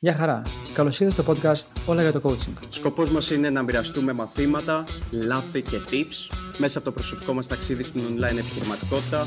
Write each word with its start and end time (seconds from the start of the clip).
Γεια 0.00 0.14
χαρά. 0.14 0.42
Καλώς 0.74 1.00
ήρθατε 1.00 1.22
στο 1.22 1.32
podcast 1.32 1.80
Όλα 1.86 2.02
για 2.02 2.12
το 2.12 2.20
Coaching. 2.24 2.66
Σκοπός 2.68 3.10
μας 3.10 3.30
είναι 3.30 3.50
να 3.50 3.62
μοιραστούμε 3.62 4.12
μαθήματα, 4.12 4.84
λάθη 5.10 5.62
και 5.62 5.80
tips 5.90 6.36
μέσα 6.58 6.78
από 6.78 6.86
το 6.86 6.92
προσωπικό 6.92 7.32
μας 7.32 7.46
ταξίδι 7.46 7.82
στην 7.82 8.02
online 8.06 8.38
επιχειρηματικότητα, 8.38 9.26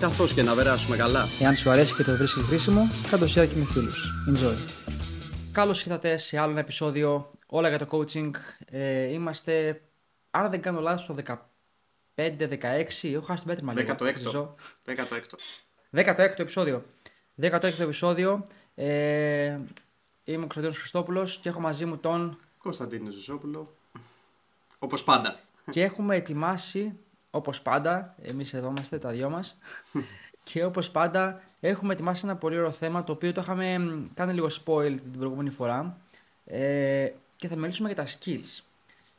καθώς 0.00 0.34
και 0.34 0.42
να 0.42 0.54
περάσουμε 0.54 0.96
καλά. 0.96 1.24
Εάν 1.40 1.56
σου 1.56 1.70
αρέσει 1.70 1.94
και 1.94 2.02
το 2.02 2.16
βρίσκεις 2.16 2.42
χρήσιμο, 2.42 2.88
κάτω 3.10 3.24
share 3.24 3.48
και 3.48 3.56
με 3.56 3.64
φίλους. 3.64 4.10
Enjoy. 4.30 4.56
Καλώς 5.52 5.84
ήρθατε 5.84 6.16
σε 6.16 6.38
άλλο 6.38 6.50
ένα 6.50 6.60
επεισόδιο 6.60 7.30
Όλα 7.46 7.68
για 7.68 7.78
το 7.78 7.86
Coaching. 7.90 8.30
Ε, 8.66 9.12
είμαστε, 9.12 9.80
αν 10.30 10.50
δεν 10.50 10.60
κάνω 10.60 10.80
λάθος, 10.80 11.06
το 11.06 11.14
15-16. 11.14 13.12
Έχω 13.14 13.24
χάσει 13.24 13.44
την 13.44 13.64
πέτρη 13.64 13.86
16ο. 13.98 14.54
16ο. 14.86 15.38
16ο 15.92 16.38
επεισόδιο. 16.38 16.84
16ο 17.40 17.80
επεισόδιο. 17.80 18.44
Ε, 18.74 19.58
Είμαι 20.28 20.36
ο 20.36 20.40
Κωνσταντίνο 20.40 20.72
Χριστόπουλος 20.72 21.38
και 21.38 21.48
έχω 21.48 21.60
μαζί 21.60 21.86
μου 21.86 21.96
τον. 21.96 22.38
Κωνσταντίνο 22.58 23.10
Ζωσόπουλο. 23.10 23.74
Όπως 24.78 25.04
πάντα. 25.04 25.38
Και 25.70 25.82
έχουμε 25.82 26.16
ετοιμάσει, 26.16 26.98
όπως 27.30 27.62
πάντα, 27.62 28.14
εμείς 28.22 28.54
εδώ 28.54 28.68
είμαστε 28.68 28.98
τα 28.98 29.10
δυο 29.10 29.30
μας. 29.30 29.58
και 30.44 30.64
όπως 30.64 30.90
πάντα, 30.90 31.42
έχουμε 31.60 31.92
ετοιμάσει 31.92 32.26
ένα 32.26 32.36
πολύ 32.36 32.56
ωραίο 32.56 32.70
θέμα 32.70 33.04
το 33.04 33.12
οποίο 33.12 33.32
το 33.32 33.40
είχαμε 33.40 33.92
κάνει 34.14 34.32
λίγο 34.32 34.46
spoil 34.46 34.96
την 35.02 35.18
προηγούμενη 35.18 35.50
φορά. 35.50 35.96
Ε, 36.44 37.12
και 37.36 37.48
θα 37.48 37.56
μιλήσουμε 37.56 37.92
για 37.92 38.04
τα 38.04 38.10
skills. 38.10 38.62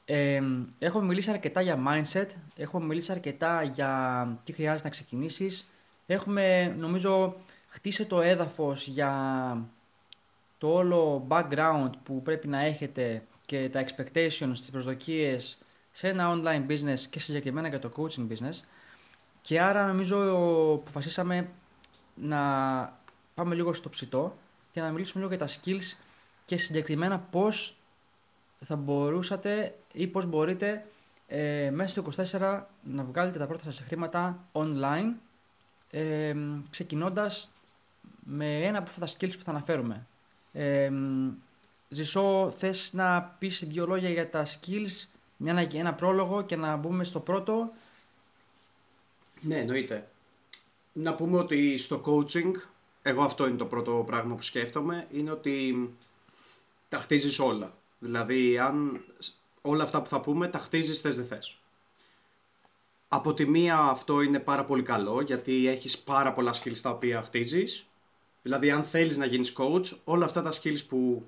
Ε, 0.05 0.41
έχουμε 0.79 1.05
μιλήσει 1.05 1.29
αρκετά 1.29 1.61
για 1.61 1.79
mindset, 1.87 2.27
έχουμε 2.55 2.85
μιλήσει 2.85 3.11
αρκετά 3.11 3.63
για 3.63 4.41
τι 4.43 4.51
χρειάζεται 4.51 4.83
να 4.83 4.89
ξεκινήσεις. 4.89 5.69
Έχουμε, 6.05 6.75
νομίζω, 6.77 7.35
χτίσει 7.67 8.05
το 8.05 8.21
έδαφος 8.21 8.87
για 8.87 9.11
το 10.59 10.73
όλο 10.73 11.27
background 11.29 11.89
που 12.03 12.21
πρέπει 12.21 12.47
να 12.47 12.59
έχετε 12.59 13.23
και 13.45 13.69
τα 13.69 13.85
expectations, 13.85 14.51
τις 14.53 14.71
προσδοκίες 14.71 15.57
σε 15.91 16.07
ένα 16.07 16.33
online 16.33 16.71
business 16.71 16.99
και 17.09 17.19
συγκεκριμένα 17.19 17.67
για 17.67 17.79
το 17.79 17.91
coaching 17.95 18.27
business 18.31 18.59
και 19.41 19.61
άρα 19.61 19.87
νομίζω 19.87 20.17
αποφασίσαμε 20.73 21.49
να 22.15 22.39
πάμε 23.33 23.55
λίγο 23.55 23.73
στο 23.73 23.89
ψητό 23.89 24.37
και 24.71 24.81
να 24.81 24.91
μιλήσουμε 24.91 25.23
λίγο 25.23 25.35
για 25.35 25.45
τα 25.45 25.53
skills 25.53 25.97
και 26.45 26.57
συγκεκριμένα 26.57 27.19
πώς 27.19 27.77
θα 28.65 28.75
μπορούσατε 28.75 29.75
ή 29.93 30.07
πώς 30.07 30.25
μπορείτε 30.25 30.85
ε, 31.27 31.69
μέσα 31.73 31.89
στο 31.89 32.25
24 32.39 32.61
να 32.83 33.03
βγάλετε 33.03 33.39
τα 33.39 33.47
πρώτα 33.47 33.63
σας 33.63 33.79
χρήματα 33.87 34.47
online 34.51 35.13
ε, 35.91 36.35
ξεκινώντας 36.69 37.51
με 38.23 38.61
ένα 38.61 38.77
από 38.77 38.89
αυτά 38.89 39.05
τα 39.05 39.11
skills 39.11 39.37
που 39.37 39.43
θα 39.43 39.51
αναφέρουμε. 39.51 40.07
Ε, 40.51 40.91
Ζησό, 41.89 42.53
θες 42.57 42.93
να 42.93 43.21
πεις 43.21 43.63
δύο 43.67 43.85
λόγια 43.87 44.09
για 44.09 44.29
τα 44.29 44.45
skills, 44.45 45.07
μια, 45.37 45.67
ένα 45.73 45.93
πρόλογο 45.93 46.41
και 46.41 46.55
να 46.55 46.75
μπούμε 46.75 47.03
στο 47.03 47.19
πρώτο; 47.19 47.71
Ναι, 49.41 49.55
εννοείται. 49.55 50.09
Να 50.93 51.15
πούμε 51.15 51.37
ότι 51.37 51.77
στο 51.77 52.01
coaching, 52.05 52.51
εγώ 53.01 53.23
αυτό 53.23 53.47
είναι 53.47 53.57
το 53.57 53.65
πρώτο 53.65 54.03
πράγμα 54.05 54.35
που 54.35 54.41
σκέφτομαι, 54.41 55.07
είναι 55.11 55.31
ότι 55.31 55.89
τα 56.89 56.97
χτίζεις 56.97 57.39
όλα. 57.39 57.73
Δηλαδή, 57.99 58.59
αν 58.59 59.01
όλα 59.61 59.83
αυτά 59.83 60.01
που 60.01 60.09
θα 60.09 60.21
πούμε 60.21 60.47
τα 60.47 60.59
χτίζεις 60.59 61.01
θες 61.01 61.15
δεν 61.15 61.25
θες. 61.25 61.57
Από 63.07 63.33
τη 63.33 63.45
μία 63.45 63.77
αυτό 63.77 64.21
είναι 64.21 64.39
πάρα 64.39 64.65
πολύ 64.65 64.83
καλό 64.83 65.21
γιατί 65.21 65.67
έχεις 65.67 65.99
πάρα 65.99 66.33
πολλά 66.33 66.53
skills 66.53 66.77
τα 66.81 66.89
οποία 66.89 67.21
χτίζεις 67.21 67.88
Δηλαδή, 68.41 68.71
αν 68.71 68.83
θέλεις 68.83 69.17
να 69.17 69.25
γίνεις 69.25 69.53
coach, 69.57 69.97
όλα 70.03 70.25
αυτά 70.25 70.41
τα 70.41 70.51
skills 70.51 70.85
που 70.87 71.25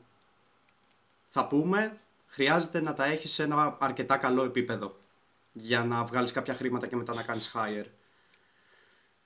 θα 1.28 1.48
πούμε, 1.48 2.00
χρειάζεται 2.28 2.82
να 2.82 2.94
τα 2.94 3.06
έχεις 3.06 3.32
σε 3.32 3.44
ένα 3.44 3.78
αρκετά 3.80 4.18
καλό 4.18 4.44
επίπεδο 4.44 5.00
για 5.54 5.84
να 5.84 6.04
βγάλεις 6.04 6.32
κάποια 6.32 6.54
χρήματα 6.54 6.88
και 6.88 6.96
μετά 6.96 7.14
να 7.14 7.24
κάνεις 7.24 7.52
hire. 7.56 7.86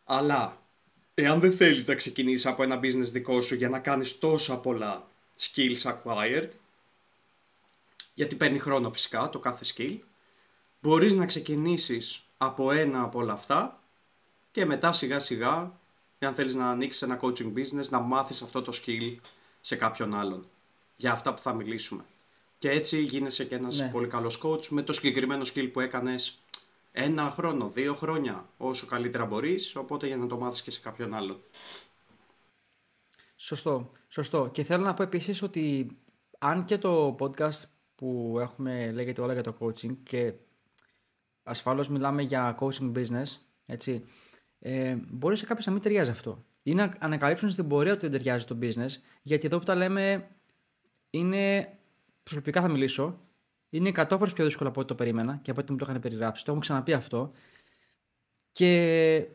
Αλλά, 0.04 0.62
εάν 1.14 1.40
δεν 1.40 1.52
θέλεις 1.52 1.88
να 1.88 1.96
ξεκινήσεις 1.96 2.46
από 2.46 2.64
ένα 2.64 2.80
business 2.80 3.12
δικό 3.12 3.42
σου 3.42 3.56
για 3.56 3.70
να 3.70 3.80
κάνεις 3.80 4.20
τόσα 4.20 4.59
πολλά 4.59 5.08
skills 5.40 5.82
acquired, 5.82 6.50
γιατί 8.14 8.36
παίρνει 8.36 8.59
χρόνο 8.59 8.92
φυσικά 8.92 9.30
το 9.30 9.40
κάθε 9.40 9.66
skill, 9.76 10.00
μπορείς 10.82 11.14
να 11.14 11.26
ξεκινήσεις 11.26 12.26
από 12.38 12.72
ένα 12.72 13.02
από 13.02 13.20
όλα 13.20 13.34
αυτά 13.34 13.80
και 14.52 14.66
μετά 14.66 14.92
σιγά 14.92 15.20
σιγά 15.20 15.80
αν 16.25 16.34
θέλεις 16.34 16.56
να 16.56 16.69
ανοίξεις 16.69 17.02
ένα 17.02 17.19
coaching 17.22 17.53
business, 17.53 17.90
να 17.90 18.00
μάθεις 18.00 18.41
αυτό 18.41 18.62
το 18.62 18.72
skill 18.75 19.16
σε 19.62 19.75
κάποιον 19.75 20.16
άλλον. 20.16 20.47
Για 20.96 21.12
αυτά 21.12 21.34
που 21.34 21.41
θα 21.41 21.53
μιλήσουμε. 21.53 22.06
Και 22.58 22.69
έτσι 22.69 23.03
γίνεσαι 23.03 23.46
και 23.46 23.56
ένας 23.56 23.78
ναι. 23.78 23.90
πολύ 23.90 24.08
καλός 24.08 24.41
coach 24.44 24.68
με 24.68 24.81
το 24.81 24.94
συγκεκριμένο 24.94 25.46
skill 25.53 25.69
που 25.74 25.80
έκανες 25.80 26.40
ένα 26.91 27.31
χρόνο, 27.31 27.69
δύο 27.69 27.94
χρόνια, 27.94 28.50
όσο 28.58 28.85
καλύτερα 28.85 29.25
μπορείς, 29.25 29.75
οπότε 29.75 30.08
για 30.08 30.18
να 30.18 30.28
το 30.28 30.38
μάθεις 30.38 30.62
και 30.62 30.72
σε 30.72 30.80
κάποιον 30.80 31.14
άλλον. 31.14 31.41
Σωστό, 33.35 33.90
σωστό. 34.08 34.50
Και 34.52 34.64
θέλω 34.64 34.84
να 34.84 34.94
πω 34.94 35.03
επίσης 35.03 35.41
ότι 35.41 35.97
αν 36.40 36.66
και 36.66 36.78
το 36.78 37.16
podcast 37.19 37.64
που 37.96 38.38
έχουμε 38.40 38.91
λέγεται 38.91 39.22
όλα 39.22 39.34
για 39.34 39.44
το 39.44 39.56
coaching 39.59 39.96
και 40.03 40.34
ασφαλώς 41.44 41.90
μιλάμε 41.90 42.22
για 42.22 42.58
coaching 42.59 42.91
business, 42.96 43.38
έτσι, 43.66 44.06
ε, 44.68 44.98
μπορεί 45.08 45.38
σε 45.38 45.46
κάποιο 45.46 45.64
να 45.66 45.72
μην 45.72 45.81
ταιριάζει 45.81 46.12
αυτό. 46.12 46.46
Ή 46.64 46.74
να 46.74 46.94
ανακαλύψουν 47.00 47.50
στην 47.50 47.68
πορεία 47.68 47.92
ότι 47.92 48.02
δεν 48.02 48.12
ταιριάζει 48.12 48.46
το 48.46 48.58
business, 48.62 49.02
γιατί 49.22 49.46
εδώ 49.46 49.58
που 49.58 49.64
τα 49.64 49.76
λέμε 49.76 50.28
είναι. 51.09 51.74
Προσωπικά 52.24 52.62
θα 52.62 52.68
μιλήσω. 52.68 53.20
Είναι 53.70 53.92
100 53.96 54.06
φορές 54.09 54.34
πιο 54.34 54.46
δύσκολο 54.46 54.70
από 54.70 54.80
ό,τι 54.80 54.90
το 54.90 54.96
περίμενα 54.96 55.40
και 55.42 55.52
από 55.52 55.62
ό,τι 55.62 55.72
μου 55.72 55.78
το 55.78 55.86
είχαν 55.90 56.02
περιγράψει. 56.02 56.44
Το 56.44 56.52
έχουμε 56.52 56.66
ξαναπεί 56.66 56.94
αυτό. 56.94 57.31
Και 58.52 59.26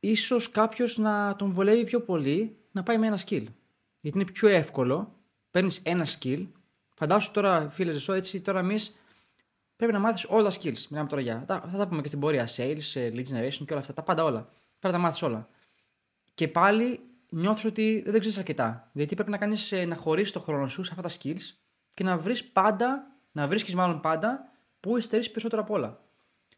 ίσως 0.00 0.50
κάποιος 0.50 0.98
να 0.98 1.36
τον 1.36 1.50
βολεύει 1.50 1.84
πιο 1.84 2.00
πολύ 2.00 2.56
να 2.72 2.82
πάει 2.82 2.98
με 2.98 3.06
ένα 3.06 3.18
skill. 3.18 3.44
Γιατί 4.00 4.18
είναι 4.18 4.30
πιο 4.32 4.48
εύκολο. 4.48 5.14
Παίρνεις 5.50 5.80
ένα 5.82 6.06
skill. 6.06 6.46
Φαντάσου 6.94 7.30
τώρα, 7.30 7.70
φίλε 7.70 7.92
Ζεσό, 7.92 8.12
έτσι 8.12 8.40
τώρα 8.40 8.58
εμείς 8.58 8.96
πρέπει 9.78 9.92
να 9.92 9.98
μάθεις 9.98 10.24
όλα 10.28 10.48
τα 10.48 10.56
skills. 10.60 10.86
Μιλάμε 10.90 11.08
τώρα 11.08 11.22
για. 11.22 11.44
Θα 11.46 11.76
τα 11.78 11.88
πούμε 11.88 12.02
και 12.02 12.08
στην 12.08 12.20
πορεία. 12.20 12.48
Sales, 12.56 12.94
ε, 12.94 13.10
lead 13.14 13.24
generation 13.24 13.64
και 13.64 13.72
όλα 13.72 13.80
αυτά. 13.80 13.94
Τα 13.94 14.02
πάντα 14.02 14.24
όλα. 14.24 14.40
Πρέπει 14.40 14.80
να 14.80 14.90
τα 14.92 14.98
μάθεις 14.98 15.22
όλα. 15.22 15.48
Και 16.34 16.48
πάλι 16.48 17.00
νιώθεις 17.28 17.64
ότι 17.64 18.02
δεν 18.06 18.20
ξέρεις 18.20 18.38
αρκετά. 18.38 18.90
Γιατί 18.92 19.14
πρέπει 19.14 19.30
να 19.30 19.38
κάνεις 19.38 19.72
ε, 19.72 19.84
να 19.84 19.94
χωρίσεις 19.94 20.32
το 20.32 20.40
χρόνο 20.40 20.66
σου 20.66 20.82
σε 20.84 20.94
αυτά 20.96 21.08
τα 21.08 21.14
skills 21.14 21.56
και 21.94 22.04
να 22.04 22.18
βρεις 22.18 22.44
πάντα, 22.44 23.06
να 23.32 23.48
βρίσκεις 23.48 23.74
μάλλον 23.74 24.00
πάντα 24.00 24.52
που 24.80 24.96
υστερεί 24.96 25.28
περισσότερο 25.28 25.62
από 25.62 25.74
όλα. 25.74 26.00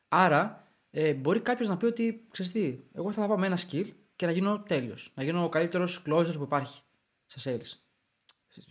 Άρα, 0.08 0.68
ε, 0.90 1.14
μπορεί 1.14 1.40
κάποιος 1.40 1.68
να 1.68 1.76
πει 1.76 1.84
ότι 1.84 2.26
ξέρεις 2.30 2.52
τι, 2.52 2.78
εγώ 2.94 3.12
θα 3.12 3.26
πάω 3.26 3.38
με 3.38 3.46
ένα 3.46 3.58
skill 3.70 3.86
και 4.16 4.26
να 4.26 4.32
γίνω 4.32 4.60
τέλειος. 4.60 5.12
Να 5.14 5.22
γίνω 5.22 5.44
ο 5.44 5.48
καλύτερος 5.48 6.02
closer 6.06 6.34
που 6.36 6.42
υπάρχει 6.42 6.80
σε 7.26 7.50
sales. 7.50 7.78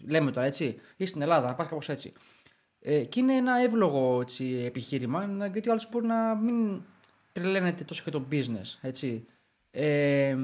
Λέμε 0.08 0.32
τώρα 0.32 0.46
έτσι, 0.46 0.80
ή 0.98 1.06
στην 1.06 1.22
Ελλάδα, 1.22 1.46
να 1.46 1.52
υπάρχει 1.52 1.72
κάπως 1.72 1.90
έτσι. 1.90 2.14
Ε, 2.82 3.04
και 3.04 3.20
είναι 3.20 3.36
ένα 3.36 3.62
εύλογο 3.62 4.22
έτσι, 4.22 4.64
επιχείρημα, 4.66 5.48
γιατί 5.52 5.70
ο 5.70 5.72
άλλος 5.72 5.90
μπορεί 5.90 6.06
να 6.06 6.36
μην 6.36 6.82
τρελαίνεται 7.32 7.84
τόσο 7.84 8.04
και 8.04 8.12
το 8.12 8.26
business. 8.32 8.78
Έτσι. 8.82 9.28
Ε, 9.72 10.36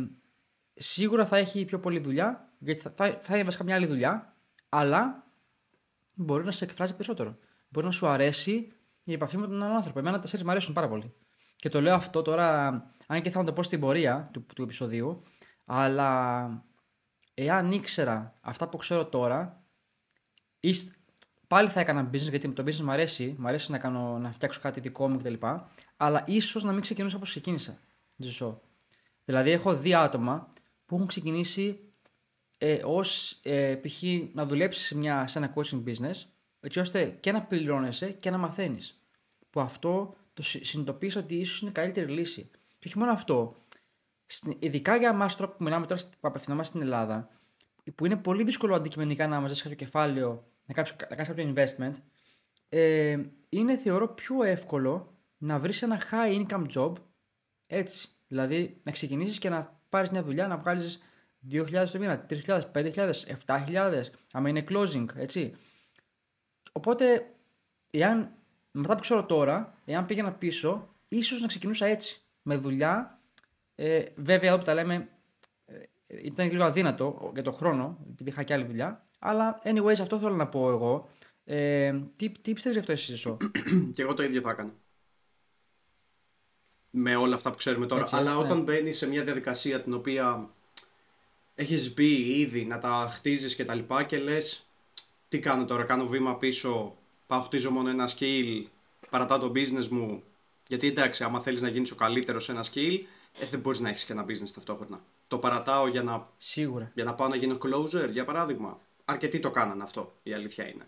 σίγουρα 0.74 1.26
θα 1.26 1.38
έχει 1.38 1.66
πιο 1.66 1.80
πολλή 1.80 2.00
δουλειά, 2.00 2.54
γιατί 2.60 2.82
θα, 2.82 2.94
θα, 2.96 3.18
θα 3.22 3.38
έχει 3.38 3.64
μια 3.64 3.76
άλλη 3.76 3.86
δουλειά, 3.86 4.36
αλλά 4.70 5.24
μπορεί 6.16 6.44
να 6.44 6.52
σε 6.52 6.64
εκφράζει 6.64 6.94
περισσότερο. 6.94 7.38
Μπορεί 7.70 7.86
να 7.86 7.92
σου 7.92 8.08
αρέσει 8.08 8.72
η 9.04 9.14
επαφή 9.14 9.38
με 9.38 9.48
τον 9.48 9.64
άλλον 9.64 9.76
άνθρωπο. 9.76 10.00
Εμένα 10.00 10.20
τα 10.20 10.28
σέρι 10.28 10.44
μου 10.44 10.52
αρέσουν 10.52 10.74
πάρα 10.74 10.88
πολύ. 10.88 11.14
Και 11.56 11.70
το 11.70 11.82
λέω 11.82 11.96
αυτό 11.96 12.22
τώρα, 12.22 12.68
αν 13.08 13.22
και 13.22 13.30
θα 13.30 13.44
το 13.44 13.54
πω 13.54 13.64
στην 13.64 13.80
πορεία 13.80 14.30
του, 14.34 14.46
του 14.56 14.62
επεισοδίου, 14.62 15.22
αλλά 15.66 16.50
εάν 17.34 17.72
ήξερα 17.72 18.38
αυτά 18.42 18.70
που 18.70 18.78
ξέρω 18.78 19.06
τώρα, 19.06 19.64
πάλι 21.48 21.70
θα 21.70 21.80
έκανα 21.80 22.10
business 22.10 22.30
γιατί 22.30 22.50
το 22.50 22.64
business 22.64 22.80
μου 22.80 22.92
αρέσει, 22.92 23.36
μου 23.38 23.48
αρέσει 23.48 23.72
να, 23.72 23.78
κάνω, 23.78 24.18
να 24.18 24.32
φτιάξω 24.32 24.60
κάτι 24.60 24.80
δικό 24.80 25.10
μου 25.10 25.18
κτλ. 25.18 25.34
Αλλά 25.98 26.24
ίσως 26.28 26.64
να 26.64 26.72
μην 26.72 26.82
ξεκινήσω 26.82 27.16
όπως 27.18 27.30
ξεκίνησα. 27.30 27.78
Ζησό. 28.18 28.62
Δηλαδή, 29.26 29.52
έχω 29.52 29.76
δει 29.76 29.94
άτομα 29.94 30.50
που 30.86 30.96
έχουν 30.96 31.08
ξεκινήσει 31.08 31.80
ε, 32.58 32.80
ως 32.84 33.40
ε, 33.44 33.76
π.χ. 33.76 34.04
να 34.34 34.46
δουλέψεις 34.46 34.86
σε, 34.86 34.96
σε 35.26 35.38
ένα 35.38 35.54
coaching 35.56 35.84
business, 35.86 36.24
έτσι 36.60 36.80
ώστε 36.80 37.18
και 37.20 37.32
να 37.32 37.42
πληρώνεσαι 37.42 38.10
και 38.10 38.30
να 38.30 38.38
μαθαίνεις. 38.38 39.00
Που 39.50 39.60
αυτό 39.60 40.16
το 40.34 40.42
συνειδητοποίησα 40.42 41.20
ότι 41.20 41.36
ίσως 41.36 41.62
είναι 41.62 41.72
καλύτερη 41.72 42.12
λύση. 42.12 42.50
Και 42.80 42.88
όχι 42.88 42.98
μόνο 42.98 43.12
αυτό. 43.12 43.56
Ειδικά 44.60 44.96
για 44.96 45.10
εμάς 45.10 45.36
τώρα 45.36 45.52
που 45.52 45.64
μιλάμε 45.64 45.86
τώρα 45.86 46.02
που 46.02 46.28
απευθυνόμαστε 46.28 46.78
στην 46.78 46.88
Ελλάδα, 46.88 47.30
που 47.96 48.06
είναι 48.06 48.16
πολύ 48.16 48.44
δύσκολο 48.44 48.76
αντικειμενικά 48.76 49.28
να 49.28 49.36
μαζέψεις 49.36 49.62
κάποιο 49.62 49.78
κεφάλαιο 49.78 50.44
να 50.66 50.74
κάνεις, 50.74 50.96
να 51.10 51.16
κάνεις 51.16 51.28
κάποιο 51.28 51.54
investment, 51.56 51.94
ε, 52.70 53.18
είναι 53.50 53.78
θεωρώ 53.78 54.08
πιο 54.08 54.44
εύκολο 54.44 55.18
να 55.38 55.60
βρεις 55.60 55.82
ένα 55.82 56.02
high 56.12 56.46
income 56.46 56.66
job 56.76 56.94
έτσι. 57.68 58.08
Δηλαδή 58.28 58.82
να 58.84 58.92
ξεκινήσεις 58.92 59.38
και 59.38 59.50
να 59.50 59.80
πάρεις 59.90 60.10
μια 60.10 60.24
δουλειά, 60.24 60.48
να 60.48 60.58
βγάλεις 60.58 61.02
2.000 61.52 61.92
το 61.92 62.00
μήνα, 62.00 62.26
3.000, 62.30 62.62
5.000, 62.72 63.12
7.000, 63.46 64.02
άμα 64.32 64.50
είναι 64.50 64.64
closing, 64.70 65.06
έτσι. 65.16 65.54
Οπότε, 66.72 67.34
εάν, 67.90 68.32
μετά 68.72 68.96
που 68.96 69.02
ξέρω 69.02 69.26
τώρα, 69.26 69.78
εάν 69.86 70.06
πήγαινα 70.06 70.34
πίσω, 70.34 70.90
ίσως 71.08 71.42
να 71.42 71.48
ξεκινούσα 71.48 71.86
έτσι, 71.86 72.22
με 72.42 72.56
δουλειά. 72.56 73.20
Ε, 73.76 74.04
βέβαια, 74.16 74.50
εδώ 74.50 74.58
που 74.58 74.64
τα 74.64 74.74
λέμε, 74.74 75.10
ε, 75.66 75.78
ήταν 76.08 76.52
λίγο 76.52 76.64
αδύνατο 76.64 77.32
για 77.34 77.44
το 77.44 77.52
χρόνο, 77.52 78.06
επειδή 78.12 78.30
είχα 78.30 78.44
και 78.44 78.54
άλλη 78.54 78.66
δουλειά. 78.66 79.04
Αλλά, 79.28 79.62
anyways, 79.64 80.00
αυτό 80.02 80.20
θέλω 80.20 80.36
να 80.36 80.48
πω 80.48 80.70
εγώ. 80.70 81.10
Ε, 81.46 81.94
τι, 82.16 82.30
τι 82.30 82.54
πιστεύεις 82.54 82.72
γι' 82.74 82.80
αυτό 82.80 82.92
εσύ, 82.92 83.12
Ζησό; 83.12 83.38
και 83.94 84.02
εγώ 84.02 84.14
το 84.14 84.24
ίδιο 84.24 84.42
θα 84.42 84.50
έκανα. 84.50 84.74
Με 86.90 87.16
όλα 87.16 87.36
αυτά 87.36 87.50
που 87.50 87.58
ξέρουμε 87.58 87.86
τώρα. 87.86 88.02
Έτσι, 88.02 88.16
Αλλά 88.16 88.34
ναι. 88.34 88.38
όταν 88.38 88.62
μπαίνει 88.62 88.92
σε 88.92 89.08
μια 89.08 89.24
διαδικασία 89.24 89.82
την 89.82 89.94
οποία 89.94 90.50
έχεις 91.56 91.94
μπει 91.94 92.40
ήδη 92.40 92.66
να 92.66 92.78
τα 92.78 93.12
χτίζεις 93.14 93.56
και 93.56 93.66
τα 93.66 93.74
λοιπά 93.76 94.04
και 94.04 94.18
λες, 94.18 94.66
τι 95.28 95.40
κάνω 95.40 95.66
τώρα, 95.66 95.84
κάνω 95.84 96.08
βήμα 96.08 96.36
πίσω, 96.36 96.96
πάω 97.28 97.42
χτίζω 97.42 97.72
μόνο 97.72 97.90
ένα 97.90 98.10
skill, 98.18 98.64
παρατάω 99.10 99.40
το 99.40 99.52
business 99.56 99.88
μου. 99.88 100.24
Γιατί 100.68 100.88
εντάξει, 100.88 101.24
άμα 101.24 101.40
θέλεις 101.40 101.62
να 101.62 101.68
γίνεις 101.68 101.92
ο 101.92 101.96
καλύτερος 101.96 102.44
σε 102.44 102.52
ένα 102.52 102.64
skill, 102.64 103.00
ε, 103.40 103.46
δεν 103.46 103.60
μπορείς 103.60 103.80
να 103.80 103.90
έχεις 103.90 104.06
και 104.06 104.12
ένα 104.14 104.26
business 104.26 104.50
ταυτόχρονα. 104.54 105.02
Το 105.28 105.38
παρατάω 105.38 105.88
για 105.88 106.04
να, 106.04 106.30
Σίγουρα. 106.38 106.92
για 106.94 107.04
να 107.04 107.14
πάω 107.14 107.28
να 107.28 107.36
γίνω 107.36 107.58
closer, 107.62 108.10
για 108.12 108.26
παράδειγμα. 108.26 108.80
Αρκετοί 109.06 109.40
το 109.40 109.52
κάνανε 109.52 109.84
αυτό, 109.84 110.20
η 110.24 110.34
αλήθεια 110.34 110.68
είναι. 110.68 110.88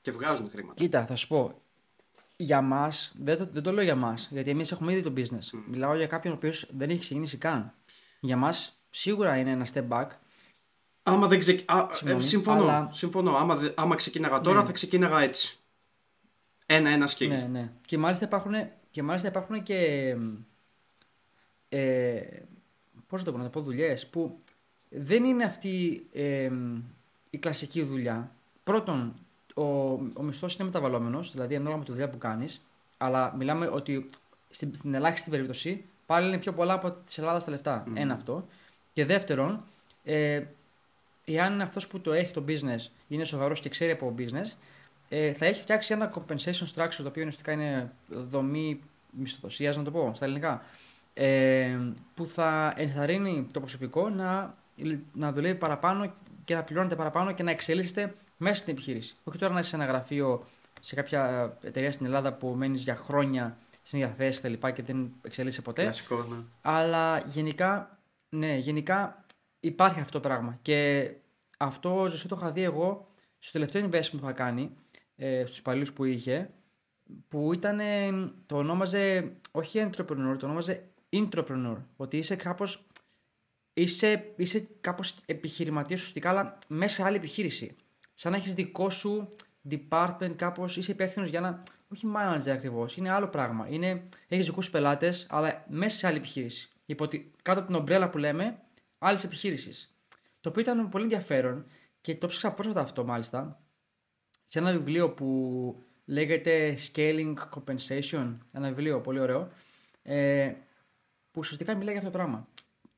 Και 0.00 0.10
βγάζουν 0.10 0.50
χρήματα. 0.50 0.74
Κοίτα, 0.74 1.06
θα 1.06 1.14
σου 1.14 1.28
πω. 1.28 1.62
Για 2.36 2.60
μας, 2.60 3.14
δεν 3.18 3.38
το, 3.38 3.48
δεν 3.52 3.62
το 3.62 3.72
λέω 3.72 3.84
για 3.84 3.94
μας, 3.96 4.28
γιατί 4.32 4.50
εμείς 4.50 4.72
έχουμε 4.72 4.92
ήδη 4.92 5.02
το 5.02 5.12
business. 5.16 5.60
Μιλάω 5.68 5.96
για 5.96 6.06
κάποιον 6.06 6.32
ο 6.32 6.36
οποίος 6.36 6.66
δεν 6.76 6.90
έχει 6.90 7.00
ξεκινήσει 7.00 7.36
καν. 7.36 7.72
Για 8.20 8.36
μας, 8.36 8.80
σίγουρα 8.90 9.36
είναι 9.36 9.50
ένα 9.50 9.66
step 9.72 9.88
back. 9.88 10.06
Άμα 11.02 11.26
δεν 11.26 11.38
ξε... 11.38 11.62
Α, 11.66 11.78
ε, 11.78 11.94
Συγγνώμη, 11.94 12.22
συμφωνώ. 12.22 12.62
αλλά- 12.62 12.88
συμφωνώ. 12.92 13.36
Άμα, 13.36 13.56
δε- 13.56 13.70
άμα 13.74 13.94
ξεκίναγα 13.94 14.40
τώρα, 14.40 14.64
θα 14.64 14.72
ξεκίναγα 14.72 15.20
έτσι. 15.20 15.58
Ένα-ένα 16.66 17.08
skill. 17.08 17.28
Ναι, 17.28 17.48
ναι. 17.50 17.72
Και 17.86 17.98
μάλιστα 17.98 18.24
υπάρχουν 18.24 18.54
και, 18.90 19.02
μάλιστα 19.02 19.28
υπάρχουν 19.28 19.62
και 19.62 19.76
ε, 21.68 22.20
πώς 23.06 23.18
να 23.20 23.24
το 23.24 23.32
πω, 23.32 23.38
να 23.38 23.44
το 23.44 23.50
πω 23.50 23.60
δουλειές 23.60 24.06
που 24.06 24.38
δεν 24.88 25.24
είναι 25.24 25.44
αυτή 25.44 26.06
ε, 26.12 26.50
η 27.30 27.38
κλασική 27.38 27.82
δουλειά. 27.82 28.30
Πρώτον, 28.64 29.14
ο, 29.54 29.62
ο 29.92 30.22
μισθός 30.22 30.54
είναι 30.54 30.64
μεταβαλλόμενος, 30.64 31.32
δηλαδή 31.32 31.54
ανάλογα 31.54 31.76
με 31.76 31.84
τη 31.84 31.90
δουλειά 31.90 32.08
που 32.08 32.18
κάνεις, 32.18 32.60
αλλά 32.98 33.34
μιλάμε 33.36 33.66
ότι 33.66 34.06
στην, 34.48 34.74
στην 34.74 34.94
ελάχιστη 34.94 35.30
περίπτωση 35.30 35.84
πάλι 36.06 36.28
είναι 36.28 36.38
πιο 36.38 36.52
πολλά 36.52 36.72
από 36.72 36.90
της 36.90 37.18
Ελλάδας 37.18 37.44
τα 37.44 37.50
λεφτά. 37.50 37.86
Ένα 37.94 38.14
αυτό. 38.14 38.46
Και 38.92 39.04
δεύτερον, 39.04 39.64
ε, 40.04 40.42
εάν 41.24 41.60
αυτός 41.60 41.86
που 41.86 42.00
το 42.00 42.12
έχει 42.12 42.32
το 42.32 42.44
business 42.48 42.90
είναι 43.08 43.24
σοβαρός 43.24 43.60
και 43.60 43.68
ξέρει 43.68 43.90
από 43.90 44.14
business, 44.18 44.56
ε, 45.08 45.32
θα 45.32 45.46
έχει 45.46 45.60
φτιάξει 45.60 45.92
ένα 45.92 46.12
compensation 46.14 46.66
structure 46.74 46.96
το 46.96 47.08
οποίο 47.08 47.22
ουσιαστικά 47.22 47.52
είναι 47.52 47.92
δομή 48.08 48.80
μισθοδοσίας, 49.10 49.76
να 49.76 49.82
το 49.82 49.90
πω 49.90 50.10
στα 50.14 50.24
ελληνικά. 50.24 50.62
Ε, 51.14 51.78
που 52.14 52.26
θα 52.26 52.72
ενθαρρύνει 52.76 53.46
το 53.52 53.60
προσωπικό 53.60 54.08
να, 54.08 54.54
να 55.12 55.32
δουλεύει 55.32 55.58
παραπάνω 55.58 56.12
και 56.48 56.54
να 56.54 56.62
πληρώνεται 56.62 56.96
παραπάνω 56.96 57.32
και 57.32 57.42
να 57.42 57.50
εξελίσσεται 57.50 58.14
μέσα 58.36 58.54
στην 58.54 58.72
επιχείρηση. 58.72 59.16
Όχι 59.24 59.38
τώρα 59.38 59.52
να 59.52 59.58
είσαι 59.60 59.68
σε 59.68 59.76
ένα 59.76 59.84
γραφείο 59.84 60.46
σε 60.80 60.94
κάποια 60.94 61.52
εταιρεία 61.62 61.92
στην 61.92 62.06
Ελλάδα 62.06 62.32
που 62.32 62.48
μένεις 62.48 62.82
για 62.82 62.96
χρόνια 62.96 63.58
στην 63.82 63.98
ίδια 63.98 64.12
θέση 64.14 64.42
τα 64.42 64.48
λοιπά 64.48 64.70
και 64.70 64.82
δεν 64.82 65.12
εξελίσσεται 65.22 65.62
ποτέ. 65.62 65.82
Κλασικό, 65.82 66.16
ναι. 66.16 66.36
Αλλά 66.60 67.18
γενικά, 67.18 67.98
ναι, 68.28 68.56
γενικά 68.56 69.24
υπάρχει 69.60 70.00
αυτό 70.00 70.20
το 70.20 70.28
πράγμα. 70.28 70.58
Και 70.62 71.10
αυτό 71.58 72.06
ζωσή 72.08 72.28
το 72.28 72.36
είχα 72.40 72.50
δει 72.50 72.62
εγώ 72.62 73.06
στο 73.38 73.52
τελευταίο 73.52 73.88
investment 73.88 74.10
που 74.10 74.18
είχα 74.22 74.32
κάνει, 74.32 74.70
ε, 75.16 75.44
στους 75.44 75.58
υπαλλήλους 75.58 75.92
που 75.92 76.04
είχε, 76.04 76.50
που 77.28 77.52
ήταν, 77.52 77.80
ε, 77.80 78.10
το 78.46 78.56
ονόμαζε, 78.56 79.32
όχι 79.50 79.88
entrepreneur, 79.90 80.36
το 80.38 80.46
ονόμαζε 80.46 80.82
intrapreneur. 81.10 81.76
Ότι 81.96 82.16
είσαι 82.16 82.36
κάπως, 82.36 82.84
είσαι, 83.80 84.32
είσαι 84.36 84.68
κάπως 84.80 85.14
επιχειρηματίας 85.26 86.00
ουσιαστικά, 86.00 86.28
αλλά 86.28 86.58
μέσα 86.68 86.94
σε 86.94 87.02
άλλη 87.02 87.16
επιχείρηση. 87.16 87.76
Σαν 88.14 88.32
να 88.32 88.38
έχεις 88.38 88.54
δικό 88.54 88.90
σου 88.90 89.32
department 89.70 90.32
κάπως, 90.36 90.76
είσαι 90.76 90.90
υπεύθυνος 90.92 91.28
για 91.28 91.38
ένα, 91.38 91.62
όχι 91.92 92.06
manager 92.16 92.48
ακριβώς, 92.48 92.96
είναι 92.96 93.10
άλλο 93.10 93.28
πράγμα. 93.28 93.66
Είναι, 93.70 94.08
έχεις 94.28 94.46
δικούς 94.46 94.64
σου 94.64 94.70
πελάτες, 94.70 95.26
αλλά 95.30 95.64
μέσα 95.68 95.96
σε 95.96 96.06
άλλη 96.06 96.16
επιχείρηση. 96.16 96.68
Υπό 96.86 97.08
τη- 97.08 97.24
κάτω 97.42 97.58
από 97.58 97.68
την 97.68 97.76
ομπρέλα 97.76 98.10
που 98.10 98.18
λέμε, 98.18 98.58
άλλης 98.98 99.24
επιχείρησης. 99.24 99.94
Το 100.40 100.48
οποίο 100.48 100.62
ήταν 100.62 100.88
πολύ 100.88 101.02
ενδιαφέρον 101.04 101.66
και 102.00 102.14
το 102.16 102.26
ψάξα 102.26 102.52
πρόσφατα 102.52 102.80
αυτό 102.80 103.04
μάλιστα 103.04 103.60
σε 104.44 104.58
ένα 104.58 104.72
βιβλίο 104.72 105.10
που 105.10 105.82
λέγεται 106.04 106.78
Scaling 106.92 107.34
Compensation. 107.34 108.36
Ένα 108.52 108.68
βιβλίο 108.68 109.00
πολύ 109.00 109.20
ωραίο. 109.20 109.48
Ε, 110.02 110.52
που 111.30 111.40
ουσιαστικά 111.40 111.74
μιλάει 111.74 111.94
για 111.94 112.02
αυτό 112.02 112.12
το 112.12 112.18
πράγμα. 112.18 112.48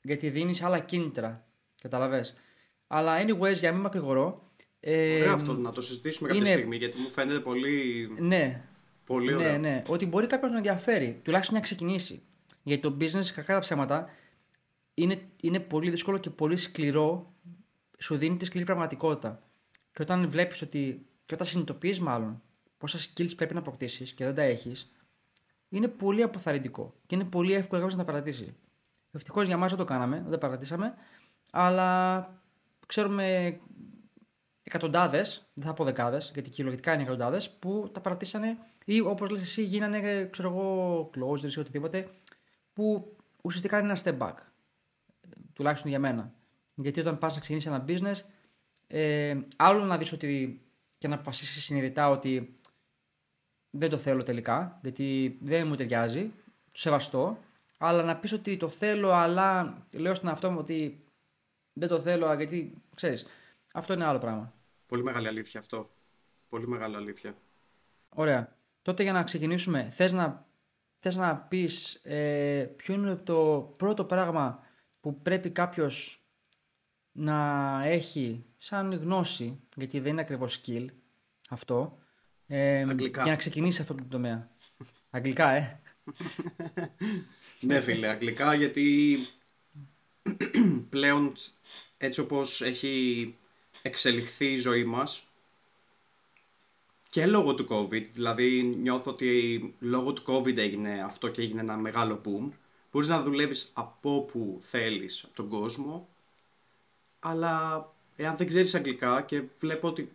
Γιατί 0.02 0.30
δίνεις 0.30 0.62
άλλα 0.62 0.78
κίνητρα. 0.78 1.46
Καταλαβέ. 1.82 2.24
Αλλά, 2.86 3.16
anyways, 3.22 3.54
για 3.54 3.68
να 3.68 3.72
μην 3.72 3.80
μακρηγορώ. 3.84 4.48
Ε, 4.80 5.20
Ωραίο 5.20 5.32
αυτό 5.32 5.52
να 5.52 5.72
το 5.72 5.80
συζητήσουμε 5.80 6.28
κάποια 6.28 6.42
είναι- 6.42 6.52
στιγμή 6.56 6.76
γιατί 6.76 6.98
μου 7.00 7.08
φαίνεται 7.08 7.40
πολύ, 7.40 8.08
ναι, 8.18 8.64
πολύ 9.04 9.30
ναι, 9.34 9.36
ωραίο. 9.36 9.58
ναι. 9.58 9.82
Ότι 9.88 10.06
μπορεί 10.06 10.26
κάποιο 10.26 10.48
να 10.48 10.56
ενδιαφέρει, 10.56 11.20
τουλάχιστον 11.24 11.54
να 11.56 11.62
ξεκινήσει. 11.62 12.22
Γιατί 12.62 12.82
το 12.82 12.96
business, 13.00 13.24
κακά 13.34 13.52
τα 13.54 13.58
ψέματα, 13.58 14.08
είναι, 14.94 15.20
είναι 15.40 15.60
πολύ 15.60 15.90
δύσκολο 15.90 16.18
και 16.18 16.30
πολύ 16.30 16.56
σκληρό. 16.56 17.34
Σου 17.98 18.16
δίνει 18.16 18.36
τη 18.36 18.44
σκληρή 18.44 18.66
πραγματικότητα. 18.66 19.42
Και 19.92 20.02
όταν 20.02 20.30
βλέπεις 20.30 20.62
ότι. 20.62 21.06
και 21.26 21.34
όταν 21.34 21.46
συνειδητοποιείς 21.46 22.00
μάλλον 22.00 22.42
πόσα 22.78 22.98
skills 22.98 23.36
πρέπει 23.36 23.54
να 23.54 23.60
αποκτήσεις 23.60 24.12
και 24.12 24.24
δεν 24.24 24.34
τα 24.34 24.42
έχεις, 24.42 24.92
είναι 25.68 25.88
πολύ 25.88 26.22
αποθαρρυντικό. 26.22 26.94
Και 27.06 27.14
είναι 27.14 27.24
πολύ 27.24 27.52
εύκολο 27.52 27.80
κάποιος 27.80 27.98
να 27.98 28.04
τα 28.04 28.10
παρατήσει. 28.12 28.54
Ευτυχώς 29.12 29.46
για 29.46 29.56
μας 29.56 29.70
δεν 29.70 29.78
το 29.78 29.84
κάναμε, 29.84 30.20
δεν 30.20 30.30
τα 30.30 30.38
παρατήσαμε. 30.38 30.94
Αλλά 31.50 32.28
ξέρουμε 32.86 33.58
εκατοντάδες, 34.62 35.50
δεν 35.54 35.66
θα 35.66 35.74
πω 35.74 35.84
δεκάδες, 35.84 36.30
γιατί 36.34 36.50
κυριολεκτικά 36.50 36.92
είναι 36.92 37.02
εκατοντάδες, 37.02 37.50
που 37.50 37.90
τα 37.92 38.00
παρατήσανε 38.00 38.58
ή 38.84 39.00
όπως 39.00 39.30
λες 39.30 39.42
εσύ 39.42 39.62
γίνανε, 39.62 40.28
ξέρω 40.30 40.48
εγώ, 40.48 41.10
closers 41.14 41.52
ή 41.52 41.58
οτιδήποτε, 41.58 42.10
που 42.72 43.16
ουσιαστικά 43.42 43.78
είναι 43.78 43.92
ένα 43.92 44.00
step 44.02 44.26
back. 44.26 44.34
Τουλάχιστον 45.52 45.90
για 45.90 45.98
μένα. 45.98 46.32
Γιατί 46.74 47.00
όταν 47.00 47.18
πας 47.18 47.34
να 47.34 47.40
ξεκινήσεις 47.40 47.70
ένα 47.70 47.84
business, 47.88 48.20
ε, 48.86 49.38
άλλο 49.56 49.84
να 49.84 49.98
δεις 49.98 50.12
ότι 50.12 50.60
και 50.98 51.08
να 51.08 51.14
αποφασίσεις 51.14 51.64
συνειδητά 51.64 52.08
ότι 52.10 52.54
δεν 53.70 53.90
το 53.90 53.96
θέλω 53.96 54.22
τελικά, 54.22 54.78
γιατί 54.82 55.38
δεν 55.42 55.66
μου 55.66 55.74
ταιριάζει, 55.74 56.32
το 56.72 56.78
σεβαστό, 56.80 57.38
αλλά 57.82 58.02
να 58.02 58.16
πεις 58.16 58.32
ότι 58.32 58.56
το 58.56 58.68
θέλω, 58.68 59.12
αλλά 59.12 59.78
λέω 59.90 60.14
στον 60.14 60.28
εαυτό 60.28 60.50
μου 60.50 60.58
ότι 60.58 61.04
δεν 61.72 61.88
το 61.88 62.00
θέλω, 62.00 62.34
γιατί 62.34 62.82
ξέρεις, 62.94 63.26
αυτό 63.72 63.92
είναι 63.92 64.04
άλλο 64.04 64.18
πράγμα. 64.18 64.54
Πολύ 64.86 65.02
μεγάλη 65.02 65.28
αλήθεια 65.28 65.60
αυτό. 65.60 65.86
Πολύ 66.48 66.68
μεγάλη 66.68 66.96
αλήθεια. 66.96 67.34
Ωραία. 68.08 68.56
Τότε 68.82 69.02
για 69.02 69.12
να 69.12 69.22
ξεκινήσουμε, 69.22 69.84
θες 69.84 70.12
να, 70.12 70.46
θες 70.94 71.16
να 71.16 71.36
πεις 71.36 71.94
ε, 71.94 72.72
ποιο 72.76 72.94
είναι 72.94 73.16
το 73.16 73.72
πρώτο 73.76 74.04
πράγμα 74.04 74.62
που 75.00 75.22
πρέπει 75.22 75.50
κάποιος 75.50 76.24
να 77.12 77.80
έχει 77.84 78.44
σαν 78.56 78.92
γνώση, 78.92 79.60
γιατί 79.76 80.00
δεν 80.00 80.12
είναι 80.12 80.20
ακριβώς 80.20 80.60
skill 80.60 80.86
αυτό, 81.48 81.98
ε, 82.46 82.80
Αγγλικά. 82.80 83.22
για 83.22 83.30
να 83.32 83.38
ξεκινήσει 83.38 83.76
σε 83.76 83.82
αυτό 83.82 83.94
το 83.94 84.04
τομέα. 84.08 84.50
Αγγλικά, 85.10 85.50
ε. 85.50 85.80
Ναι 87.60 87.80
φίλε, 87.80 88.08
αγγλικά 88.08 88.54
γιατί 88.54 89.18
πλέον 90.88 91.32
έτσι 91.98 92.20
όπως 92.20 92.60
έχει 92.60 93.34
εξελιχθεί 93.82 94.52
η 94.52 94.56
ζωή 94.56 94.84
μας 94.84 95.24
και 97.08 97.26
λόγω 97.26 97.54
του 97.54 97.66
COVID, 97.68 98.06
δηλαδή 98.12 98.62
νιώθω 98.62 99.10
ότι 99.10 99.74
λόγω 99.78 100.12
του 100.12 100.22
COVID 100.26 100.56
έγινε 100.56 101.02
αυτό 101.04 101.28
και 101.28 101.42
έγινε 101.42 101.60
ένα 101.60 101.76
μεγάλο 101.76 102.20
boom. 102.24 102.48
Μπορείς 102.92 103.08
να 103.08 103.22
δουλεύεις 103.22 103.70
από 103.72 104.14
όπου 104.14 104.58
θέλεις 104.62 105.24
από 105.24 105.34
τον 105.34 105.48
κόσμο, 105.48 106.08
αλλά 107.20 107.86
εάν 108.16 108.36
δεν 108.36 108.46
ξέρεις 108.46 108.74
αγγλικά 108.74 109.22
και 109.22 109.42
βλέπω 109.58 109.88
ότι 109.88 110.12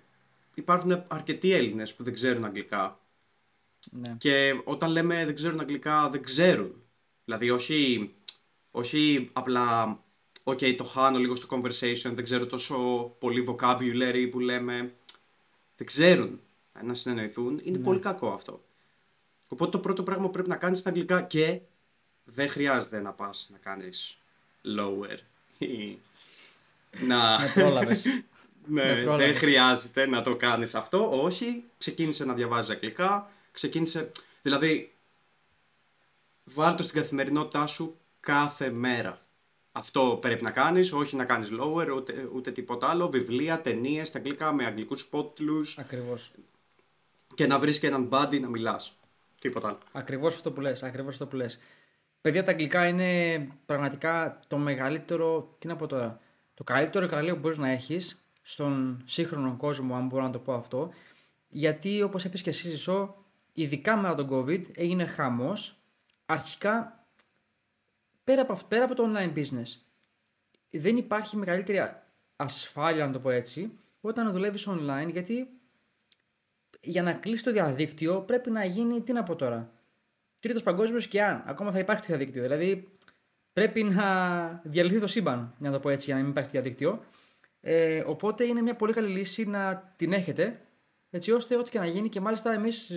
υπάρχουν 0.53 1.03
αρκετοί 1.07 1.51
Έλληνες 1.51 1.95
που 1.95 2.03
δεν 2.03 2.13
ξέρουν 2.13 2.45
αγγλικά 2.45 2.99
ναι. 3.91 4.15
και 4.17 4.61
όταν 4.63 4.91
λέμε 4.91 5.25
δεν 5.25 5.35
ξέρουν 5.35 5.59
αγγλικά, 5.59 6.09
δεν 6.09 6.23
ξέρουν. 6.23 6.83
Δηλαδή, 7.25 7.49
όχι, 7.49 8.13
όχι 8.71 9.29
απλά, 9.33 9.99
ok, 10.43 10.75
το 10.75 10.83
χάνω 10.83 11.17
λίγο 11.17 11.35
στο 11.35 11.47
conversation, 11.49 12.11
δεν 12.13 12.23
ξέρω 12.23 12.45
τόσο 12.45 12.75
πολύ 13.19 13.45
vocabulary 13.47 14.27
που 14.31 14.39
λέμε. 14.39 14.93
Δεν 15.75 15.87
ξέρουν 15.87 16.39
να 16.83 16.93
συνεννοηθούν. 16.93 17.61
Είναι 17.63 17.77
πολύ 17.77 17.99
κακό 17.99 18.27
αυτό. 18.27 18.63
Οπότε 19.49 19.71
το 19.71 19.79
πρώτο 19.79 20.03
πράγμα 20.03 20.25
που 20.25 20.31
πρέπει 20.31 20.49
να 20.49 20.55
κάνεις 20.55 20.79
είναι 20.79 20.89
αγγλικά 20.89 21.21
και 21.21 21.59
δεν 22.23 22.49
χρειάζεται 22.49 22.99
να 22.99 23.11
πας 23.11 23.49
να 23.51 23.57
κάνεις 23.57 24.17
lower 24.79 25.17
ή 25.57 25.97
να... 26.99 27.37
Με 27.41 27.51
πρόλαβες. 27.53 28.05
ναι, 28.05 28.83
Με 28.85 29.01
πρόλαβες. 29.01 29.25
δεν 29.25 29.35
χρειάζεται 29.35 30.05
να 30.05 30.21
το 30.21 30.35
κάνεις 30.35 30.75
αυτό. 30.75 31.23
Όχι, 31.23 31.63
ξεκίνησε 31.77 32.25
να 32.25 32.33
διαβάζεις 32.33 32.75
αγγλικά. 32.75 33.29
Ξεκίνησε, 33.55 34.11
δηλαδή, 34.41 34.93
βάλ 36.43 36.75
το 36.75 36.83
στην 36.83 36.95
καθημερινότητά 37.01 37.67
σου 37.67 37.97
κάθε 38.19 38.69
μέρα. 38.69 39.25
Αυτό 39.71 40.17
πρέπει 40.21 40.43
να 40.43 40.51
κάνεις, 40.51 40.93
όχι 40.93 41.15
να 41.15 41.25
κάνεις 41.25 41.49
lower, 41.59 41.87
ούτε, 41.95 42.29
ούτε 42.33 42.51
τίποτα 42.51 42.87
άλλο. 42.87 43.09
Βιβλία, 43.09 43.61
ταινίες, 43.61 44.07
στα 44.07 44.17
αγγλικά 44.17 44.53
με 44.53 44.65
αγγλικούς 44.65 45.01
υπότιτλους 45.01 45.77
Ακριβώς. 45.77 46.31
και 47.35 47.47
να 47.47 47.59
βρεις 47.59 47.79
και 47.79 47.87
έναν 47.87 48.09
buddy 48.11 48.39
να 48.41 48.47
μιλάς. 48.47 48.97
Τίποτα 49.39 49.67
άλλο. 49.67 49.77
Ακριβώς 49.91 50.35
αυτό 50.35 50.51
που 50.51 50.61
λες, 50.61 50.83
ακριβώς 50.83 51.13
αυτό 51.13 51.27
που 51.27 51.35
λες. 51.35 51.59
Παιδιά, 52.21 52.43
τα 52.43 52.51
αγγλικά 52.51 52.87
είναι 52.87 53.39
πραγματικά 53.65 54.39
το 54.47 54.57
μεγαλύτερο, 54.57 55.55
τι 55.59 55.67
να 55.67 55.75
πω 55.75 55.87
τώρα, 55.87 56.19
το 56.53 56.63
καλύτερο 56.63 57.05
εργαλείο 57.05 57.33
που 57.33 57.39
μπορείς 57.39 57.57
να 57.57 57.69
έχεις 57.69 58.17
στον 58.41 59.03
σύγχρονο 59.05 59.55
κόσμο, 59.57 59.95
αν 59.95 60.07
μπορώ 60.07 60.23
να 60.23 60.29
το 60.29 60.39
πω 60.39 60.53
αυτό, 60.53 60.89
γιατί 61.47 62.01
όπως 62.01 62.23
είπες 62.23 62.41
και 62.41 62.49
εσύ 62.49 62.69
Ζησό, 62.69 63.24
ειδικά 63.55 63.95
μετά 63.95 64.15
τον 64.15 64.29
COVID 64.31 64.77
έγινε 64.77 65.05
χαμός, 65.05 65.77
αρχικά 66.25 67.05
πέρα 68.23 68.41
από, 68.41 68.53
αυτό- 68.53 68.67
πέρα 68.67 68.83
από 68.83 68.95
το 68.95 69.11
online 69.13 69.33
business, 69.37 69.79
δεν 70.69 70.97
υπάρχει 70.97 71.37
μεγαλύτερη 71.37 71.91
ασφάλεια, 72.35 73.05
να 73.05 73.11
το 73.11 73.19
πω 73.19 73.29
έτσι, 73.29 73.71
όταν 74.01 74.31
δουλεύεις 74.31 74.67
online, 74.67 75.09
γιατί 75.11 75.47
για 76.81 77.03
να 77.03 77.13
κλείσει 77.13 77.43
το 77.43 77.51
διαδίκτυο 77.51 78.21
πρέπει 78.21 78.51
να 78.51 78.65
γίνει, 78.65 79.01
τι 79.01 79.13
να 79.13 79.23
πω 79.23 79.35
τώρα, 79.35 79.71
τρίτος 80.41 80.63
παγκόσμιος 80.63 81.07
και 81.07 81.23
αν 81.23 81.43
ακόμα 81.45 81.71
θα 81.71 81.79
υπάρχει 81.79 82.01
το 82.01 82.07
διαδίκτυο. 82.07 82.41
Δηλαδή 82.41 82.87
πρέπει 83.53 83.83
να 83.83 84.61
διαλυθεί 84.63 84.99
το 84.99 85.07
σύμπαν, 85.07 85.53
για 85.57 85.69
να 85.69 85.75
το 85.75 85.81
πω 85.81 85.89
έτσι, 85.89 86.05
για 86.05 86.15
να 86.15 86.21
μην 86.21 86.29
υπάρχει 86.29 86.49
διαδίκτυο. 86.49 87.03
Ε, 87.61 88.03
οπότε 88.05 88.43
είναι 88.43 88.61
μια 88.61 88.75
πολύ 88.75 88.93
καλή 88.93 89.07
λύση 89.07 89.45
να 89.45 89.93
την 89.95 90.13
έχετε, 90.13 90.64
έτσι 91.15 91.31
ώστε 91.31 91.57
ό,τι 91.57 91.69
και 91.69 91.79
να 91.79 91.85
γίνει 91.85 92.09
και 92.09 92.19
μάλιστα 92.19 92.53
εμείς, 92.53 92.87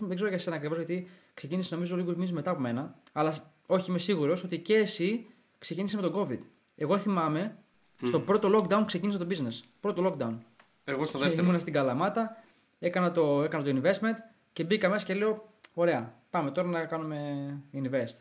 δεν 0.00 0.14
ξέρω 0.14 0.28
για 0.28 0.36
εσένα 0.36 0.56
ακριβώς, 0.56 0.76
γιατί 0.76 1.08
ξεκίνησε 1.34 1.74
νομίζω 1.74 1.96
λίγο 1.96 2.16
μήνε 2.16 2.32
μετά 2.32 2.50
από 2.50 2.60
μένα, 2.60 2.96
αλλά 3.12 3.52
όχι 3.66 3.90
είμαι 3.90 3.98
σίγουρος 3.98 4.44
ότι 4.44 4.58
και 4.58 4.74
εσύ 4.74 5.26
ξεκίνησε 5.58 5.96
με 5.96 6.02
τον 6.02 6.12
COVID. 6.14 6.38
Εγώ 6.76 6.98
θυμάμαι 6.98 7.56
στο 8.02 8.20
πρώτο 8.20 8.48
lockdown 8.58 8.82
ξεκίνησε 8.86 9.18
το 9.18 9.26
business. 9.30 9.60
Πρώτο 9.80 10.06
lockdown. 10.06 10.38
Εγώ 10.84 11.06
στο 11.06 11.18
Και 11.18 11.24
δεύτερο. 11.24 11.42
Ήμουνα 11.44 11.58
στην 11.58 11.72
Καλαμάτα, 11.72 12.36
έκανα 12.78 13.12
το, 13.12 13.42
έκανα 13.42 13.64
το 13.64 13.80
investment 13.82 14.16
και 14.52 14.64
μπήκα 14.64 14.88
μέσα 14.88 15.04
και 15.04 15.14
λέω: 15.14 15.52
Ωραία, 15.74 16.14
πάμε 16.30 16.50
τώρα 16.50 16.68
να 16.68 16.84
κάνουμε 16.84 17.62
invest. 17.72 18.16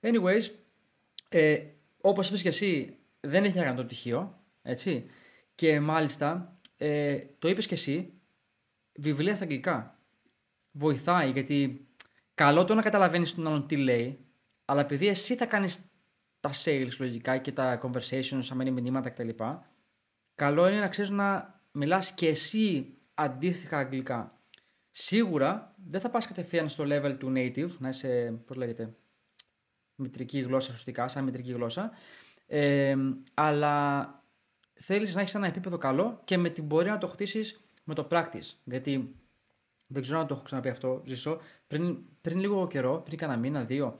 Anyways, 0.00 0.50
ε, 1.28 1.64
όπως 2.00 2.28
είπες 2.28 2.42
και 2.42 2.48
εσύ, 2.48 2.96
δεν 3.20 3.44
έχει 3.44 3.58
να 3.58 3.64
κάνει 3.64 3.76
το 3.76 3.84
πτυχίο, 3.84 4.38
έτσι. 4.62 5.06
Και 5.54 5.80
μάλιστα, 5.80 6.56
ε, 6.76 7.18
το 7.38 7.48
είπες 7.48 7.66
και 7.66 7.74
εσύ, 7.74 8.12
βιβλία 8.92 9.34
στα 9.34 9.44
αγγλικά. 9.44 9.98
Βοηθάει, 10.70 11.30
γιατί 11.30 11.88
καλό 12.34 12.64
το 12.64 12.74
να 12.74 12.82
καταλαβαίνεις 12.82 13.34
τον 13.34 13.46
άλλον 13.46 13.66
τι 13.66 13.76
λέει, 13.76 14.18
αλλά 14.64 14.80
επειδή 14.80 15.06
εσύ 15.06 15.36
θα 15.36 15.46
κάνεις 15.46 15.84
τα 16.40 16.50
sales 16.64 16.96
λογικά 16.98 17.38
και 17.38 17.52
τα 17.52 17.80
conversations, 17.82 18.48
αμένει 18.50 18.70
μηνύματα 18.70 19.10
κτλ. 19.10 19.28
Καλό 20.34 20.68
είναι 20.68 20.80
να 20.80 20.88
ξέρεις 20.88 21.10
να 21.10 21.60
μιλάς 21.72 22.12
και 22.12 22.28
εσύ 22.28 22.94
αντίστοιχα 23.14 23.78
αγγλικά. 23.78 24.40
Σίγουρα 24.90 25.74
δεν 25.86 26.00
θα 26.00 26.10
πας 26.10 26.26
κατευθείαν 26.26 26.68
στο 26.68 26.84
level 26.86 27.16
του 27.18 27.32
native, 27.36 27.70
να 27.78 27.88
είσαι, 27.88 28.40
πώς 28.46 28.56
λέγεται, 28.56 28.94
μητρική 29.94 30.40
γλώσσα 30.40 30.72
σωστικά, 30.72 31.08
σαν 31.08 31.24
μητρική 31.24 31.52
γλώσσα. 31.52 31.90
Ε, 32.46 32.96
αλλά 33.34 34.04
θέλεις 34.72 35.14
να 35.14 35.20
έχεις 35.20 35.34
ένα 35.34 35.46
επίπεδο 35.46 35.78
καλό 35.78 36.20
και 36.24 36.38
με 36.38 36.48
την 36.48 36.68
πορεία 36.68 36.92
να 36.92 36.98
το 36.98 37.06
χτίσεις 37.06 37.60
με 37.90 38.02
το 38.02 38.06
practice. 38.10 38.52
Γιατί 38.64 39.14
δεν 39.86 40.02
ξέρω 40.02 40.18
αν 40.18 40.26
το 40.26 40.34
έχω 40.34 40.42
ξαναπεί 40.42 40.68
αυτό, 40.68 41.02
ζήσω. 41.04 41.40
Πριν, 41.66 41.98
πριν 42.20 42.38
λίγο 42.38 42.66
καιρό, 42.66 43.02
πριν 43.04 43.18
κάνα 43.18 43.36
μήνα, 43.36 43.64
δύο, 43.64 43.98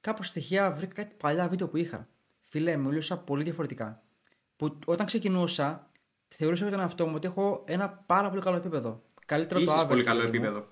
κάπως 0.00 0.26
στοιχεία 0.26 0.70
βρήκα 0.70 0.94
κάτι 0.94 1.14
παλιά 1.18 1.48
βίντεο 1.48 1.68
που 1.68 1.76
είχα. 1.76 2.08
Φίλε, 2.42 2.76
μιλούσα 2.76 3.18
πολύ 3.18 3.42
διαφορετικά. 3.42 4.02
Που 4.56 4.78
όταν 4.84 5.06
ξεκινούσα, 5.06 5.90
θεωρούσα 6.28 6.62
για 6.62 6.72
τον 6.72 6.80
εαυτό 6.80 7.06
μου 7.06 7.12
ότι 7.16 7.26
έχω 7.26 7.62
ένα 7.66 7.88
πάρα 7.90 8.30
πολύ 8.30 8.42
καλό 8.42 8.56
επίπεδο. 8.56 9.02
Καλύτερο 9.26 9.60
το 9.64 9.70
Είχες 9.72 9.84
average. 9.84 9.88
πολύ 9.88 10.04
καλό 10.04 10.20
παιδί 10.20 10.38
μου. 10.38 10.44
επίπεδο. 10.44 10.66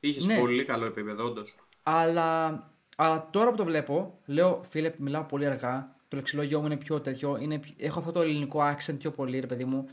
Είχες 0.00 0.26
Ναι. 0.26 0.38
πολύ 0.38 0.62
καλό 0.64 0.84
επίπεδο, 0.84 1.24
όντως. 1.24 1.54
Αλλά, 1.82 2.62
αλλά 2.96 3.28
τώρα 3.30 3.50
που 3.50 3.56
το 3.56 3.64
βλέπω, 3.64 4.18
λέω 4.26 4.62
φίλε, 4.68 4.92
μιλάω 4.98 5.22
πολύ 5.24 5.46
αργά. 5.46 5.90
Το 6.08 6.16
λεξιλόγιο 6.16 6.60
μου 6.60 6.66
είναι 6.66 6.76
πιο 6.76 7.00
τέτοιο. 7.00 7.36
Είναι, 7.40 7.58
πιο- 7.58 7.74
έχω 7.78 7.98
αυτό 7.98 8.12
το 8.12 8.20
ελληνικό 8.20 8.60
accent 8.60 8.98
πιο 8.98 9.10
πολύ, 9.10 9.40
ρε 9.40 9.46
παιδί 9.46 9.64
μου. 9.64 9.88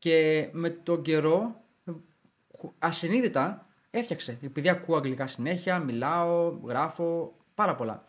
Και 0.00 0.48
με 0.52 0.70
τον 0.70 1.02
καιρό, 1.02 1.60
ασυνείδητα, 2.78 3.66
έφτιαξε. 3.90 4.38
Επειδή 4.42 4.68
ακούω 4.68 4.96
αγγλικά 4.96 5.26
συνέχεια, 5.26 5.78
μιλάω, 5.78 6.48
γράφω, 6.64 7.34
πάρα 7.54 7.74
πολλά. 7.74 8.04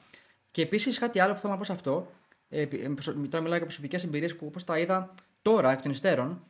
Και 0.51 0.61
επίσης 0.61 0.99
κάτι 0.99 1.19
άλλο 1.19 1.33
που 1.33 1.39
θέλω 1.39 1.51
να 1.53 1.57
πω 1.59 1.63
σε 1.65 1.71
αυτό, 1.71 2.11
ε, 2.49 2.61
επί- 2.61 2.83
ε, 2.83 2.87
προσω- 2.87 3.13
τώρα 3.29 3.41
μιλάω 3.41 3.57
για 3.57 3.65
προσωπικές 3.65 4.03
εμπειρίες 4.03 4.35
που 4.35 4.45
όπως 4.45 4.63
τα 4.63 4.79
είδα 4.79 5.09
τώρα 5.41 5.71
εκ 5.71 5.81
των 5.81 5.91
υστέρων, 5.91 6.43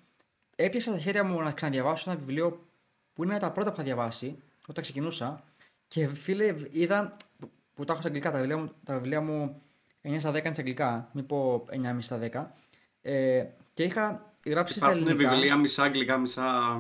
έπιασα 0.56 0.92
στα 0.92 1.00
χέρια 1.00 1.24
μου 1.24 1.42
να 1.42 1.52
ξαναδιαβάσω 1.52 2.12
ένα 2.12 2.20
βιβλίο 2.20 2.66
που 3.14 3.24
είναι 3.24 3.40
τα 3.40 3.52
πρώτα 3.52 3.70
που 3.70 3.76
είχα 3.76 3.84
διαβάσει 3.84 4.38
όταν 4.68 4.84
ξεκινούσα. 4.84 5.44
Και 5.88 6.08
φίλε, 6.08 6.56
είδα 6.72 7.16
που, 7.40 7.52
που 7.74 7.84
τα 7.86 7.92
έχω 7.92 8.02
στα 8.02 8.10
αγγλικά, 8.10 8.32
τα 8.32 8.38
βιβλία 8.38 8.58
μου, 8.58 8.72
τα 8.84 8.94
βιβλία 8.94 9.22
μου 9.22 9.62
9 10.02 10.20
στα 10.20 10.32
10 10.32 10.46
είναι 10.46 10.54
στα 10.54 10.62
αγγλικά, 10.62 11.10
μην 11.14 11.26
πω 11.26 11.66
9,5 11.70 12.02
στα 12.02 12.18
10. 12.18 12.56
Ε, 13.02 13.46
και 13.74 13.84
είχα 13.84 14.31
γράψει 14.46 14.74
στα 14.74 14.86
Υπάρχουν 14.88 15.08
ελληνικά. 15.10 15.30
βιβλία 15.32 15.56
μισά 15.56 15.84
αγγλικά, 15.84 16.18
μισά 16.18 16.78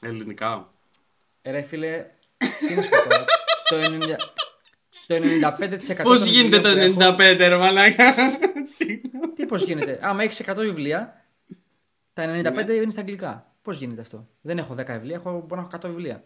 ελληνικά. 0.00 0.72
Ε, 1.42 1.50
Ρε 1.50 1.62
φίλε, 1.62 2.06
τι 2.68 2.74
να 2.74 2.82
σου 2.82 2.88
πω 2.88 3.08
τώρα. 3.08 3.24
το, 3.68 3.76
90, 3.76 4.16
το 5.06 5.14
95% 5.14 6.02
Πώς 6.02 6.20
των 6.20 6.28
γίνεται 6.28 6.60
το 6.60 6.68
βιβλίων 6.68 6.94
που 6.94 7.00
έχω- 7.02 7.12
95, 7.16 7.48
ρε 7.48 7.56
μαλάκα; 7.56 8.14
Συγγνώμη. 8.76 9.32
Τι 9.34 9.46
πώς 9.46 9.62
γίνεται; 9.62 9.98
Άμα 10.02 10.22
έχεις 10.22 10.40
100 10.40 10.54
βιβλία, 10.62 11.24
τα 12.12 12.22
95 12.26 12.64
Ναι. 12.66 12.72
είναι 12.72 12.90
στα 12.90 13.00
αγγλικά. 13.00 13.52
Πώς 13.62 13.78
γίνεται 13.78 14.00
αυτό; 14.00 14.28
Δεν 14.40 14.58
έχω 14.58 14.74
10 14.74 14.92
βιβλία, 14.92 15.14
έχω, 15.16 15.30
μπορώ 15.46 15.60
να 15.60 15.60
έχω 15.60 15.68
100 15.68 15.88
βιβλία. 15.88 16.24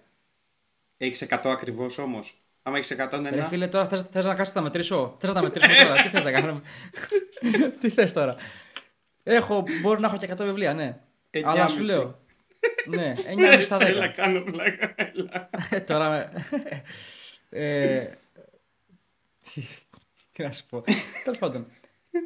Έχεις 0.96 1.22
100 1.22 1.50
ακριβώς 1.50 1.98
όμως. 1.98 2.42
Άμα 2.62 2.76
έχεις 2.76 2.90
100 2.90 3.16
είναι 3.18 3.30
Ρε 3.30 3.36
ένα. 3.36 3.44
φίλε, 3.46 3.66
τώρα 3.68 3.88
θες, 3.88 4.00
θες 4.10 4.24
να 4.24 4.34
κάτσω 4.34 4.52
να 4.54 4.58
τα 4.60 4.62
μετρήσω; 4.66 5.16
Θες 5.20 5.28
να 5.28 5.34
τα 5.34 5.42
μετρήσω 5.42 5.68
τώρα; 5.86 6.02
Τι 6.02 6.08
θες 6.08 6.24
να 6.24 6.32
κάνω; 6.32 6.60
Τι 7.80 7.88
θες 7.90 8.12
τώρα; 8.12 8.36
Έχω, 9.22 9.64
μπορώ 9.82 9.98
να 9.98 10.06
έχω 10.06 10.16
και 10.16 10.28
100 10.32 10.36
βιβλία, 10.38 10.74
ναι. 10.74 11.00
Αλλά 11.44 11.68
σου 11.68 11.80
9,5. 11.80 11.84
λέω. 11.84 12.20
ναι, 12.86 13.12
9,5 13.56 13.62
στα 13.62 13.76
10. 13.76 13.80
Έλα, 13.80 14.08
κάνω 14.08 14.40
πλάκα. 14.40 14.94
Έλα. 14.96 15.50
Ε, 15.70 15.80
Τώρα 15.80 16.10
με... 16.10 16.32
ε, 17.60 18.10
τι, 19.54 19.62
τι 20.32 20.42
να 20.42 20.52
σου 20.52 20.64
πω. 20.68 20.84
Τέλος 21.24 21.38
πάντων. 21.38 21.66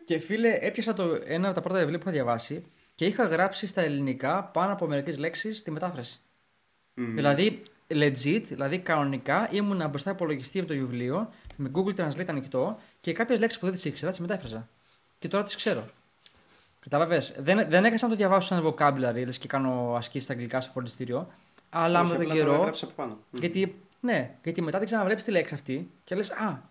Και 0.05 0.19
φίλε, 0.19 0.59
έπιασα 0.61 0.93
το, 0.93 1.21
ένα 1.25 1.47
από 1.47 1.55
τα 1.55 1.61
πρώτα 1.61 1.79
βιβλία 1.79 1.99
που 1.99 2.05
είχα 2.05 2.13
διαβάσει 2.13 2.65
και 2.95 3.07
είχα 3.07 3.27
γράψει 3.27 3.67
στα 3.67 3.81
ελληνικά 3.81 4.45
πάνω 4.45 4.73
από 4.73 4.87
μερικές 4.87 5.19
λέξεις 5.19 5.63
τη 5.63 5.71
μετάφραση. 5.71 6.19
Δηλαδή, 6.95 7.63
legit, 7.89 8.43
δηλαδή 8.43 8.79
κανονικά 8.79 9.49
ήμουν 9.53 9.89
μπροστά 9.89 10.11
υπολογιστή 10.11 10.59
από 10.59 10.69
το 10.69 10.75
βιβλίο 10.75 11.33
με 11.57 11.71
Google 11.75 11.95
Translate 11.95 12.27
ανοιχτό 12.27 12.79
και 13.01 13.13
κάποιες 13.13 13.39
λέξεις 13.39 13.59
που 13.59 13.67
δεν 13.67 13.75
τις 13.75 13.85
ήξερα 13.85 14.11
τις 14.11 14.21
μετάφραζα. 14.21 14.69
Και 15.19 15.29
τώρα 15.29 15.45
τις 15.45 15.57
ξέρω. 15.57 15.89
Κατάλαβες. 16.91 17.35
Δεν, 17.39 17.57
δεν 17.57 17.85
έκανα 17.85 17.99
να 18.03 18.09
το 18.09 18.15
διαβάσω 18.15 18.47
σαν 18.47 18.65
vocabulary, 18.65 19.25
λες 19.25 19.39
και 19.39 19.49
κάνω 19.49 19.95
ασκήσεις 19.97 20.25
στα 20.25 20.33
αγγλικά 20.33 20.61
στο 20.61 20.73
φροντιστήριο. 20.73 21.29
Αλλά 21.71 22.01
Όχι, 22.01 22.09
με 22.09 22.15
τον 22.15 22.23
απλά 22.23 22.35
το 22.35 22.41
καιρό 22.41 22.55
έγραψα 22.55 22.85
από 22.85 22.95
πάνω. 22.95 23.19
Μμ. 23.31 23.39
γιατί, 23.39 23.81
ναι, 24.01 24.35
γιατί 24.43 24.63
μετά 24.63 24.79
δεν 24.79 24.87
ξαναβλέπεις 24.87 25.25
τη 25.25 25.31
λέξη 25.31 25.55
αυτή 25.55 25.91
και 26.05 26.15
λες: 26.15 26.31
Α, 26.31 26.63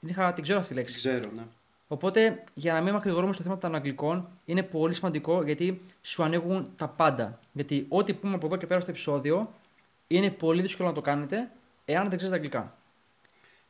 την, 0.00 0.08
είχα, 0.08 0.32
την 0.32 0.42
ξέρω 0.42 0.58
αυτή 0.58 0.70
τη 0.70 0.78
λέξη. 0.78 0.96
Ξέρω, 0.96 1.30
ναι. 1.34 1.42
Οπότε, 1.88 2.42
για 2.54 2.72
να 2.72 2.80
μην 2.80 2.92
μακρηγορούμε 2.92 3.32
στο 3.32 3.42
θέμα 3.42 3.58
των 3.58 3.74
αγγλικών, 3.74 4.28
είναι 4.44 4.62
πολύ 4.62 4.94
σημαντικό 4.94 5.42
γιατί 5.42 5.82
σου 6.02 6.22
ανοίγουν 6.22 6.68
τα 6.76 6.88
πάντα. 6.88 7.38
Γιατί 7.52 7.86
ό,τι 7.88 8.14
πούμε 8.14 8.34
από 8.34 8.46
εδώ 8.46 8.56
και 8.56 8.66
πέρα 8.66 8.80
στο 8.80 8.90
επεισόδιο 8.90 9.52
είναι 10.06 10.30
πολύ 10.30 10.62
δύσκολο 10.62 10.88
να 10.88 10.94
το 10.94 11.00
κάνετε 11.00 11.50
εάν 11.84 12.08
δεν 12.08 12.16
ξέρετε 12.16 12.36
αγγλικά. 12.36 12.74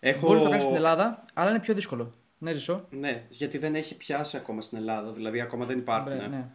Έχω... 0.01 0.27
Μπορείς 0.27 0.39
να 0.39 0.45
το 0.45 0.51
κάνεις 0.51 0.65
στην 0.65 0.77
Ελλάδα, 0.77 1.25
αλλά 1.35 1.51
είναι 1.51 1.61
πιο 1.61 1.75
δύσκολο. 1.75 2.13
Ναι, 2.43 2.53
ζησό. 2.53 2.87
Ναι, 2.91 3.27
γιατί 3.29 3.59
δεν 3.59 3.75
έχει 3.75 3.97
πιάσει 3.97 4.37
ακόμα 4.37 4.61
στην 4.61 4.79
Ελλάδα. 4.79 5.13
Δηλαδή, 5.13 5.41
ακόμα 5.41 5.65
δεν 5.65 5.79
υπάρχουν. 5.79 6.17
Ναι, 6.17 6.27
ναι. 6.27 6.49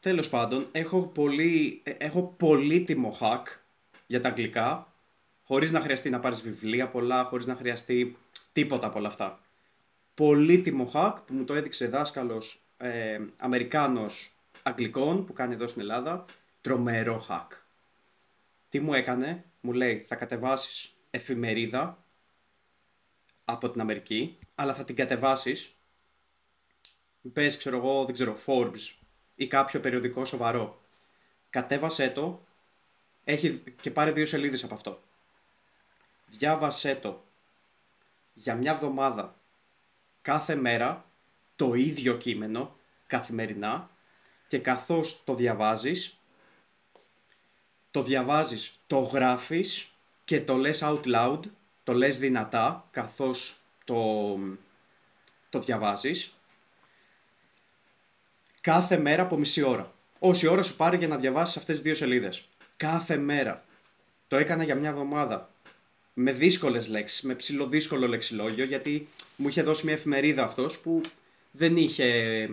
Τέλος 0.00 0.28
πάντων, 0.28 0.68
έχω, 0.72 1.02
πολύ, 1.02 1.80
ε, 1.84 1.90
έχω 1.90 2.34
πολύτιμο 2.36 3.16
hack 3.20 3.42
για 4.06 4.20
τα 4.20 4.28
αγγλικά, 4.28 4.92
χωρίς 5.42 5.72
να 5.72 5.80
χρειαστεί 5.80 6.10
να 6.10 6.20
πάρεις 6.20 6.40
βιβλία 6.40 6.88
πολλά, 6.88 7.24
χωρίς 7.24 7.46
να 7.46 7.54
χρειαστεί 7.54 8.16
τίποτα 8.52 8.86
από 8.86 8.98
όλα 8.98 9.08
αυτά. 9.08 9.40
Πολύτιμο 10.14 10.90
hack 10.94 11.14
που 11.26 11.34
μου 11.34 11.44
το 11.44 11.54
έδειξε 11.54 11.86
δάσκαλος 11.86 12.62
ε, 12.76 13.18
Αμερικάνος 13.36 14.36
Αγγλικών 14.62 15.24
που 15.24 15.32
κάνει 15.32 15.54
εδώ 15.54 15.66
στην 15.66 15.80
Ελλάδα. 15.80 16.24
Τρομερό 16.60 17.26
hack. 17.28 17.48
Τι 18.68 18.80
μου 18.80 18.94
έκανε, 18.94 19.44
μου 19.60 19.72
λέει 19.72 19.98
θα 19.98 20.14
κατεβάσεις 20.14 20.94
εφημερίδα 21.10 22.01
από 23.52 23.70
την 23.70 23.80
Αμερική, 23.80 24.38
αλλά 24.54 24.74
θα 24.74 24.84
την 24.84 24.96
κατεβάσεις 24.96 25.74
Πες, 27.32 27.56
ξέρω 27.56 27.76
εγώ, 27.76 28.04
δεν 28.04 28.14
ξέρω, 28.14 28.38
Forbes 28.46 28.94
ή 29.34 29.46
κάποιο 29.46 29.80
περιοδικό 29.80 30.24
σοβαρό. 30.24 30.80
Κατέβασέ 31.50 32.10
το 32.10 32.44
έχει 33.24 33.62
και 33.80 33.90
πάρε 33.90 34.12
δύο 34.12 34.26
σελίδες 34.26 34.64
από 34.64 34.74
αυτό. 34.74 35.00
Διάβασέ 36.26 36.94
το 36.94 37.24
για 38.32 38.54
μια 38.54 38.72
εβδομάδα 38.72 39.34
κάθε 40.22 40.54
μέρα 40.54 41.04
το 41.56 41.74
ίδιο 41.74 42.16
κείμενο 42.16 42.76
καθημερινά 43.06 43.90
και 44.48 44.58
καθώς 44.58 45.24
το 45.24 45.34
διαβάζεις 45.34 46.16
το 47.92 48.02
διαβάζεις, 48.02 48.78
το 48.86 48.98
γράφεις 48.98 49.92
και 50.24 50.40
το 50.40 50.56
λες 50.56 50.80
out 50.82 51.02
loud, 51.04 51.40
το 51.84 51.92
λες 51.92 52.18
δυνατά 52.18 52.88
καθώς 52.90 53.60
το, 53.84 54.38
το 55.48 55.58
διαβάζεις 55.58 56.34
κάθε 58.62 58.98
μέρα 58.98 59.22
από 59.22 59.36
μισή 59.36 59.62
ώρα. 59.62 59.92
Όση 60.18 60.46
ώρα 60.46 60.62
σου 60.62 60.76
πάρει 60.76 60.96
για 60.96 61.08
να 61.08 61.16
διαβάσεις 61.16 61.56
αυτές 61.56 61.74
τις 61.74 61.84
δύο 61.84 61.94
σελίδες. 61.94 62.48
Κάθε 62.76 63.16
μέρα. 63.16 63.64
Το 64.28 64.36
έκανα 64.36 64.64
για 64.64 64.74
μια 64.74 64.88
εβδομάδα. 64.88 65.50
Με 66.14 66.32
δύσκολες 66.32 66.88
λέξεις, 66.88 67.22
με 67.22 67.34
ψηλοδύσκολο 67.34 68.08
λεξιλόγιο, 68.08 68.64
γιατί 68.64 69.08
μου 69.36 69.48
είχε 69.48 69.62
δώσει 69.62 69.84
μια 69.84 69.94
εφημερίδα 69.94 70.44
αυτός 70.44 70.78
που 70.78 71.00
δεν 71.50 71.76
είχε 71.76 72.48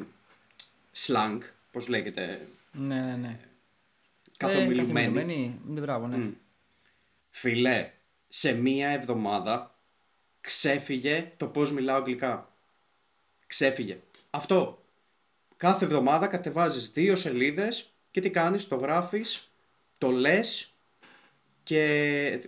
slang, 0.96 1.38
πώς 1.72 1.88
λέγεται. 1.88 2.48
Ναι, 2.72 3.02
ναι, 3.02 3.16
ναι. 3.16 3.40
Καθομιλουμένη. 4.38 5.60
Ε, 5.76 5.80
μπράβο, 5.80 6.08
ναι. 6.08 6.30
Φιλέ, 7.30 7.92
σε 8.30 8.54
μία 8.54 8.90
εβδομάδα 8.90 9.76
ξέφυγε 10.42 11.32
το 11.38 11.48
πώς 11.48 11.72
μιλάω 11.72 11.98
αγγλικά. 11.98 12.54
Ξέφυγε. 13.48 14.00
Αυτό. 14.30 14.84
Κάθε 15.58 15.86
εβδομάδα 15.86 16.28
κατεβάζεις 16.28 16.92
δύο 16.92 17.16
σελίδες 17.16 17.94
και 18.12 18.22
τι 18.22 18.30
κάνεις, 18.30 18.68
το 18.68 18.76
γράφεις, 18.76 19.52
το 19.98 20.10
λες 20.10 20.74
και 21.64 22.40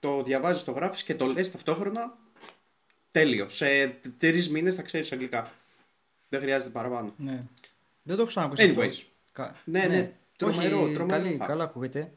το 0.00 0.22
διαβάζεις, 0.22 0.64
το 0.64 0.72
γράφεις 0.72 1.02
και 1.02 1.14
το 1.14 1.26
λες 1.26 1.50
ταυτόχρονα. 1.50 2.16
Τέλειο. 3.10 3.48
Σε 3.48 3.86
τρεις 4.18 4.50
μήνες 4.50 4.74
θα 4.74 4.82
ξέρεις 4.82 5.12
αγγλικά. 5.12 5.52
Δεν 6.28 6.40
χρειάζεται 6.40 6.70
παραπάνω. 6.70 7.14
Ναι. 7.16 7.38
Δεν 8.02 8.16
το 8.16 8.22
έχω 8.22 8.24
ξανακούσει. 8.24 8.74
Anyways. 8.76 9.06
Κα... 9.32 9.56
Ναι, 9.64 9.84
ναι. 9.84 10.12
Τρομερό, 10.36 10.82
Όχι, 10.82 10.94
τρομερό. 10.94 11.22
Καλή, 11.22 11.38
καλά 11.38 11.64
ακούγεται. 11.64 12.12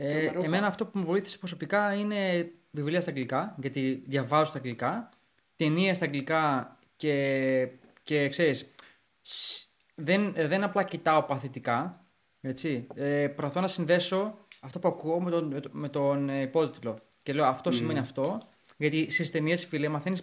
Ε, 0.00 0.12
Τρομερό 0.12 0.42
εμένα 0.44 0.64
fact. 0.66 0.68
αυτό 0.68 0.86
που 0.86 0.98
μου 0.98 1.04
βοήθησε 1.04 1.38
προσωπικά 1.38 1.94
είναι 1.94 2.50
βιβλία 2.70 3.00
στα 3.00 3.10
αγγλικά, 3.10 3.54
γιατί 3.60 4.02
διαβάζω 4.06 4.44
στα 4.44 4.58
αγγλικά, 4.58 5.08
ταινίες 5.56 5.96
στα 5.96 6.04
αγγλικά 6.04 6.76
και, 6.96 7.68
και 8.02 8.28
ξέρεις, 8.28 8.70
σ- 9.22 9.66
δεν, 9.94 10.32
δεν 10.34 10.62
απλά 10.62 10.82
κοιτάω 10.82 11.22
παθητικά, 11.22 12.04
έτσι, 12.40 12.86
ε, 12.94 13.28
προσπαθώ 13.28 13.60
να 13.60 13.68
συνδέσω 13.68 14.38
αυτό 14.60 14.78
που 14.78 14.88
ακούω 14.88 15.20
με 15.20 15.30
τον, 15.30 15.44
με 15.46 15.60
τον, 15.60 15.70
με 15.74 15.88
τον 15.88 16.28
ε, 16.28 16.40
υπότιτλο. 16.40 16.98
Και 17.22 17.32
λέω 17.32 17.44
αυτό 17.44 17.70
σημαίνει 17.70 17.98
αυτό, 17.98 18.40
γιατί 18.76 19.10
στις 19.10 19.30
ταινίες, 19.30 19.64
φίλε, 19.66 19.88
μαθαίνεις 19.88 20.22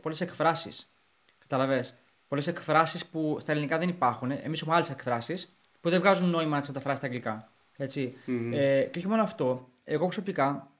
πολλές 0.00 0.20
εκφράσεις. 0.20 0.90
Καταλαβέ. 1.38 1.84
Πολλές 2.28 2.46
εκφράσεις 2.46 3.06
που 3.06 3.36
στα 3.40 3.52
ελληνικά 3.52 3.78
δεν 3.78 3.88
υπάρχουν. 3.88 4.30
Εμείς 4.30 4.60
έχουμε 4.60 4.74
άλλες 4.74 4.90
εκφράσεις 4.90 5.56
που 5.80 5.90
δεν 5.90 6.00
βγάζουν 6.00 6.28
νόημα 6.30 6.54
να 6.54 6.58
τις 6.58 6.68
μεταφράσει 6.68 6.96
στα 6.96 7.06
αγγλικά. 7.06 7.50
Έτσι. 7.76 8.14
Ε, 8.52 8.88
και 8.90 8.98
όχι 8.98 9.08
μόνο 9.08 9.22
αυτό. 9.22 9.68
Εγώ 9.84 10.04
προσωπικά 10.04 10.70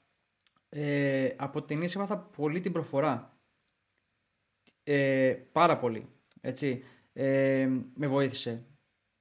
ε, 0.68 1.34
από 1.36 1.62
ταινίε 1.62 1.88
έμαθα 1.94 2.18
πολύ 2.18 2.60
την 2.60 2.72
προφορά. 2.72 3.38
Ε, 4.82 5.36
πάρα 5.52 5.76
πολύ. 5.76 6.08
Έτσι. 6.40 6.84
Ε, 7.12 7.68
με 7.94 8.06
βοήθησε. 8.06 8.64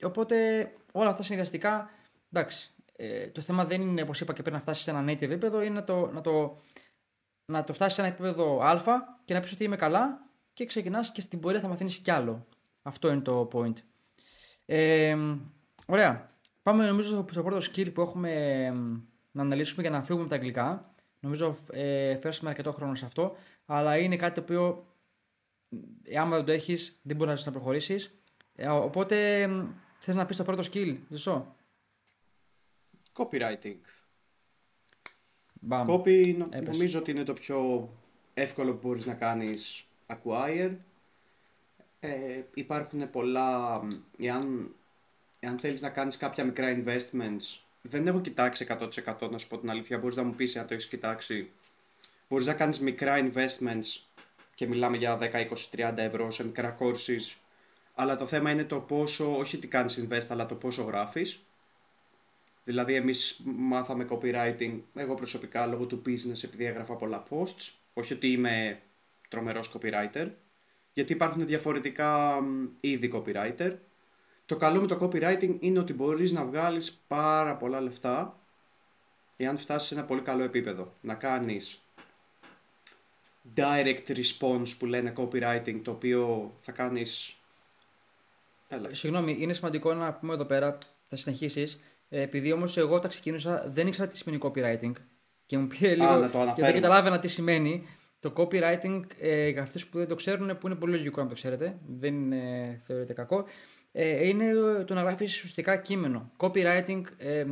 Οπότε 0.04 0.68
όλα 0.92 1.10
αυτά 1.10 1.24
συνδυαστικά. 1.24 1.90
Εντάξει. 2.32 2.70
Ε, 2.96 3.28
το 3.30 3.42
θέμα 3.42 3.66
δεν 3.66 3.82
είναι, 3.82 4.02
όπως 4.02 4.22
είπα 4.22 4.34
και 4.34 4.42
πριν, 4.42 4.54
να 4.54 4.62
φτάσεις 4.62 4.84
σε 4.84 4.92
ένα 4.92 5.04
native 5.04 5.22
επίπεδο, 5.22 5.62
είναι 5.62 5.74
να 5.74 5.84
το, 5.84 6.12
να 6.12 6.22
το, 6.22 6.62
να 7.52 7.64
το 7.64 7.74
φτάσεις 7.74 7.94
σε 7.94 8.02
ένα 8.02 8.10
επίπεδο 8.10 8.62
Α 8.62 8.82
και 9.26 9.34
να 9.34 9.40
πεις 9.40 9.52
ότι 9.52 9.64
είμαι 9.64 9.76
καλά 9.76 10.30
και 10.54 10.66
ξεκινάς 10.66 11.12
και 11.12 11.22
στην 11.22 11.40
πορεία 11.40 11.60
θα 11.60 11.68
μαθαίνεις 11.68 12.00
κι 12.00 12.12
άλλο. 12.12 12.48
Αυτό 12.82 13.12
είναι 13.12 13.22
το 13.22 13.50
point. 13.54 13.76
Ε, 14.66 15.18
ωραία. 15.88 16.32
Πάμε 16.66 16.86
νομίζω 16.88 17.10
στο, 17.10 17.26
στο 17.32 17.44
πρώτο 17.44 17.66
skill 17.72 17.94
που 17.94 18.02
έχουμε 18.02 18.32
ε, 18.66 18.72
να 19.32 19.42
αναλύσουμε 19.42 19.82
για 19.82 19.92
να 19.92 20.04
φύγουμε 20.04 20.22
από 20.22 20.30
τα 20.30 20.36
αγγλικά. 20.36 20.94
Νομίζω 21.20 21.58
ε, 21.72 22.18
φέρσαμε 22.18 22.50
αρκετό 22.50 22.72
χρόνο 22.72 22.96
σε 22.96 23.06
αυτό, 23.06 23.36
αλλά 23.66 23.98
είναι 23.98 24.16
κάτι 24.16 24.34
το 24.36 24.42
οποίο 24.42 24.86
ε, 26.04 26.18
άμα 26.18 26.36
δεν 26.36 26.46
το 26.46 26.52
έχεις, 26.52 27.00
δεν 27.02 27.16
μπορεί 27.16 27.34
να 27.46 27.52
προχωρήσεις. 27.52 28.20
Ε, 28.56 28.68
οπότε 28.68 29.42
ε, 29.42 29.66
θες 30.00 30.16
να 30.16 30.26
πεις 30.26 30.38
το 30.38 30.44
πρώτο 30.44 30.64
skill, 30.72 30.98
Ζησό; 31.10 31.56
Copywriting. 33.14 33.78
Μπαμ. 35.62 35.88
Copy 35.90 36.36
νο- 36.38 36.48
Έπεσε. 36.52 36.72
νομίζω 36.72 37.00
ότι 37.00 37.12
είναι 37.12 37.24
το 37.24 37.34
πιο 37.34 37.90
εύκολο 38.34 38.74
που 38.76 38.88
μπορείς 38.88 39.06
να 39.06 39.14
κάνεις 39.14 39.86
acquire. 40.06 40.76
Ε, 42.00 42.42
υπάρχουν 42.54 43.10
πολλά, 43.10 43.84
μ, 43.84 43.88
εάν, 44.20 44.76
εάν 45.46 45.58
θέλεις 45.58 45.82
να 45.82 45.90
κάνεις 45.90 46.18
κάποια 46.18 46.44
μικρά 46.44 46.84
investments, 46.84 47.60
δεν 47.82 48.08
έχω 48.08 48.22
κοιτάξει 48.22 48.68
100% 48.70 49.30
να 49.30 49.38
σου 49.38 49.48
πω 49.48 49.58
την 49.58 49.70
αλήθεια, 49.70 49.98
μπορείς 49.98 50.16
να 50.16 50.24
μου 50.24 50.34
πεις 50.36 50.56
αν 50.56 50.68
το 50.68 50.74
έχεις 50.74 50.88
κοιτάξει. 50.88 51.52
Μπορείς 52.28 52.46
να 52.46 52.54
κάνεις 52.54 52.80
μικρά 52.80 53.30
investments 53.32 54.02
και 54.56 54.68
μιλάμε 54.68 54.98
για 54.98 55.18
10, 55.18 55.32
20, 55.34 55.70
30 55.70 55.98
ευρώ 55.98 56.32
σε 56.32 56.46
μικρά 56.46 56.78
courses, 56.80 57.36
αλλά 57.96 58.16
το 58.16 58.26
θέμα 58.26 58.52
είναι 58.52 58.64
το 58.64 58.80
πόσο, 58.80 59.38
όχι 59.38 59.58
τι 59.58 59.68
κάνεις 59.68 60.00
invest, 60.04 60.26
αλλά 60.30 60.46
το 60.46 60.56
πόσο 60.56 60.84
γράφεις. 60.84 61.40
Δηλαδή 62.64 62.94
εμείς 62.94 63.42
μάθαμε 63.44 64.08
copywriting, 64.10 64.80
εγώ 64.96 65.16
προσωπικά 65.16 65.66
λόγω 65.66 65.86
του 65.86 66.02
business 66.06 66.44
επειδή 66.44 66.66
έγραφα 66.66 66.94
πολλά 66.94 67.24
posts, 67.30 67.72
όχι 67.94 68.14
ότι 68.14 68.32
είμαι 68.32 68.82
τρομερός 69.30 69.72
copywriter, 69.74 70.28
γιατί 70.94 71.14
υπάρχουν 71.14 71.46
διαφορετικά 71.46 72.42
μ, 72.42 72.68
είδη 72.80 73.12
copywriter. 73.14 73.76
Το 74.46 74.56
καλό 74.56 74.82
με 74.82 74.88
το 74.88 74.98
copywriting 75.02 75.56
είναι 75.60 75.80
ότι 75.80 75.94
μπορείς 75.94 76.32
να 76.32 76.46
βγάλεις 76.46 77.02
πάρα 77.08 77.56
πολλά 77.56 77.82
λεφτά 77.82 78.40
εάν 79.38 79.58
φτάσεις 79.58 79.88
σε 79.88 79.94
ένα 79.94 80.04
πολύ 80.04 80.22
καλό 80.22 80.44
επίπεδο. 80.44 80.94
Να 81.02 81.14
κάνεις 81.14 81.80
direct 83.56 84.16
response 84.16 84.68
που 84.80 84.86
λένε 84.86 85.14
copywriting, 85.18 85.80
το 85.84 85.92
οποίο 85.92 86.54
θα 86.60 86.72
κάνεις... 86.72 87.36
Έλα. 88.68 88.94
Συγγνώμη, 88.94 89.38
είναι 89.40 89.54
σημαντικό 89.54 89.94
να 89.94 90.14
πούμε 90.14 90.34
εδώ 90.34 90.46
πέρα, 90.46 90.78
θα 91.10 91.16
συνεχίσεις. 91.16 91.80
επειδή 92.10 92.52
όμως 92.52 92.78
εγώ 92.78 92.96
όταν 92.96 93.10
ξεκίνησα 93.10 93.64
δεν 93.68 93.88
ήξερα 93.88 94.08
τι 94.08 94.18
σημαίνει 94.18 94.42
copywriting. 94.44 94.92
Και 95.46 95.58
μου 95.58 95.68
πήρε 95.68 95.96
λίγο. 95.96 96.16
να 96.16 96.20
το 96.20 96.26
και 96.26 96.30
δεν 96.32 96.42
αναφέρουμε. 96.42 96.72
καταλάβαινα 96.72 97.20
τι 97.20 97.28
σημαίνει. 97.28 97.88
Το 98.20 98.34
copywriting, 98.36 99.02
ε, 99.20 99.50
για 99.50 99.62
αυτούς 99.62 99.88
που 99.88 99.98
δεν 99.98 100.08
το 100.08 100.16
ξέρουν, 100.16 100.58
που 100.58 100.68
είναι 100.68 100.76
πολύ 100.76 100.96
λογικό 100.96 101.22
να 101.22 101.28
το 101.28 101.34
ξέρετε, 101.34 101.78
δεν 101.88 102.14
είναι, 102.14 102.82
θεωρείται 102.86 103.14
κακό, 103.14 103.46
ε, 103.98 104.28
είναι 104.28 104.54
το 104.88 104.94
να 104.94 105.02
γράφεις 105.02 105.36
ουσιαστικά 105.36 105.78
κείμενο. 105.78 106.32
Copywriting, 106.38 107.02
ε, 107.18 107.46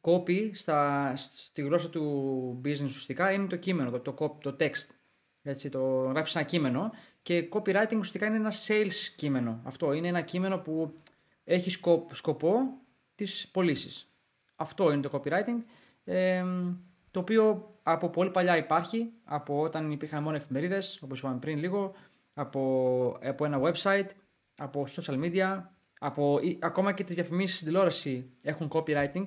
copy 0.00 0.50
στα, 0.52 1.12
στη 1.16 1.62
γλώσσα 1.62 1.90
του 1.90 2.60
business 2.64 2.84
ουσιαστικά 2.84 3.32
είναι 3.32 3.46
το 3.46 3.56
κείμενο, 3.56 3.90
το, 3.90 4.00
το, 4.00 4.14
cop- 4.18 4.40
το 4.42 4.56
text. 4.60 4.86
Έτσι, 5.42 5.68
το 5.68 5.80
γράφεις 6.04 6.34
ένα 6.34 6.44
κείμενο 6.44 6.90
και 7.22 7.48
copywriting 7.52 7.88
ουσιαστικά 7.90 8.26
είναι 8.26 8.36
ένα 8.36 8.52
sales 8.66 9.12
κείμενο. 9.16 9.60
Αυτό 9.64 9.92
είναι 9.92 10.08
ένα 10.08 10.20
κείμενο 10.20 10.58
που 10.58 10.94
έχει 11.44 11.70
σκοπ- 11.70 12.14
σκοπό 12.14 12.58
τις 13.14 13.48
πωλήσεις. 13.52 14.06
Αυτό 14.56 14.92
είναι 14.92 15.02
το 15.02 15.10
copywriting. 15.12 15.62
Ε, 16.04 16.44
το 17.10 17.20
οποίο 17.20 17.74
από 17.82 18.08
πολύ 18.08 18.30
παλιά 18.30 18.56
υπάρχει, 18.56 19.10
από 19.24 19.60
όταν 19.60 19.90
υπήρχαν 19.90 20.22
μόνο 20.22 20.36
εφημερίδες, 20.36 20.98
όπως 21.02 21.18
είπαμε 21.18 21.38
πριν 21.38 21.58
λίγο, 21.58 21.92
από, 22.34 23.18
από 23.22 23.44
ένα 23.44 23.60
website, 23.62 24.08
από 24.56 24.86
social 24.96 25.22
media, 25.24 25.62
από, 25.98 26.38
ή, 26.42 26.58
ακόμα 26.62 26.92
και 26.92 27.04
τις 27.04 27.14
διαφημίσεις 27.14 27.54
στην 27.54 27.66
τηλεόραση 27.66 28.30
έχουν 28.42 28.68
copywriting. 28.72 29.24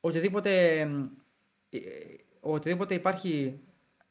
Οτιδήποτε, 0.00 0.80
ε, 1.70 1.78
οτιδήποτε 2.40 2.94
υπάρχει 2.94 3.60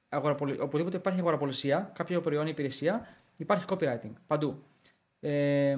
αγοραπολι... 0.10 0.60
οπουδήποτε 0.60 0.98
υπάρχει 0.98 1.20
αγοραπολισία, 1.20 1.91
κάποιο 1.96 2.22
προϊόν 2.22 2.46
ή 2.46 2.50
υπηρεσία, 2.52 3.08
υπάρχει 3.38 3.65
copywriting 3.70 4.13
παντού. 4.28 4.63
Ε, 5.20 5.78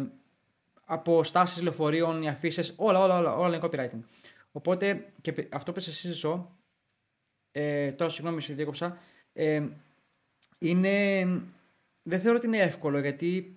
από 0.85 1.23
στάσεις 1.23 1.61
λεωφορείων, 1.61 2.21
οι 2.21 2.29
αφήσεις, 2.29 2.73
όλα, 2.77 2.99
όλα, 2.99 3.17
όλα, 3.17 3.35
όλα 3.35 3.55
είναι 3.55 3.67
copywriting. 3.71 4.03
Οπότε 4.51 5.13
και 5.21 5.33
πε- 5.33 5.55
αυτό 5.55 5.71
που 5.71 5.79
εσύ 5.79 6.07
Ζησό, 6.07 6.57
ε, 7.51 7.91
τώρα 7.91 8.11
συγγνώμη, 8.11 8.41
σε 8.41 8.53
διέκοψα, 8.53 8.97
ε, 9.33 9.67
είναι, 10.57 11.25
δεν 12.03 12.19
θεωρώ 12.19 12.37
ότι 12.37 12.47
είναι 12.47 12.57
εύκολο 12.57 12.99
γιατί 12.99 13.56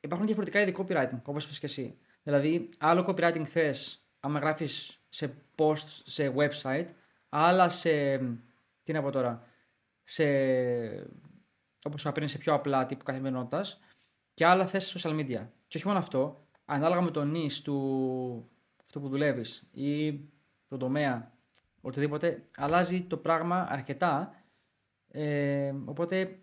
υπάρχουν 0.00 0.26
διαφορετικά 0.26 0.60
είδη 0.60 0.74
copywriting, 0.78 1.20
όπως 1.22 1.44
είπες 1.44 1.58
και 1.58 1.66
εσύ. 1.66 1.98
Δηλαδή, 2.22 2.68
άλλο 2.78 3.04
copywriting 3.08 3.44
θες 3.44 4.04
άμα 4.20 4.38
γράφεις 4.38 5.00
σε 5.08 5.34
post, 5.56 5.86
σε 6.04 6.34
website, 6.36 6.86
άλλα 7.28 7.68
σε, 7.68 8.16
τι 8.82 8.92
να 8.92 9.02
πω 9.02 9.10
τώρα, 9.10 9.46
σε, 10.04 10.24
όπως 11.84 12.00
είπα 12.00 12.12
πριν, 12.12 12.28
σε 12.28 12.38
πιο 12.38 12.54
απλά 12.54 12.86
τύπου 12.86 13.04
καθημερινότητας 13.04 13.80
και 14.34 14.46
άλλα 14.46 14.66
θες 14.66 14.86
σε 14.86 14.98
social 15.02 15.20
media. 15.20 15.46
Και 15.68 15.76
όχι 15.76 15.86
μόνο 15.86 15.98
αυτό, 15.98 16.46
ανάλογα 16.64 17.00
με 17.00 17.10
τον 17.10 17.30
νης 17.30 17.62
του 17.62 18.50
αυτό 18.84 19.00
που 19.00 19.08
δουλεύεις 19.08 19.68
ή 19.72 20.20
τον 20.66 20.78
τομέα, 20.78 21.32
οτιδήποτε, 21.80 22.46
αλλάζει 22.56 23.02
το 23.02 23.16
πράγμα 23.16 23.66
αρκετά. 23.70 24.34
Ε, 25.08 25.74
οπότε 25.84 26.38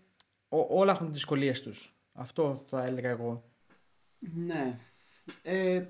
όλα 0.50 0.91
έχουν 0.91 1.06
τις 1.06 1.15
δυσκολίες 1.15 1.62
τους. 1.62 1.96
Αυτό 2.13 2.63
θα 2.67 2.86
έλεγα 2.86 3.10
εγώ. 3.10 3.47
Ναι. 4.19 4.77
Ε, 5.43 5.84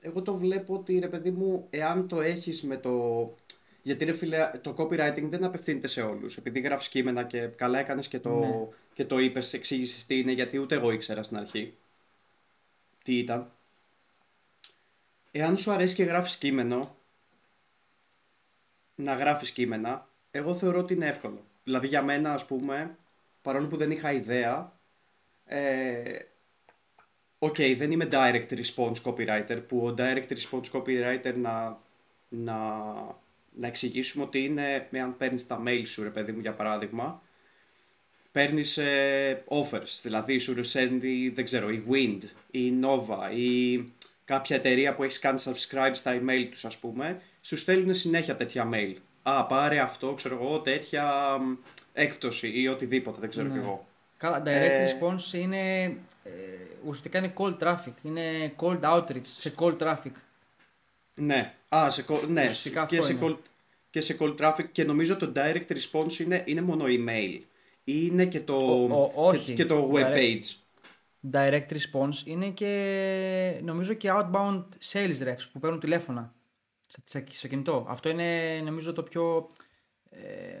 εγώ 0.00 0.22
το 0.22 0.34
βλέπω 0.36 0.74
ότι 0.74 0.98
ρε 0.98 1.08
παιδί 1.08 1.30
μου, 1.30 1.66
εάν 1.70 2.08
το 2.08 2.20
έχεις 2.20 2.62
με 2.62 2.76
το... 2.76 3.34
Γιατί 3.82 4.04
ρε 4.04 4.12
φίλε, 4.12 4.50
το 4.60 4.74
copywriting 4.78 5.28
δεν 5.28 5.44
απευθύνεται 5.44 5.86
σε 5.86 6.02
όλους. 6.02 6.36
Επειδή 6.36 6.60
γράφεις 6.60 6.88
κείμενα 6.88 7.24
και 7.24 7.46
καλά 7.46 7.78
έκανες 7.78 8.08
και 8.08 8.18
το, 8.18 8.38
ναι. 8.38 8.68
και 8.94 9.04
το 9.04 9.18
είπες, 9.18 9.52
εξήγησες 9.52 10.06
τι 10.06 10.18
είναι, 10.18 10.32
γιατί 10.32 10.58
ούτε 10.58 10.74
εγώ 10.74 10.90
ήξερα 10.90 11.22
στην 11.22 11.36
αρχή 11.36 11.74
τι 13.02 13.18
ήταν. 13.18 13.52
Εάν 15.30 15.56
σου 15.56 15.70
αρέσει 15.70 15.94
και 15.94 16.04
γράφεις 16.04 16.36
κείμενο, 16.36 16.96
να 18.94 19.14
γράφεις 19.14 19.50
κείμενα, 19.50 20.08
εγώ 20.30 20.54
θεωρώ 20.54 20.78
ότι 20.78 20.94
είναι 20.94 21.06
εύκολο. 21.06 21.44
Δηλαδή 21.64 21.86
για 21.86 22.02
μένα, 22.02 22.32
ας 22.32 22.46
πούμε, 22.46 22.96
παρόλο 23.42 23.66
που 23.66 23.76
δεν 23.76 23.90
είχα 23.90 24.12
ιδέα, 24.12 24.78
ε, 25.44 26.18
Ok, 27.44 27.54
okay, 27.58 27.74
δεν 27.78 27.90
είμαι 27.90 28.08
direct 28.10 28.48
response 28.50 29.02
copywriter, 29.04 29.62
που 29.68 29.86
ο 29.86 29.94
direct 29.98 30.26
response 30.28 30.70
copywriter 30.72 31.34
να, 31.34 31.78
να, 32.28 32.56
να 33.52 33.66
εξηγήσουμε 33.66 34.24
ότι 34.24 34.44
είναι, 34.44 34.88
αν 35.02 35.16
παίρνεις 35.16 35.46
τα 35.46 35.62
mail 35.66 35.82
σου, 35.84 36.02
ρε 36.02 36.08
παιδί 36.08 36.32
μου, 36.32 36.40
για 36.40 36.52
παράδειγμα, 36.52 37.22
παίρνεις 38.32 38.76
ε, 38.78 39.44
offers, 39.48 40.00
δηλαδή 40.02 40.38
σου 40.38 40.54
ρεσένδει, 40.54 41.28
δεν 41.28 41.44
ξέρω, 41.44 41.70
η 41.70 41.84
Wind, 41.90 42.22
η 42.50 42.72
Nova, 42.82 43.36
ή 43.36 43.78
κάποια 44.24 44.56
εταιρεία 44.56 44.94
που 44.94 45.02
έχεις 45.02 45.18
κάνει 45.18 45.42
subscribe 45.44 45.92
στα 45.92 46.20
email 46.20 46.46
τους, 46.50 46.64
ας 46.64 46.78
πούμε, 46.78 47.20
σου 47.40 47.56
στέλνουν 47.56 47.94
συνέχεια 47.94 48.36
τέτοια 48.36 48.68
mail. 48.72 48.94
Α, 49.22 49.46
πάρε 49.46 49.78
αυτό, 49.78 50.14
ξέρω 50.14 50.38
εγώ, 50.42 50.60
τέτοια 50.60 51.36
έκπτωση 51.92 52.52
ή 52.54 52.68
οτιδήποτε, 52.68 53.16
δεν 53.20 53.28
ξέρω 53.28 53.46
ναι. 53.46 53.52
κι 53.52 53.58
εγώ. 53.58 53.86
Καλά, 54.16 54.42
direct 54.42 54.46
ε... 54.46 54.86
response 54.86 55.32
είναι. 55.32 55.94
Ε, 56.82 56.88
ουσιαστικά 56.88 57.18
είναι 57.18 57.32
cold 57.36 57.58
traffic. 57.58 57.92
Είναι 58.02 58.54
cold 58.56 58.80
outreach 58.80 59.22
σε 59.22 59.54
cold 59.58 59.78
traffic. 59.78 60.12
Ναι, 61.14 61.54
Α, 61.68 61.90
σε, 61.90 62.04
ναι. 62.28 62.44
και, 62.86 63.00
σε 63.00 63.18
cold, 63.20 63.36
και 63.90 64.00
σε 64.00 64.16
cold 64.20 64.36
traffic 64.36 64.64
και 64.72 64.84
νομίζω 64.84 65.16
το 65.16 65.32
direct 65.36 65.66
response 65.66 66.18
είναι, 66.18 66.42
είναι 66.46 66.60
μόνο 66.60 66.84
email. 66.86 67.40
Είναι 67.84 68.26
και 68.26 68.40
το, 68.40 68.54
ο, 69.14 69.34
και, 69.34 69.52
και, 69.52 69.66
το 69.66 69.90
web 69.94 70.16
page. 70.16 70.40
Direct 71.32 71.66
response 71.68 72.24
είναι 72.24 72.50
και 72.50 73.60
νομίζω 73.62 73.94
και 73.94 74.10
outbound 74.12 74.64
sales 74.92 75.22
reps 75.22 75.44
που 75.52 75.58
παίρνουν 75.60 75.80
τηλέφωνα 75.80 76.34
στο 77.30 77.48
κινητό. 77.48 77.86
Αυτό 77.88 78.08
είναι 78.08 78.60
νομίζω 78.64 78.92
το 78.92 79.02
πιο... 79.02 79.46
Ε, 80.10 80.60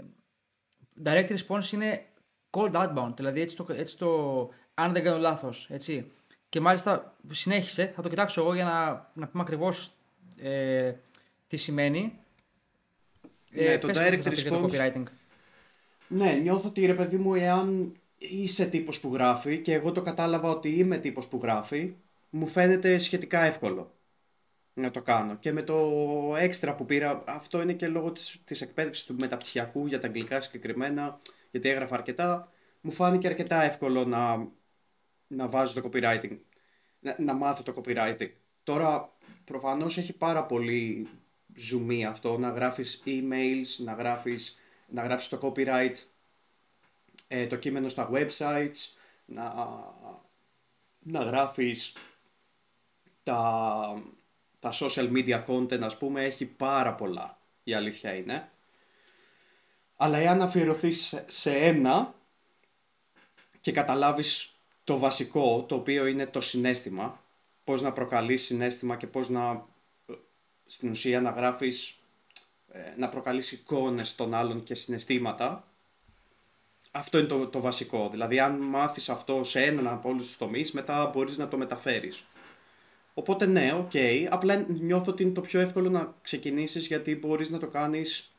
direct 1.04 1.36
response 1.36 1.72
είναι 1.72 2.06
cold 2.50 2.72
outbound, 2.72 3.12
δηλαδή 3.16 3.40
έτσι 3.40 3.56
το, 3.56 3.66
έτσι 3.76 3.98
το 3.98 4.48
αν 4.74 4.92
δεν 4.92 5.02
κάνω 5.02 5.18
λάθος. 5.18 5.70
Και 6.48 6.60
μάλιστα 6.60 7.16
συνέχισε, 7.30 7.92
θα 7.96 8.02
το 8.02 8.08
κοιτάξω 8.08 8.40
εγώ 8.40 8.54
για 8.54 8.64
να, 8.64 9.10
να 9.14 9.28
πούμε 9.28 9.42
ακριβώς 9.42 9.90
ε, 10.42 10.92
τι 11.46 11.56
σημαίνει. 11.56 12.18
Ναι, 13.50 13.62
ε, 13.62 13.78
το 13.78 13.88
direct 13.94 14.22
response. 14.22 14.66
copywriting. 14.68 15.02
Ναι, 16.08 16.32
νιώθω 16.32 16.68
ότι 16.68 16.86
ρε 16.86 16.94
παιδί 16.94 17.16
μου, 17.16 17.34
εάν 17.34 17.96
είσαι 18.18 18.66
τύπος 18.66 19.00
που 19.00 19.12
γράφει 19.12 19.58
και 19.58 19.72
εγώ 19.72 19.92
το 19.92 20.02
κατάλαβα 20.02 20.48
ότι 20.48 20.68
είμαι 20.68 20.98
τύπος 20.98 21.28
που 21.28 21.40
γράφει, 21.42 21.94
μου 22.30 22.46
φαίνεται 22.46 22.98
σχετικά 22.98 23.42
εύκολο 23.42 23.92
να 24.74 24.90
το 24.90 25.02
κάνω. 25.02 25.36
Και 25.36 25.52
με 25.52 25.62
το 25.62 25.76
έξτρα 26.38 26.74
που 26.74 26.84
πήρα, 26.84 27.22
αυτό 27.26 27.62
είναι 27.62 27.72
και 27.72 27.88
λόγω 27.88 28.12
της, 28.12 28.40
της 28.44 28.60
εκπαίδευσης 28.60 29.04
του 29.04 29.16
μεταπτυχιακού 29.18 29.86
για 29.86 30.00
τα 30.00 30.06
αγγλικά 30.06 30.40
συγκεκριμένα, 30.40 31.18
γιατί 31.50 31.68
έγραφα 31.68 31.94
αρκετά, 31.94 32.52
μου 32.80 32.90
φάνηκε 32.90 33.26
αρκετά 33.26 33.62
εύκολο 33.62 34.04
να, 34.04 34.48
να 35.32 35.48
βάζω 35.48 35.80
το 35.80 35.88
copywriting, 35.88 36.38
να, 37.00 37.16
να 37.18 37.32
μάθω 37.32 37.62
το 37.62 37.74
copywriting. 37.76 38.30
Τώρα 38.62 39.12
προφανώς 39.44 39.98
έχει 39.98 40.12
πάρα 40.12 40.44
πολύ 40.44 41.08
ζουμί 41.54 42.04
αυτό, 42.04 42.38
να 42.38 42.48
γράφεις 42.48 43.02
emails, 43.06 43.84
να 43.84 43.92
γράφεις, 43.92 44.58
να 44.88 45.02
γράψεις 45.02 45.28
το 45.28 45.38
copyright, 45.42 45.94
ε, 47.28 47.46
το 47.46 47.56
κείμενο 47.56 47.88
στα 47.88 48.10
websites, 48.12 48.96
να, 49.24 49.54
να 50.98 51.22
γράφεις 51.22 51.92
τα, 53.22 54.02
τα 54.58 54.72
social 54.72 55.12
media 55.12 55.44
content, 55.44 55.82
ας 55.82 55.98
πούμε, 55.98 56.24
έχει 56.24 56.44
πάρα 56.44 56.94
πολλά, 56.94 57.38
η 57.64 57.74
αλήθεια 57.74 58.14
είναι. 58.14 58.50
Αλλά 59.96 60.18
εάν 60.18 60.42
αφιερωθείς 60.42 61.22
σε 61.26 61.56
ένα 61.56 62.14
και 63.60 63.72
καταλάβεις 63.72 64.51
το 64.84 64.98
βασικό, 64.98 65.64
το 65.68 65.74
οποίο 65.74 66.06
είναι 66.06 66.26
το 66.26 66.40
συναίσθημα, 66.40 67.22
πώς 67.64 67.82
να 67.82 67.92
προκαλείς 67.92 68.42
συναίσθημα 68.42 68.96
και 68.96 69.06
πώς 69.06 69.28
να, 69.28 69.66
στην 70.66 70.90
ουσία 70.90 71.20
να 71.20 71.30
γράφεις, 71.30 71.98
ε, 72.72 72.78
να 72.96 73.08
προκαλείς 73.08 73.52
εικόνες 73.52 74.14
στον 74.14 74.34
άλλον 74.34 74.62
και 74.62 74.74
συναισθήματα, 74.74 75.66
αυτό 76.90 77.18
είναι 77.18 77.26
το, 77.26 77.46
το 77.46 77.60
βασικό. 77.60 78.08
Δηλαδή, 78.10 78.40
αν 78.40 78.60
μάθεις 78.60 79.08
αυτό 79.08 79.44
σε 79.44 79.62
έναν 79.62 79.88
από 79.88 80.08
όλους 80.08 80.26
τους 80.26 80.36
τομείς, 80.36 80.72
μετά 80.72 81.06
μπορείς 81.06 81.38
να 81.38 81.48
το 81.48 81.56
μεταφέρεις. 81.56 82.24
Οπότε 83.14 83.46
ναι, 83.46 83.72
ok. 83.78 83.90
Okay. 83.92 84.26
Απλά 84.30 84.64
νιώθω 84.68 85.10
ότι 85.10 85.22
είναι 85.22 85.32
το 85.32 85.40
πιο 85.40 85.60
εύκολο 85.60 85.90
να 85.90 86.14
ξεκινήσεις 86.22 86.86
γιατί 86.86 87.16
μπορείς 87.16 87.50
να 87.50 87.58
το 87.58 87.66
κάνεις 87.66 88.31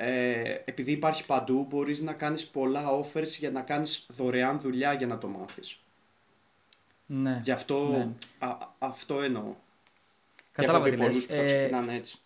ε, 0.00 0.56
επειδή 0.64 0.92
υπάρχει 0.92 1.26
παντού, 1.26 1.66
μπορείς 1.68 2.00
να 2.00 2.12
κάνεις 2.12 2.46
πολλά 2.46 2.84
offers 3.00 3.26
για 3.26 3.50
να 3.50 3.60
κάνεις 3.60 4.06
δωρεάν 4.08 4.60
δουλειά 4.60 4.92
για 4.92 5.06
να 5.06 5.18
το 5.18 5.28
μάθεις. 5.28 5.80
Ναι. 7.06 7.40
Γι' 7.44 7.50
αυτό, 7.50 7.88
ναι. 7.88 8.08
Α, 8.38 8.56
αυτό 8.78 9.20
εννοώ. 9.20 9.54
Κατάλαβα 10.52 10.90
τι 10.90 10.96
λες. 10.96 11.26
που 11.26 11.32
ε, 11.32 11.70
έτσι. 11.90 12.18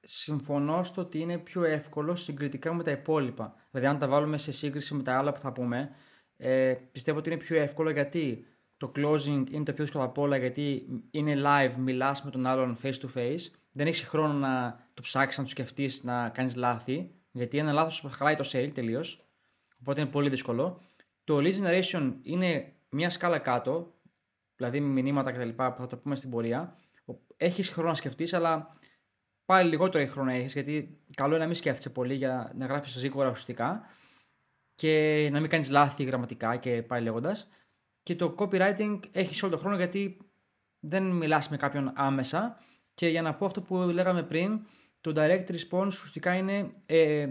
Συμφωνώ 0.00 0.82
στο 0.82 1.00
ότι 1.00 1.18
είναι 1.18 1.38
πιο 1.38 1.64
εύκολο 1.64 2.16
συγκριτικά 2.16 2.74
με 2.74 2.82
τα 2.82 2.90
υπόλοιπα. 2.90 3.54
Δηλαδή, 3.70 3.88
αν 3.88 3.98
τα 3.98 4.08
βάλουμε 4.08 4.38
σε 4.38 4.52
σύγκριση 4.52 4.94
με 4.94 5.02
τα 5.02 5.18
άλλα 5.18 5.32
που 5.32 5.40
θα 5.40 5.52
πούμε, 5.52 5.90
ε, 6.36 6.74
πιστεύω 6.92 7.18
ότι 7.18 7.30
είναι 7.30 7.38
πιο 7.38 7.60
εύκολο 7.60 7.90
γιατί 7.90 8.46
το 8.76 8.92
closing 8.96 9.44
είναι 9.50 9.64
το 9.64 9.72
πιο 9.72 9.84
δύσκολο 9.84 10.04
από 10.04 10.22
όλα 10.22 10.36
γιατί 10.36 10.86
είναι 11.10 11.34
live, 11.44 11.74
μιλάς 11.78 12.22
με 12.22 12.30
τον 12.30 12.46
άλλον 12.46 12.78
face 12.82 12.94
to 12.94 13.08
face. 13.14 13.50
Δεν 13.76 13.86
έχεις 13.86 14.02
χρόνο 14.02 14.32
να 14.32 14.84
το 14.94 15.02
ψάξεις, 15.02 15.38
να 15.38 15.44
το 15.44 15.50
σκεφτείς, 15.50 16.02
να 16.04 16.28
κάνεις 16.28 16.54
λάθη. 16.54 17.10
Γιατί 17.32 17.58
ένα 17.58 17.72
λάθος 17.72 18.04
χαλάει 18.14 18.36
το 18.36 18.48
sale 18.52 18.70
τελείως. 18.74 19.26
Οπότε 19.80 20.00
είναι 20.00 20.10
πολύ 20.10 20.28
δύσκολο. 20.28 20.82
Το 21.24 21.36
lead 21.36 21.54
generation 21.60 22.12
είναι 22.22 22.72
μια 22.88 23.10
σκάλα 23.10 23.38
κάτω, 23.38 23.94
δηλαδή 24.56 24.80
με 24.80 25.02
μηνύματα 25.02 25.32
κτλ. 25.32 25.48
που 25.48 25.74
θα 25.78 25.86
το 25.86 25.96
πούμε 25.96 26.16
στην 26.16 26.30
πορεία. 26.30 26.78
Έχεις 27.36 27.68
χρόνο 27.68 27.88
να 27.88 27.94
σκεφτείς, 27.94 28.32
αλλά 28.32 28.68
πάλι 29.44 29.68
λιγότερο 29.68 30.06
χρόνο 30.06 30.30
έχεις, 30.30 30.52
γιατί 30.52 31.00
καλό 31.14 31.30
είναι 31.30 31.38
να 31.38 31.46
μην 31.46 31.54
σκέφτεσαι 31.54 31.90
πολύ 31.90 32.14
για 32.14 32.52
να 32.56 32.66
γράφεις 32.66 32.98
γρήγορα 32.98 33.28
ουσιαστικά 33.28 33.86
και 34.74 35.28
να 35.32 35.40
μην 35.40 35.50
κάνεις 35.50 35.70
λάθη 35.70 36.04
γραμματικά 36.04 36.56
και 36.56 36.82
πάλι 36.82 37.04
λέγοντας. 37.04 37.48
Και 38.02 38.16
το 38.16 38.34
copywriting 38.38 39.00
έχεις 39.12 39.42
όλο 39.42 39.52
τον 39.52 39.60
χρόνο 39.60 39.76
γιατί 39.76 40.18
δεν 40.80 41.02
μιλάς 41.02 41.48
με 41.48 41.56
κάποιον 41.56 41.92
άμεσα. 41.94 42.60
Και 42.96 43.08
για 43.08 43.22
να 43.22 43.34
πω 43.34 43.44
αυτό 43.44 43.60
που 43.60 43.76
λέγαμε 43.76 44.22
πριν, 44.22 44.60
το 45.00 45.12
direct 45.16 45.46
response 45.50 45.86
ουσιαστικά 45.86 46.34
είναι, 46.34 46.70
ε, 46.86 47.28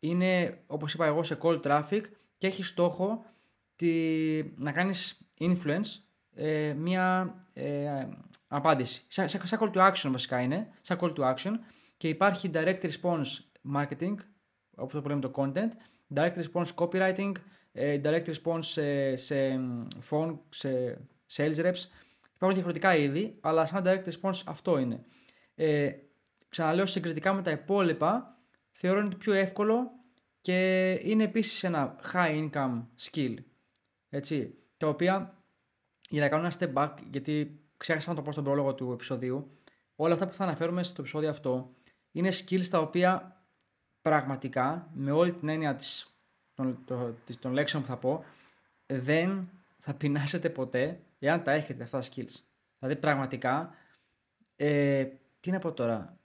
είναι 0.00 0.58
όπως 0.66 0.94
είπα 0.94 1.06
εγώ 1.06 1.22
σε 1.22 1.38
cold 1.42 1.60
traffic 1.62 2.00
και 2.38 2.46
έχει 2.46 2.62
στόχο 2.62 3.24
τη, 3.76 3.90
να 4.56 4.72
κάνεις 4.72 5.20
influence 5.40 6.00
ε, 6.34 6.72
μια 6.72 7.34
ε, 7.52 8.06
απάντηση. 8.48 9.02
Σαν, 9.08 9.28
σαν, 9.28 9.58
call 9.60 9.72
to 9.72 9.92
action 9.92 10.10
βασικά 10.10 10.40
είναι, 10.40 10.68
σαν 10.80 10.98
call 11.00 11.14
to 11.14 11.34
action 11.34 11.52
και 11.96 12.08
υπάρχει 12.08 12.50
direct 12.54 12.80
response 12.80 13.26
marketing, 13.74 14.14
όπως 14.76 14.92
το 14.92 15.02
λέμε 15.06 15.20
το 15.20 15.30
content, 15.34 15.70
direct 16.14 16.34
response 16.42 16.74
copywriting, 16.74 17.32
ε, 17.72 18.00
direct 18.04 18.34
response 18.34 18.64
σε, 18.64 19.16
σε 19.16 19.60
phone, 20.10 20.38
σε 20.48 20.98
sales 21.32 21.56
reps. 21.56 21.84
Υπάρχουν 22.36 22.54
διαφορετικά 22.54 22.96
είδη, 22.96 23.36
αλλά 23.40 23.66
σαν 23.66 23.82
direct 23.86 24.04
response 24.04 24.42
αυτό 24.46 24.78
είναι. 24.78 25.04
Ε, 25.54 25.92
ξαναλέω 26.48 26.86
συγκριτικά 26.86 27.32
με 27.32 27.42
τα 27.42 27.50
υπόλοιπα, 27.50 28.38
θεωρώ 28.70 29.00
είναι 29.00 29.08
το 29.08 29.16
πιο 29.16 29.32
εύκολο 29.32 29.90
και 30.40 30.90
είναι 30.92 31.22
επίσης 31.22 31.64
ένα 31.64 31.96
high 32.12 32.50
income 32.50 32.82
skill. 33.02 33.34
Έτσι, 34.08 34.58
τα 34.76 34.88
οποία 34.88 35.36
για 36.08 36.20
να 36.20 36.28
κάνω 36.28 36.44
ένα 36.44 36.54
step 36.58 36.72
back, 36.82 36.94
γιατί 37.10 37.60
ξέχασα 37.76 38.10
να 38.10 38.16
το 38.16 38.22
πω 38.22 38.32
στον 38.32 38.44
πρόλογο 38.44 38.74
του 38.74 38.92
επεισοδίου, 38.92 39.50
όλα 39.96 40.12
αυτά 40.12 40.26
που 40.26 40.34
θα 40.34 40.44
αναφέρουμε 40.44 40.82
στο 40.82 41.00
επεισόδιο 41.00 41.30
αυτό 41.30 41.74
είναι 42.12 42.28
skills 42.32 42.66
τα 42.70 42.78
οποία 42.78 43.40
πραγματικά, 44.02 44.90
με 44.94 45.10
όλη 45.10 45.32
την 45.32 45.48
έννοια 45.48 45.74
της, 45.74 46.16
των, 46.54 46.84
των, 47.40 47.52
λέξεων 47.52 47.82
που 47.82 47.88
θα 47.88 47.96
πω, 47.96 48.24
δεν 48.86 49.50
θα 49.78 49.94
πεινάσετε 49.94 50.50
ποτέ 50.50 51.00
εάν 51.18 51.42
τα 51.42 51.52
έχετε 51.52 51.82
αυτά 51.82 51.98
τα 51.98 52.06
skills. 52.06 52.34
Δηλαδή 52.78 53.00
πραγματικά, 53.00 53.74
ε, 54.56 55.06
τι 55.40 55.50
να 55.50 55.58
πω 55.58 55.72
τώρα, 55.72 56.18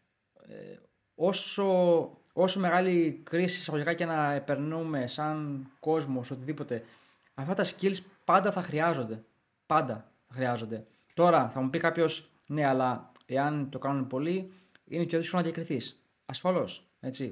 ε, 0.48 0.78
όσο, 1.16 1.68
όσο 2.34 2.60
μεγάλη 2.60 3.22
κρίση 3.24 3.60
εισαγωγικά 3.60 3.94
και 3.94 4.06
να 4.06 4.34
επερνούμε 4.34 5.08
σαν 5.08 5.68
κόσμος, 5.80 6.32
οτιδήποτε, 6.32 6.84
αυτά 7.34 7.54
τα 7.54 7.66
skills 7.66 7.98
πάντα 8.26 8.52
θα 8.52 8.62
χρειάζονται. 8.62 9.24
Πάντα 9.66 10.12
θα 10.28 10.34
χρειάζονται. 10.34 10.86
Τώρα 11.14 11.50
θα 11.50 11.62
μου 11.62 11.70
πει 11.70 11.78
κάποιος, 11.80 12.30
ναι, 12.46 12.66
αλλά 12.66 13.12
εάν 13.26 13.70
το 13.70 13.80
κάνουν 13.80 14.08
πολύ, 14.08 14.54
είναι 14.86 15.06
πιο 15.06 15.20
δύσκολο 15.20 15.42
να 15.42 15.48
διακριθείς. 15.48 16.00
Ασφαλώς. 16.26 16.86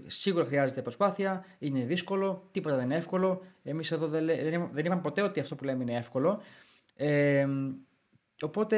Σίγουρα 0.06 0.46
χρειάζεται 0.46 0.82
προσπάθεια, 0.82 1.46
είναι 1.60 1.84
δύσκολο, 1.84 2.48
τίποτα 2.52 2.76
δεν 2.76 2.86
είναι 2.86 2.96
εύκολο. 2.96 3.42
Εμείς 3.64 3.92
εδώ 3.92 4.08
δεν, 4.08 4.26
δεν, 4.26 4.70
δεν 4.72 4.86
είπαμε 4.86 5.02
ποτέ 5.02 5.22
ότι 5.22 5.40
αυτό 5.40 5.56
που 5.56 5.64
λέμε 5.64 5.84
είναι 5.84 5.96
εύκολο. 5.96 6.42
Ε, 7.02 7.48
οπότε 8.42 8.78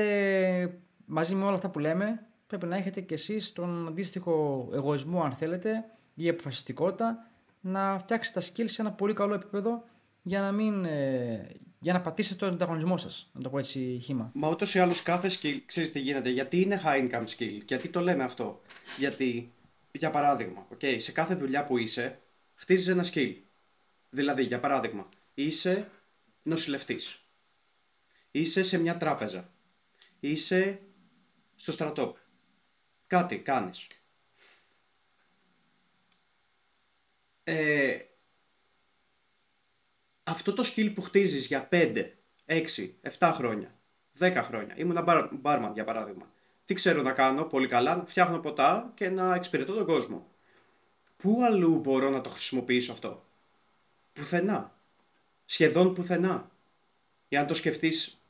μαζί 1.06 1.36
με 1.36 1.46
όλα 1.46 1.56
αυτά 1.56 1.70
που 1.70 1.80
λέμε, 1.80 2.26
πρέπει 2.48 2.66
να 2.66 2.76
έχετε 2.76 3.02
κι 3.02 3.14
εσείς 3.14 3.54
τον 3.54 3.88
αντίστοιχο 3.88 4.68
εγωισμό, 4.74 5.24
αν 5.24 5.32
θέλετε, 5.32 5.86
ή 6.16 6.30
αποφασιστικότητα 6.30 7.28
να 7.62 7.98
φτιάξετε 7.98 8.40
τα 8.40 8.46
skills 8.46 8.70
σε 8.70 8.82
ένα 8.82 8.92
πολύ 8.92 9.14
καλό 9.14 9.34
επίπεδο 9.34 9.84
για 10.22 10.40
να, 10.42 10.52
μην, 10.52 10.86
ε, 10.86 11.48
για 11.80 11.94
να 11.94 12.02
πατήσετε 12.02 12.46
τον 12.46 12.54
ανταγωνισμό 12.54 12.98
σας. 12.98 13.30
Να 13.34 13.42
το 13.42 13.50
πω 13.50 13.58
έτσι 13.58 14.00
χήμα. 14.04 14.32
Μα 14.34 14.50
ούτως 14.50 14.76
ή 14.76 14.80
άλλως 14.80 15.04
κάθε 15.04 15.30
skill, 15.32 15.58
ξέρεις 15.66 15.92
τι 15.92 16.00
γίνεται. 16.00 16.30
Γιατί 16.30 16.62
είναι 16.62 16.82
high 16.86 17.10
income 17.10 17.26
skill, 17.38 17.60
γιατί 17.66 17.90
το 17.90 18.00
λέμε 18.00 18.24
αυτό. 18.24 18.62
Γιατί, 18.98 19.52
για 19.92 20.12
παράδειγμα, 20.12 20.68
okay, 20.74 20.96
σε 20.98 21.12
κάθε 21.12 21.36
δουλειά 21.36 21.66
που 21.66 21.78
είσαι, 21.78 22.20
χτίζεις 22.56 22.88
ένα 22.88 23.06
skill. 23.14 23.36
Δηλαδή, 24.10 24.44
για 24.44 24.60
παράδειγμα, 24.60 25.10
είσαι 25.34 25.88
νοσηλευτής. 26.44 27.21
Είσαι 28.32 28.63
σε 28.63 28.78
μια 28.78 28.98
τράπεζα. 28.98 29.50
Είσαι 30.20 30.82
στο 31.56 31.72
στρατό. 31.72 32.17
Κάτι 33.08 33.39
κάνεις. 33.39 33.88
Ε, 37.44 37.98
αυτό 40.24 40.54
το 40.54 40.63
skill 40.65 40.94
που 40.94 41.02
χτίζεις 41.02 41.46
για 41.46 41.70
5, 41.72 42.06
6, 42.46 42.63
7 43.20 43.32
χρόνια, 43.36 43.76
10 44.20 44.41
χρόνια, 44.44 44.76
ήμουν 44.78 44.98
barman 45.44 45.72
για 45.74 45.84
παράδειγμα. 45.84 46.32
Τι 46.65 46.74
ξέρω 46.74 47.02
να 47.02 47.12
κάνω 47.12 47.44
πολύ 47.44 47.67
καλά, 47.67 47.96
να 47.96 48.06
φτιάχνω 48.06 48.39
ποτά 48.39 48.91
και 48.94 49.10
να 49.10 49.36
εξυπηρετώ 49.36 49.74
τον 49.74 49.86
κόσμο. 49.86 50.28
Πού 51.17 51.44
αλλού 51.44 51.80
μπορώ 51.80 52.10
να 52.10 52.22
το 52.22 52.30
χρησιμοποιήσω 52.30 52.91
αυτό; 52.91 53.26
Πουθενά. 54.13 54.76
Σχεδόν 55.46 55.94
πουθενά. 55.94 56.52
Εάν 57.30 57.48
το 57.48 57.54
σκεφτείς, 57.54 58.21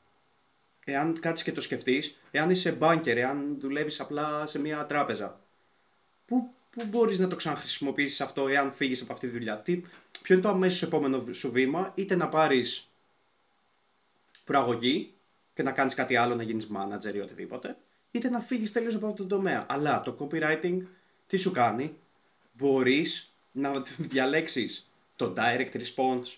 εάν 0.84 1.20
κάτσεις 1.20 1.44
και 1.46 1.52
το 1.52 1.60
σκεφτείς, 1.60 2.18
εάν 2.30 2.50
είσαι 2.50 2.76
banker, 2.80 3.16
εάν 3.16 3.56
δουλεύεις 3.60 4.00
απλά 4.00 4.46
σε 4.46 4.58
μια 4.58 4.86
τράπεζα, 4.86 5.40
πού, 6.26 6.50
πού 6.70 6.84
μπορείς 6.84 7.18
να 7.18 7.28
το 7.28 7.36
ξαναχρησιμοποιήσεις 7.36 8.20
αυτό 8.20 8.48
εάν 8.48 8.72
φύγεις 8.72 9.02
από 9.02 9.12
αυτή 9.12 9.26
τη 9.26 9.32
δουλειά; 9.32 9.58
Τι, 9.58 9.82
ποιο 10.22 10.34
είναι 10.34 10.44
το 10.44 10.48
αμέσως 10.48 10.82
επόμενο 10.82 11.32
σου 11.32 11.50
βήμα, 11.50 11.92
είτε 11.94 12.16
να 12.16 12.28
πάρεις 12.28 12.90
προαγωγή 14.44 15.12
και 15.54 15.62
να 15.62 15.72
κάνεις 15.72 15.94
κάτι 15.94 16.16
άλλο, 16.16 16.34
να 16.34 16.42
γίνεις 16.42 16.70
manager 16.74 17.14
ή 17.14 17.20
οτιδήποτε, 17.20 17.76
είτε 18.10 18.28
να 18.28 18.40
φύγεις 18.40 18.72
τελείως 18.72 18.94
από 18.94 19.06
αυτό 19.06 19.26
το 19.26 19.36
τομέα. 19.36 19.66
Αλλά 19.68 20.00
το 20.00 20.16
copywriting 20.20 20.78
τι 21.26 21.36
σου 21.36 21.50
κάνει, 21.52 21.96
μπορείς 22.52 23.34
να 23.52 23.70
διαλέξεις 24.12 24.90
το 25.16 25.34
direct 25.36 25.72
response 25.72 26.36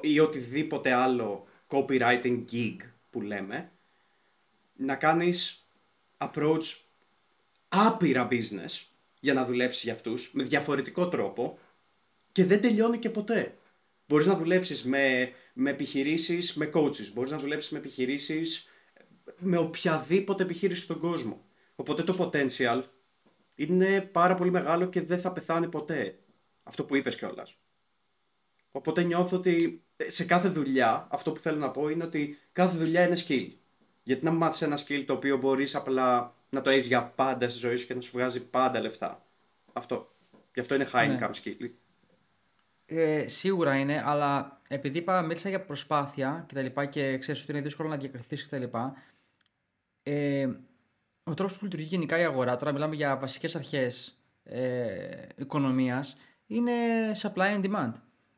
ή 0.00 0.20
οτιδήποτε 0.20 0.92
άλλο 0.92 1.46
copywriting 1.68 2.44
gig 2.52 2.76
που 3.14 3.20
λέμε, 3.20 3.72
να 4.76 4.96
κάνεις 4.96 5.66
approach 6.18 6.76
άπειρα 7.68 8.28
business 8.30 8.86
για 9.20 9.34
να 9.34 9.44
δουλέψεις 9.44 9.82
για 9.82 9.92
αυτούς 9.92 10.32
με 10.32 10.42
διαφορετικό 10.42 11.08
τρόπο 11.08 11.58
και 12.32 12.44
δεν 12.44 12.60
τελειώνει 12.60 12.98
και 12.98 13.10
ποτέ. 13.10 13.58
Μπορείς 14.06 14.26
να 14.26 14.36
δουλέψεις 14.36 14.84
με, 14.84 15.32
με 15.52 15.70
επιχειρήσεις, 15.70 16.54
με 16.54 16.70
coaches, 16.74 17.10
μπορείς 17.12 17.30
να 17.30 17.38
δουλέψεις 17.38 17.70
με 17.70 17.78
επιχειρήσεις, 17.78 18.68
με 19.38 19.56
οποιαδήποτε 19.56 20.42
επιχείρηση 20.42 20.80
στον 20.80 20.98
κόσμο. 20.98 21.44
Οπότε 21.74 22.02
το 22.02 22.16
potential 22.18 22.82
είναι 23.54 24.00
πάρα 24.00 24.34
πολύ 24.34 24.50
μεγάλο 24.50 24.88
και 24.88 25.02
δεν 25.02 25.18
θα 25.18 25.32
πεθάνει 25.32 25.68
ποτέ. 25.68 26.18
Αυτό 26.62 26.84
που 26.84 26.96
είπες 26.96 27.16
κιόλας. 27.16 27.58
Οπότε 28.70 29.02
νιώθω 29.02 29.36
ότι 29.36 29.83
σε 30.06 30.24
κάθε 30.24 30.48
δουλειά, 30.48 31.06
αυτό 31.10 31.32
που 31.32 31.40
θέλω 31.40 31.58
να 31.58 31.70
πω 31.70 31.88
είναι 31.88 32.04
ότι 32.04 32.38
κάθε 32.52 32.76
δουλειά 32.78 33.06
είναι 33.06 33.16
skill. 33.26 33.48
Γιατί 34.02 34.24
να 34.24 34.30
μάθεις 34.30 34.62
ένα 34.62 34.78
skill 34.78 35.04
το 35.06 35.12
οποίο 35.12 35.36
μπορείς 35.36 35.74
απλά 35.74 36.34
να 36.48 36.60
το 36.60 36.70
έχεις 36.70 36.86
για 36.86 37.02
πάντα 37.02 37.48
στη 37.48 37.58
ζωή 37.58 37.76
σου 37.76 37.86
και 37.86 37.94
να 37.94 38.00
σου 38.00 38.10
βγάζει 38.12 38.46
πάντα 38.46 38.80
λεφτά. 38.80 39.26
Αυτό. 39.72 40.14
Γι' 40.54 40.60
αυτό 40.60 40.74
είναι 40.74 40.88
high 40.92 41.06
ναι. 41.06 41.16
income 41.20 41.30
skill. 41.42 41.70
Ε, 42.86 43.26
σίγουρα 43.26 43.76
είναι, 43.76 44.02
αλλά 44.06 44.58
επειδή 44.68 44.98
είπα, 44.98 45.22
μίλησα 45.22 45.48
για 45.48 45.60
προσπάθεια 45.60 46.44
και 46.48 46.54
τα 46.54 46.62
λοιπά 46.62 46.86
και 46.86 47.18
ξέρεις 47.18 47.42
ότι 47.42 47.52
είναι 47.52 47.60
δύσκολο 47.60 47.88
να 47.88 47.96
διακριθείς 47.96 48.42
και 48.42 48.48
τα 48.48 48.58
λοιπά, 48.58 48.94
ε, 50.02 50.48
ο 51.24 51.34
τρόπος 51.34 51.58
που 51.58 51.64
λειτουργεί 51.64 51.86
γενικά 51.86 52.18
η 52.18 52.22
αγορά, 52.22 52.56
τώρα 52.56 52.72
μιλάμε 52.72 52.94
για 52.94 53.16
βασικές 53.16 53.56
αρχές 53.56 54.18
ε, 54.44 55.26
οικονομίας, 55.36 56.16
είναι 56.46 56.72
supply 57.22 57.60
and 57.60 57.64
demand. 57.64 57.92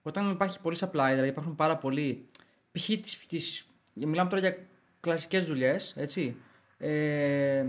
Όταν 0.07 0.31
υπάρχει 0.31 0.61
πολύ 0.61 0.77
supply, 0.81 1.09
δηλαδή 1.11 1.29
υπάρχουν 1.29 1.55
πάρα 1.55 1.77
πολλοί, 1.77 2.27
π.χ. 2.73 2.87
Τις, 2.87 3.27
τις, 3.27 3.67
μιλάμε 3.95 4.31
τώρα 4.31 4.41
για 4.41 4.57
κλασικές 5.01 5.45
δουλειές, 5.45 5.95
έτσι, 5.97 6.37
ε, 6.79 7.67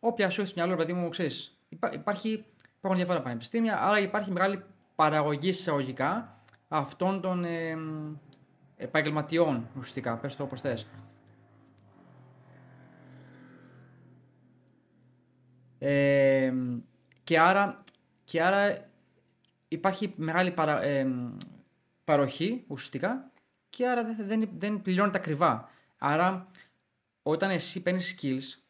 όποια 0.00 0.30
σου 0.30 0.40
έχει 0.40 0.50
στο 0.50 0.60
μυαλό, 0.60 0.76
παιδί 0.76 0.92
μου, 0.92 1.08
ξέρεις, 1.08 1.58
υπάρχει, 1.92 2.44
υπάρχουν 2.76 2.96
διάφορα 2.96 3.20
πανεπιστήμια, 3.22 3.82
άρα 3.82 4.00
υπάρχει 4.00 4.30
μεγάλη 4.30 4.62
παραγωγή 4.94 5.48
εισαγωγικά 5.48 6.38
αυτών 6.68 7.20
των 7.20 7.44
ε, 7.44 7.78
επαγγελματιών 8.76 9.68
ουσιαστικά. 9.76 10.16
Πες 10.16 10.36
το 10.36 10.42
όπως 10.42 10.60
θες. 10.60 10.86
Ε, 15.78 16.52
και, 17.24 17.38
άρα, 17.38 17.78
και 18.24 18.42
άρα 18.42 18.92
υπάρχει 19.74 20.12
μεγάλη 20.16 20.50
παρα, 20.50 20.82
ε, 20.82 21.06
παροχή 22.04 22.64
ουσιαστικά 22.66 23.30
και 23.70 23.86
άρα 23.86 24.04
δεν, 24.04 24.16
δεν, 24.26 24.50
δεν 24.56 24.82
πληρώνεται 24.82 25.18
ακριβά. 25.18 25.70
Άρα 25.98 26.48
όταν 27.22 27.50
εσύ 27.50 27.82
παίρνεις 27.82 28.18
skills, 28.18 28.62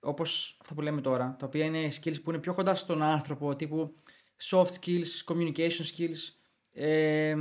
όπως 0.00 0.58
αυτά 0.60 0.74
που 0.74 0.80
λέμε 0.80 1.00
τώρα, 1.00 1.36
τα 1.38 1.46
οποία 1.46 1.64
είναι 1.64 1.88
skills 2.00 2.22
που 2.22 2.30
είναι 2.30 2.40
πιο 2.40 2.54
κοντά 2.54 2.74
στον 2.74 3.02
άνθρωπο, 3.02 3.56
τύπου 3.56 3.94
soft 4.42 4.68
skills, 4.80 5.24
communication 5.24 5.84
skills, 5.96 6.34
ε, 6.72 7.34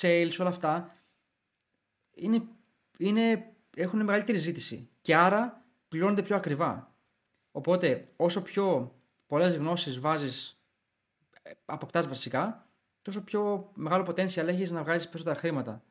sales, 0.00 0.32
όλα 0.38 0.48
αυτά, 0.48 0.96
είναι, 2.14 2.42
είναι, 2.98 3.52
έχουν 3.76 4.04
μεγαλύτερη 4.04 4.38
ζήτηση 4.38 4.88
και 5.00 5.16
άρα 5.16 5.64
πληρώνονται 5.88 6.22
πιο 6.22 6.36
ακριβά. 6.36 6.94
Οπότε 7.52 8.04
όσο 8.16 8.42
πιο 8.42 8.94
πολλές 9.26 9.56
γνώσεις 9.56 9.98
βάζεις, 9.98 10.60
ε, 11.46 11.52
αποκτάς 11.64 12.08
βασικά, 12.08 12.68
τόσο 13.02 13.20
πιο 13.20 13.70
μεγάλο 13.74 14.04
potential 14.08 14.46
έχεις 14.46 14.70
να 14.70 14.82
βγάζεις 14.82 15.04
περισσότερα 15.04 15.34
χρήματα. 15.34 15.82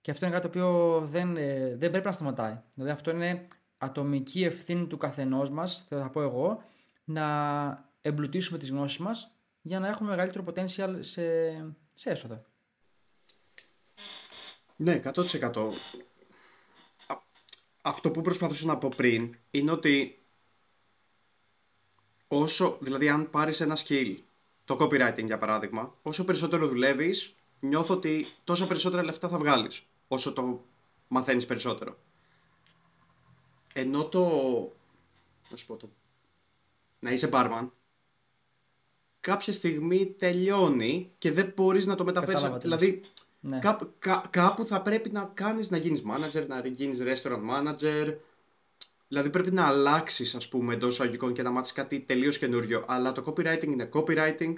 Και 0.00 0.10
αυτό 0.10 0.26
είναι 0.26 0.34
κάτι 0.34 0.48
το 0.48 0.58
οποίο 0.58 1.00
δεν, 1.06 1.36
ε, 1.36 1.76
δεν 1.76 1.90
πρέπει 1.90 2.06
να 2.06 2.12
σταματάει. 2.12 2.60
Δηλαδή 2.74 2.92
αυτό 2.92 3.10
είναι 3.10 3.46
ατομική 3.78 4.44
ευθύνη 4.44 4.86
του 4.86 4.96
καθενός 4.96 5.50
μας, 5.50 5.86
θα 5.88 6.10
πω 6.10 6.22
εγώ, 6.22 6.62
να 7.04 7.90
εμπλουτίσουμε 8.00 8.58
τις 8.58 8.70
γνώσεις 8.70 8.98
μας 8.98 9.32
για 9.62 9.78
να 9.78 9.88
έχουμε 9.88 10.10
μεγαλύτερο 10.10 10.44
potential 10.48 10.96
σε, 11.00 11.22
σε 11.94 12.10
έσοδα. 12.10 12.42
Ναι, 14.76 15.00
100%. 15.04 15.70
Αυτό 17.82 18.10
που 18.10 18.20
προσπαθούσα 18.20 18.66
να 18.66 18.78
πω 18.78 18.90
πριν 18.96 19.34
είναι 19.50 19.70
ότι 19.70 20.22
όσο, 22.28 22.78
δηλαδή 22.80 23.08
αν 23.08 23.30
πάρεις 23.30 23.60
ένα 23.60 23.76
skill, 23.76 24.16
το 24.68 24.76
copywriting 24.80 25.24
για 25.24 25.38
παράδειγμα, 25.38 25.94
όσο 26.02 26.24
περισσότερο 26.24 26.66
δουλεύεις, 26.66 27.34
νιώθω 27.60 27.94
ότι 27.94 28.26
τόσο 28.44 28.66
περισσότερα 28.66 29.02
λεφτά 29.02 29.28
θα 29.28 29.38
βγάλεις, 29.38 29.82
όσο 30.08 30.32
το 30.32 30.64
μαθαίνεις 31.08 31.46
περισσότερο. 31.46 31.98
Ενώ 33.74 34.08
το, 34.08 34.22
να 35.50 35.56
σου 35.56 35.66
πω 35.66 35.76
το, 35.76 35.90
να 36.98 37.10
είσαι 37.10 37.28
barman, 37.32 37.68
κάποια 39.20 39.52
στιγμή 39.52 40.14
τελειώνει 40.18 41.12
και 41.18 41.32
δεν 41.32 41.52
μπορείς 41.56 41.86
να 41.86 41.94
το 41.94 42.04
μεταφέρεις. 42.04 42.46
Δηλαδή, 42.60 43.02
ναι. 43.40 43.58
κάπου 44.30 44.64
θα 44.64 44.82
πρέπει 44.82 45.10
να 45.10 45.30
κάνεις 45.34 45.70
να 45.70 45.76
γίνεις 45.76 46.02
manager, 46.06 46.46
να 46.46 46.66
γίνεις 46.66 47.02
restaurant 47.02 47.42
manager. 47.50 48.14
Δηλαδή 49.08 49.30
πρέπει 49.30 49.50
να 49.50 49.66
αλλάξεις, 49.66 50.34
ας 50.34 50.48
πούμε, 50.48 50.74
εντός 50.74 50.92
εισαγωγικών 50.94 51.32
και 51.32 51.42
να 51.42 51.50
μάθεις 51.50 51.72
κάτι 51.72 52.00
τελείως 52.00 52.38
καινούριο. 52.38 52.84
Αλλά 52.88 53.12
το 53.12 53.22
copywriting 53.26 53.66
είναι 53.66 53.88
copywriting 53.92 54.52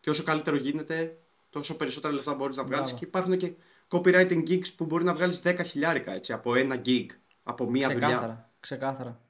και 0.00 0.10
όσο 0.10 0.22
καλύτερο 0.22 0.56
γίνεται, 0.56 1.16
τόσο 1.50 1.76
περισσότερα 1.76 2.14
λεφτά 2.14 2.34
μπορείς 2.34 2.56
να 2.56 2.64
βγάλεις. 2.64 2.92
Και 2.92 3.04
υπάρχουν 3.04 3.36
και 3.36 3.52
copywriting 3.88 4.48
gigs 4.48 4.72
που 4.76 4.84
μπορεί 4.84 5.04
να 5.04 5.14
βγάλεις 5.14 5.42
10 5.44 5.60
χιλιάρικα 5.64 6.14
έτσι, 6.14 6.32
από 6.32 6.54
ένα 6.54 6.80
gig, 6.84 7.06
από 7.42 7.70
μία 7.70 7.88
Ξεκάθαρα. 7.88 8.20
δουλειά. 8.20 8.50
Ξεκάθαρα. 8.60 9.20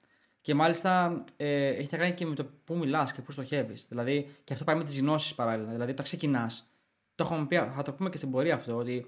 Και 0.40 0.55
μάλιστα 0.55 1.25
ε, 1.37 1.66
έχει 1.66 1.88
να 1.90 1.98
κάνει 1.98 2.12
και 2.12 2.27
με 2.27 2.35
το 2.35 2.46
πού 2.64 2.77
μιλάς 2.77 3.12
και 3.12 3.20
πού 3.20 3.33
στοχεύεις. 3.33 3.87
Δηλαδή, 3.88 4.37
και 4.44 4.53
αυτό 4.53 4.64
πάει 4.64 4.77
με 4.77 4.85
τις 4.85 5.01
γνώσεις 5.01 5.35
παράλληλα. 5.35 5.70
Δηλαδή, 5.70 5.90
όταν 5.90 6.05
ξεκινάς, 6.05 6.70
το 7.14 7.25
έχουμε 7.25 7.46
πει, 7.46 7.57
θα 7.57 7.83
το 7.85 7.92
πούμε 7.92 8.11
και 8.11 8.16
στην 8.16 8.31
πορεία 8.31 8.55
αυτό, 8.55 8.77
ότι 8.77 9.07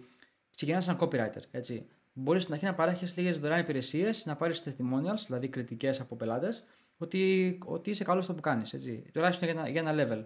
ξεκινάς 0.55 0.85
σαν 0.85 0.97
copywriter. 1.01 1.43
Έτσι. 1.51 1.87
Μπορείς 2.17 2.43
στην 2.43 2.55
αρχή 2.55 2.65
να 2.65 2.75
παρέχεις 2.75 3.17
λίγες 3.17 3.39
δωρεάν 3.39 3.61
υπηρεσίες, 3.61 4.27
να 4.27 4.37
πάρεις 4.37 4.63
testimonials, 4.65 5.25
δηλαδή 5.27 5.49
κριτικές 5.49 6.01
από 6.01 6.17
πελάτες, 6.17 6.65
ότι, 6.97 7.59
ότι 7.65 7.91
είσαι 7.91 8.05
καλός 8.05 8.25
στο 8.25 8.35
που 8.35 8.41
κάνεις. 8.41 8.75
Τουλάχιστον 9.13 9.49
για 9.49 9.61
ένα, 9.61 9.69
για 9.69 9.81
ένα 9.81 9.95
level. 9.97 10.25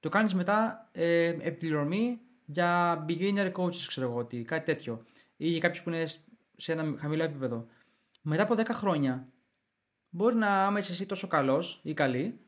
Το 0.00 0.08
κάνεις 0.08 0.34
μετά 0.34 0.88
ε, 0.92 1.26
επιπληρωμή 1.26 2.20
για 2.44 3.04
beginner 3.08 3.52
coaches, 3.52 3.84
ξέρω 3.86 4.06
εγώ, 4.06 4.18
ότι 4.18 4.42
κάτι 4.42 4.64
τέτοιο. 4.64 5.04
Ή 5.36 5.48
για 5.48 5.60
κάποιους 5.60 5.82
που 5.82 5.90
είναι 5.90 6.06
σε 6.56 6.72
ένα 6.72 6.94
χαμηλό 6.98 7.24
επίπεδο. 7.24 7.66
Μετά 8.22 8.42
από 8.42 8.54
10 8.58 8.64
χρόνια, 8.72 9.28
μπορεί 10.08 10.34
να 10.34 10.66
είμαι 10.68 10.78
εσύ 10.78 11.06
τόσο 11.06 11.26
καλός 11.26 11.80
ή 11.82 11.94
καλή, 11.94 12.40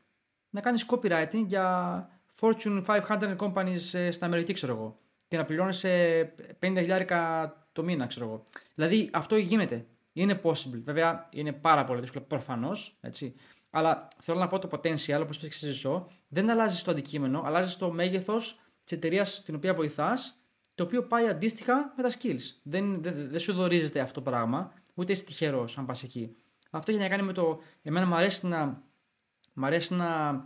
να 0.49 0.61
κάνεις 0.61 0.85
copywriting 0.89 1.43
για 1.45 2.09
Fortune 2.39 2.83
500 2.85 3.35
companies 3.37 3.93
ε, 3.93 4.11
στα 4.11 4.25
Αμερική, 4.25 4.53
ξέρω 4.53 4.73
εγώ. 4.73 4.99
Και 5.27 5.37
να 5.37 5.45
πληρώνεις 5.45 5.85
50 6.59 6.83
το 7.77 7.83
μήνα, 7.83 8.05
ξέρω 8.05 8.25
εγώ. 8.25 8.43
Δηλαδή 8.75 9.09
αυτό 9.13 9.35
γίνεται. 9.35 9.85
Είναι 10.13 10.41
possible. 10.43 10.81
Βέβαια 10.83 11.29
είναι 11.31 11.51
πάρα 11.51 11.83
πολύ 11.83 11.99
δύσκολο 11.99 12.25
προφανώς. 12.27 12.99
Αλλά 13.69 14.07
θέλω 14.21 14.39
να 14.39 14.47
πω 14.47 14.59
το 14.59 14.69
potential, 14.71 15.19
όπως 15.21 15.37
πει 15.37 15.49
ζω, 15.71 16.07
δεν 16.27 16.49
αλλάζει 16.49 16.83
το 16.83 16.91
αντικείμενο, 16.91 17.41
αλλάζει 17.45 17.77
το 17.77 17.91
μέγεθος 17.91 18.59
της 18.83 18.97
εταιρείας 18.97 19.35
στην 19.35 19.55
οποία 19.55 19.73
βοηθάς, 19.73 20.41
το 20.75 20.83
οποίο 20.83 21.03
πάει 21.03 21.27
αντίστοιχα 21.27 21.93
με 21.97 22.03
τα 22.03 22.11
skills. 22.11 22.41
Δεν, 22.63 23.01
δεν, 23.01 23.29
δεν 23.29 23.39
σου 23.39 23.53
δορίζεται 23.53 23.99
αυτό 23.99 24.21
το 24.21 24.29
πράγμα, 24.29 24.73
ούτε 24.93 25.11
είσαι 25.11 25.23
τυχερός 25.23 25.77
αν 25.77 25.85
πας 25.85 26.03
εκεί. 26.03 26.35
Αυτό 26.69 26.91
έχει 26.91 26.99
να 26.99 27.07
κάνει 27.07 27.23
με 27.23 27.33
το. 27.33 27.59
Εμένα 27.81 28.05
μου 28.05 28.15
αρέσει 28.15 28.47
να, 28.47 28.83
μ 29.53 29.65
αρέσει 29.65 29.93
να 29.93 30.41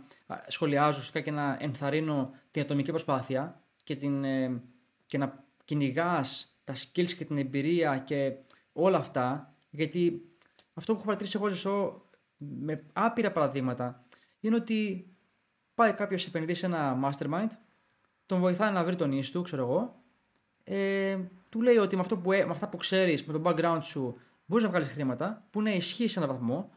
σχολιάζω 0.46 1.20
και 1.20 1.30
να 1.30 1.56
ενθαρρύνω 1.60 2.34
την 2.50 2.62
ατομική 2.62 2.90
προσπάθεια 2.90 3.62
και, 3.84 3.96
την, 3.96 4.24
ε, 4.24 4.62
και 5.06 5.18
να 5.18 5.44
κυνηγάς 5.64 6.51
τα 6.64 6.74
skills 6.74 7.12
και 7.12 7.24
την 7.24 7.38
εμπειρία 7.38 7.98
και 7.98 8.32
όλα 8.72 8.96
αυτά. 8.96 9.54
Γιατί 9.70 10.26
αυτό 10.74 10.92
που 10.92 10.98
έχω 10.98 11.06
παρατηρήσει 11.06 11.36
εγώ 11.36 11.48
ζω 11.48 12.06
με 12.36 12.84
άπειρα 12.92 13.32
παραδείγματα 13.32 14.00
είναι 14.40 14.56
ότι 14.56 15.06
πάει 15.74 15.92
κάποιος 15.92 16.26
επενδύσει 16.26 16.60
σε 16.60 16.66
ένα 16.66 16.98
mastermind, 17.04 17.50
τον 18.26 18.40
βοηθάει 18.40 18.72
να 18.72 18.84
βρει 18.84 18.96
τον 18.96 19.12
ίστου, 19.12 19.38
του, 19.38 19.44
ξέρω 19.44 19.62
εγώ, 19.62 20.02
ε, 20.64 21.18
του 21.50 21.60
λέει 21.60 21.76
ότι 21.76 21.94
με, 21.94 22.00
αυτό 22.00 22.16
που, 22.16 22.28
με 22.28 22.46
αυτά 22.50 22.68
που 22.68 22.76
ξέρεις, 22.76 23.24
με 23.24 23.32
το 23.32 23.42
background 23.44 23.78
σου, 23.82 24.18
μπορείς 24.46 24.64
να 24.64 24.70
βγάλεις 24.70 24.88
χρήματα, 24.88 25.46
που 25.50 25.62
να 25.62 25.70
ισχύει 25.70 26.08
σε 26.08 26.18
έναν 26.18 26.30
βαθμό, 26.34 26.70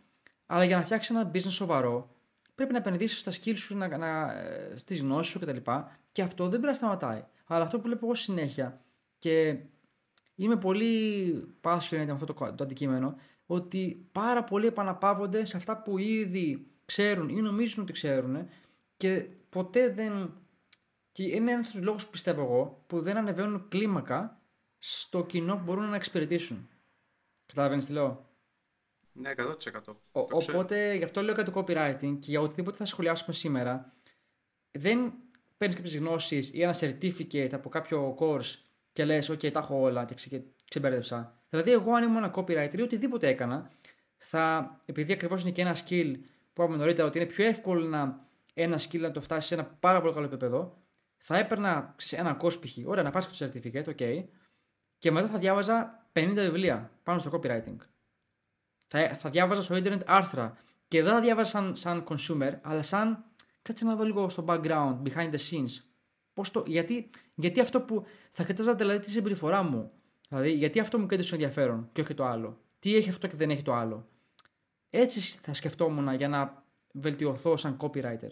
αλλά 0.45 0.63
για 0.63 0.76
να 0.76 0.84
φτιάξεις 0.84 1.15
ένα 1.15 1.32
business 1.34 1.50
σοβαρό, 1.50 2.15
πρέπει 2.56 2.71
να 2.71 2.78
επενδύσεις 2.78 3.19
στα 3.19 3.32
skills 3.32 3.58
σου, 3.58 3.78
να, 3.78 3.98
να, 3.98 4.34
στις 4.76 5.02
γνώσεις 5.02 5.32
σου 5.32 5.39
κτλ. 5.39 5.58
Και 6.12 6.21
αυτό 6.21 6.43
δεν 6.43 6.52
πρέπει 6.52 6.65
να 6.65 6.74
σταματάει. 6.74 7.24
Αλλά 7.45 7.63
αυτό 7.63 7.78
που 7.78 7.84
βλέπω 7.84 8.06
εγώ 8.06 8.15
συνέχεια 8.15 8.82
και 9.17 9.58
είμαι 10.36 10.58
πολύ 10.58 11.34
passionate 11.62 12.06
με 12.06 12.12
αυτό 12.12 12.26
το, 12.26 12.34
το 12.34 12.63
αντικείμενο, 12.63 13.15
ότι 13.45 14.08
πάρα 14.12 14.43
πολλοί 14.43 14.65
επαναπαύονται 14.65 15.45
σε 15.45 15.58
αυτά 15.58 15.82
που 15.82 15.98
ήδη 15.98 16.67
ξέρουν 16.86 17.30
ή 17.30 17.41
νομίζουν 17.41 17.84
ότι 17.84 17.93
ξέρουν 17.93 18.50
και 18.98 19.28
ποτέ 19.50 19.89
δεν. 19.89 20.34
Και 21.12 21.24
είναι 21.24 21.52
ένας 21.52 21.67
από 21.67 21.78
τους 21.78 21.86
λόγους 21.86 22.08
πιστεύω 22.08 22.41
εγώ 22.41 22.84
που 22.88 23.02
δεν 23.02 23.17
ανεβαίνουν 23.17 23.67
κλίμακα 23.69 24.41
στο 24.78 25.26
κοινό 25.26 25.56
που 25.56 25.63
μπορούν 25.63 25.89
να 25.89 25.95
εξυπηρετήσουν. 25.95 26.69
Καταλαβαίνεις 27.45 27.86
τι 27.86 27.91
λέω; 27.91 28.30
Ναι, 29.12 29.32
100%. 29.38 29.54
Ο, 30.12 30.19
οπότε 30.19 30.93
γι' 30.93 31.04
αυτό 31.04 31.21
λέω 31.21 31.34
για 31.34 31.43
το 31.43 31.52
copywriting 31.56 32.17
και 32.19 32.30
για 32.30 32.41
οτιδήποτε 32.41 32.78
θα 32.78 32.86
σχολιάσουμε 32.86 33.34
σήμερα. 33.34 33.93
Δεν 34.71 35.13
παίρνεις 35.58 35.78
κάποιες 35.78 35.98
γνώσεις 35.98 36.54
ή 36.54 36.62
ένα 36.62 36.76
certificate 36.80 37.54
από 37.54 37.69
κάποιο 37.69 38.15
course 38.19 38.56
και 38.95 39.05
λες: 39.05 39.31
OK, 39.31 39.51
τα 39.51 39.60
έχω 39.60 39.81
όλα 39.81 40.05
και 40.05 40.41
ξεμπέρδεψα. 40.69 41.41
Δηλαδή, 41.49 41.71
εγώ 41.71 41.93
αν 41.93 42.03
ήμουν 42.03 42.17
ένα 42.17 42.34
copywriter 42.36 42.77
ή 42.77 42.81
οτιδήποτε 42.81 43.27
έκανα, 43.27 43.71
θα, 44.17 44.75
επειδή 44.86 45.13
ακριβώς 45.13 45.41
είναι 45.41 45.51
και 45.51 45.62
ένα 45.62 45.75
skill 45.75 46.13
που 46.53 46.62
είπαμε 46.62 46.77
νωρίτερα 46.77 47.08
ότι 47.08 47.17
είναι 47.17 47.27
πιο 47.27 47.45
εύκολο 47.45 47.86
να 47.86 48.27
ένα 48.53 48.79
skill 48.79 48.99
να 48.99 49.12
το 49.12 49.21
φτάσεις 49.21 49.47
σε 49.47 49.53
ένα 49.53 49.65
πάρα 49.65 50.01
πολύ 50.01 50.13
καλό 50.13 50.25
επίπεδο, 50.25 50.77
θα 51.17 51.38
έπαιρνα 51.38 51.95
σε 51.97 52.15
ένα 52.15 52.38
course 52.41 52.60
π.χ. 52.62 52.77
Ωραία, 52.86 53.03
να 53.03 53.10
πάρεις 53.10 53.27
το 53.27 53.45
certificate, 53.45 53.86
OK, 53.86 54.23
και 54.97 55.12
μετά 55.12 55.27
θα 55.27 55.38
διάβαζα 55.38 56.08
50 56.13 56.34
βιβλία 56.36 56.91
πάνω 57.03 57.19
στο 57.19 57.31
copywriting. 57.34 57.77
Θα, 58.88 59.08
θα 59.08 59.29
διάβαζα 59.29 59.62
στο 59.62 59.75
internet 59.75 60.01
άρθρα 60.05 60.58
και 60.88 61.03
δεν 61.03 61.13
θα 61.13 61.21
διάβαζα 61.21 61.49
σαν, 61.49 61.75
σαν 61.75 62.03
consumer, 62.08 62.53
αλλά 62.62 62.81
σαν 62.81 63.25
κάτσε 63.62 63.86
να 63.86 63.95
δω 63.95 64.03
λίγο 64.03 64.29
στο 64.29 64.45
background, 64.47 65.01
behind 65.03 65.31
the 65.31 65.39
scenes. 65.49 65.94
Πώς 66.36 66.52
το, 66.52 66.63
γιατί, 66.67 67.10
γιατί 67.36 67.60
αυτό 67.60 67.82
που 67.82 68.06
θα 68.32 68.43
κοιτάζα 68.43 68.76
δηλαδή 68.76 69.00
τη 69.00 69.12
συμπεριφορά 69.12 69.63
μου, 69.63 69.91
Δηλαδή, 70.30 70.52
γιατί 70.52 70.80
αυτό 70.80 71.00
μου 71.00 71.06
κέντρισε 71.06 71.34
ενδιαφέρον 71.34 71.89
και 71.93 72.02
όχι 72.02 72.13
το 72.13 72.26
άλλο. 72.26 72.58
Τι 72.80 72.95
έχει 72.95 73.10
αυτό 73.10 73.28
και 73.28 73.36
δεν 73.36 73.50
έχει 73.50 73.62
το 73.62 73.74
άλλο. 73.74 74.08
Έτσι 74.89 75.19
θα 75.19 75.54
σκεφτόμουν 75.54 76.13
για 76.15 76.28
να 76.28 76.63
βελτιωθώ 76.91 77.58
σαν 77.58 77.78
copywriter. 77.80 78.32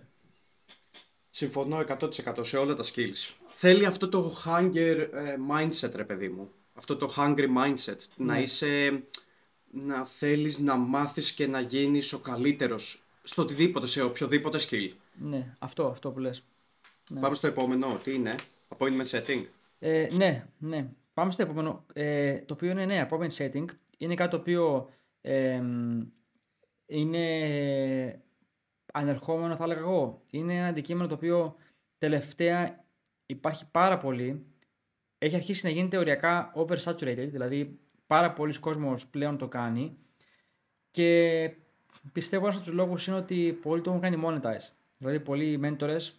Συμφωνώ 1.29 1.83
100% 1.99 2.09
σε 2.41 2.57
όλα 2.57 2.73
τα 2.73 2.83
skills. 2.83 3.33
Θέλει 3.47 3.85
αυτό 3.85 4.09
το 4.09 4.35
hunger 4.45 5.07
ε, 5.13 5.35
mindset, 5.51 5.91
ρε 5.95 6.03
παιδί 6.03 6.29
μου. 6.29 6.51
Αυτό 6.73 6.95
το 6.95 7.13
hungry 7.17 7.47
mindset. 7.57 7.97
Να 8.15 8.33
ναι. 8.33 8.41
είσαι... 8.41 9.03
Να 9.75 10.05
θέλεις 10.05 10.59
να 10.59 10.75
μάθεις 10.75 11.31
και 11.31 11.47
να 11.47 11.59
γίνεις 11.59 12.13
ο 12.13 12.19
καλύτερος 12.19 13.03
στο 13.23 13.41
οτιδήποτε, 13.41 13.87
σε 13.87 14.01
οποιοδήποτε 14.01 14.59
skill. 14.69 14.91
Ναι, 15.13 15.55
αυτό, 15.59 15.87
αυτό 15.87 16.11
που 16.11 16.19
λες. 16.19 16.43
Ναι. 17.13 17.19
Πάμε 17.19 17.35
στο 17.35 17.47
επόμενο. 17.47 17.99
Τι 18.03 18.13
είναι; 18.13 18.35
Appointment 18.77 19.05
setting. 19.05 19.43
Ε, 19.79 20.07
ναι, 20.11 20.45
ναι. 20.57 20.87
Πάμε 21.13 21.31
στο 21.31 21.41
επόμενο, 21.41 21.85
ε, 21.93 22.39
το 22.39 22.53
οποίο 22.53 22.69
είναι 22.71 22.85
ναι, 22.85 23.07
appointment 23.09 23.37
setting. 23.37 23.65
Είναι 23.97 24.15
κάτι 24.15 24.29
το 24.29 24.37
οποίο 24.37 24.89
ε, 25.21 25.61
είναι 26.85 28.23
ανερχόμενο 28.93 29.55
θα 29.55 29.63
έλεγα 29.63 29.79
εγώ. 29.79 30.21
Είναι 30.31 30.57
ένα 30.57 30.67
αντικείμενο 30.67 31.07
το 31.07 31.15
οποίο 31.15 31.55
τελευταία 31.97 32.85
υπάρχει 33.25 33.71
πάρα 33.71 33.97
πολύ. 33.97 34.45
Έχει 35.17 35.35
αρχίσει 35.35 35.65
να 35.65 35.71
γίνεται 35.71 35.97
οριακά 35.97 36.53
oversaturated, 36.55 37.27
δηλαδή 37.31 37.79
πάρα 38.07 38.33
πολλοί 38.33 38.59
κόσμος 38.59 39.07
πλέον 39.07 39.37
το 39.37 39.47
κάνει 39.47 39.97
και 40.91 41.51
πιστεύω 42.11 42.45
ένας 42.45 42.55
από 42.55 42.65
τους 42.65 42.73
λόγους 42.73 43.07
είναι 43.07 43.17
ότι 43.17 43.59
πολλοί 43.61 43.81
το 43.81 43.89
έχουν 43.89 44.01
κάνει 44.01 44.23
monetize. 44.25 44.69
Δηλαδή 44.97 45.19
πολλοί 45.19 45.59
mentors, 45.63 46.09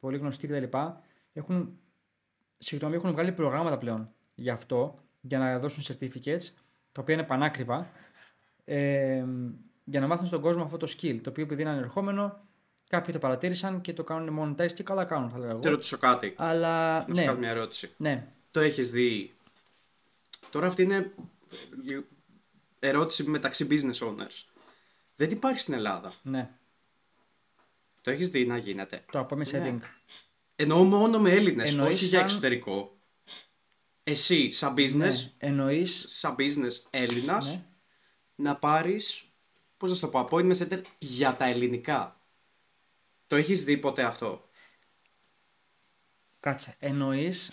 πολλοί 0.00 0.16
γνωστοί 0.16 0.46
κτλ. 0.46 0.76
έχουν, 1.32 1.78
συγγνώμη, 2.58 2.94
έχουν 2.96 3.12
βγάλει 3.12 3.32
προγράμματα 3.32 3.78
πλέον 3.78 4.10
για 4.34 4.52
αυτό, 4.52 4.98
για 5.20 5.38
να 5.38 5.58
δώσουν 5.58 5.84
certificates, 5.88 6.42
τα 6.92 7.00
οποία 7.00 7.14
είναι 7.14 7.22
πανάκριβα, 7.22 7.90
ε, 8.64 9.24
για 9.84 10.00
να 10.00 10.06
μάθουν 10.06 10.26
στον 10.26 10.40
κόσμο 10.40 10.62
αυτό 10.62 10.76
το 10.76 10.92
skill, 10.96 11.20
το 11.22 11.30
οποίο 11.30 11.44
επειδή 11.44 11.62
είναι 11.62 11.70
ανερχόμενο, 11.70 12.40
κάποιοι 12.88 13.12
το 13.12 13.18
παρατήρησαν 13.18 13.80
και 13.80 13.92
το 13.92 14.04
κάνουν 14.04 14.56
monetize 14.58 14.72
και 14.72 14.82
καλά 14.82 15.04
κάνουν, 15.04 15.30
θα 15.30 15.38
λέγαμε. 15.38 15.60
Θα 15.62 15.70
ρωτήσω 15.70 15.98
κάτι. 15.98 16.34
Αλλά, 16.36 17.04
να 17.08 17.14
σου 17.14 17.24
κάνω 17.24 17.38
μια 17.38 17.50
ερώτηση. 17.50 17.90
Ναι. 17.96 18.26
Το 18.50 18.60
έχεις 18.60 18.90
δει. 18.90 19.34
Τώρα 20.50 20.66
αυτή 20.66 20.82
είναι 20.82 21.12
ερώτηση 22.78 23.30
μεταξύ 23.30 23.66
business 23.70 24.08
owners. 24.08 24.44
Δεν 25.16 25.30
υπάρχει 25.30 25.58
στην 25.58 25.74
Ελλάδα. 25.74 26.12
Ναι. 26.22 26.50
Το 28.06 28.12
έχεις 28.12 28.28
δει 28.28 28.46
να 28.46 28.56
γίνεται. 28.56 29.04
Το 29.12 29.26
appointment 29.28 29.56
setting. 29.56 29.62
Ναι. 29.62 29.78
Εννοώ 30.56 30.82
μόνο 30.84 31.18
με 31.18 31.30
Έλληνες, 31.30 31.74
όχι 31.74 32.04
για 32.04 32.20
εξωτερικό 32.20 32.96
εσύ 34.02 34.50
σαν 34.50 34.74
business, 34.76 34.96
ναι, 34.96 35.10
εννοείς... 35.38 36.04
σαν 36.08 36.34
business 36.38 36.72
Έλληνας, 36.90 37.46
ναι. 37.46 37.62
να 38.34 38.56
πάρεις, 38.56 39.24
πώς 39.76 39.90
να 39.90 39.98
το 39.98 40.08
πω, 40.08 40.28
appointment 40.30 40.56
center 40.56 40.80
για 40.98 41.34
τα 41.34 41.44
ελληνικά. 41.44 42.20
Το 43.26 43.36
έχεις 43.36 43.64
δει 43.64 43.76
ποτέ 43.76 44.02
αυτό; 44.02 44.48
Κάτσε, 46.40 46.76
εννοείς 46.78 47.50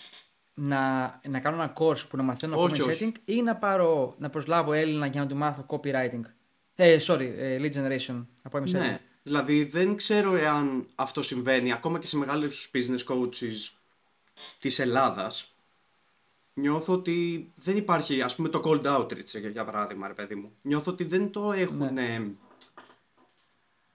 να, 0.53 1.01
να 1.27 1.39
κάνω 1.39 1.63
ένα 1.63 1.73
course 1.77 2.07
που 2.09 2.17
να 2.17 2.23
μαθαίνω 2.23 2.63
appointment 2.63 2.93
setting 2.93 3.11
ή 3.25 3.41
να, 3.41 3.55
πάρω, 3.55 4.15
να 4.17 4.29
προσλάβω 4.29 4.73
Έλληνα 4.73 5.05
για 5.05 5.21
να 5.21 5.27
του 5.27 5.35
μάθω 5.35 5.65
copywriting; 5.67 6.21
Ε, 6.75 6.97
sorry, 7.01 7.33
ε, 7.37 7.57
lead 7.59 7.73
generation, 7.73 8.25
appointment 8.49 8.71
setting. 8.71 8.97
Ναι, 9.23 9.31
δηλαδή 9.31 9.63
δεν 9.63 9.95
ξέρω 9.95 10.35
εάν 10.35 10.87
αυτό 10.95 11.21
συμβαίνει 11.21 11.71
ακόμα 11.71 11.99
και 11.99 12.07
σε 12.07 12.17
μεγάλους 12.17 12.71
business 12.73 13.05
coaches 13.07 13.71
της 14.59 14.79
Ελλάδας 14.79 15.53
νιώθω 16.53 16.93
ότι 16.93 17.49
δεν 17.55 17.77
υπάρχει, 17.77 18.21
ας 18.21 18.35
πούμε 18.35 18.49
το 18.49 18.61
cold 18.63 18.85
outreach 18.85 19.51
για 19.51 19.65
παράδειγμα 19.65 20.07
ρε 20.07 20.13
παιδί 20.13 20.35
μου. 20.35 20.51
Νιώθω 20.61 20.91
ότι 20.91 21.03
δεν 21.03 21.31
το 21.31 21.51
έχουν... 21.51 21.93
Ναι. 21.93 22.21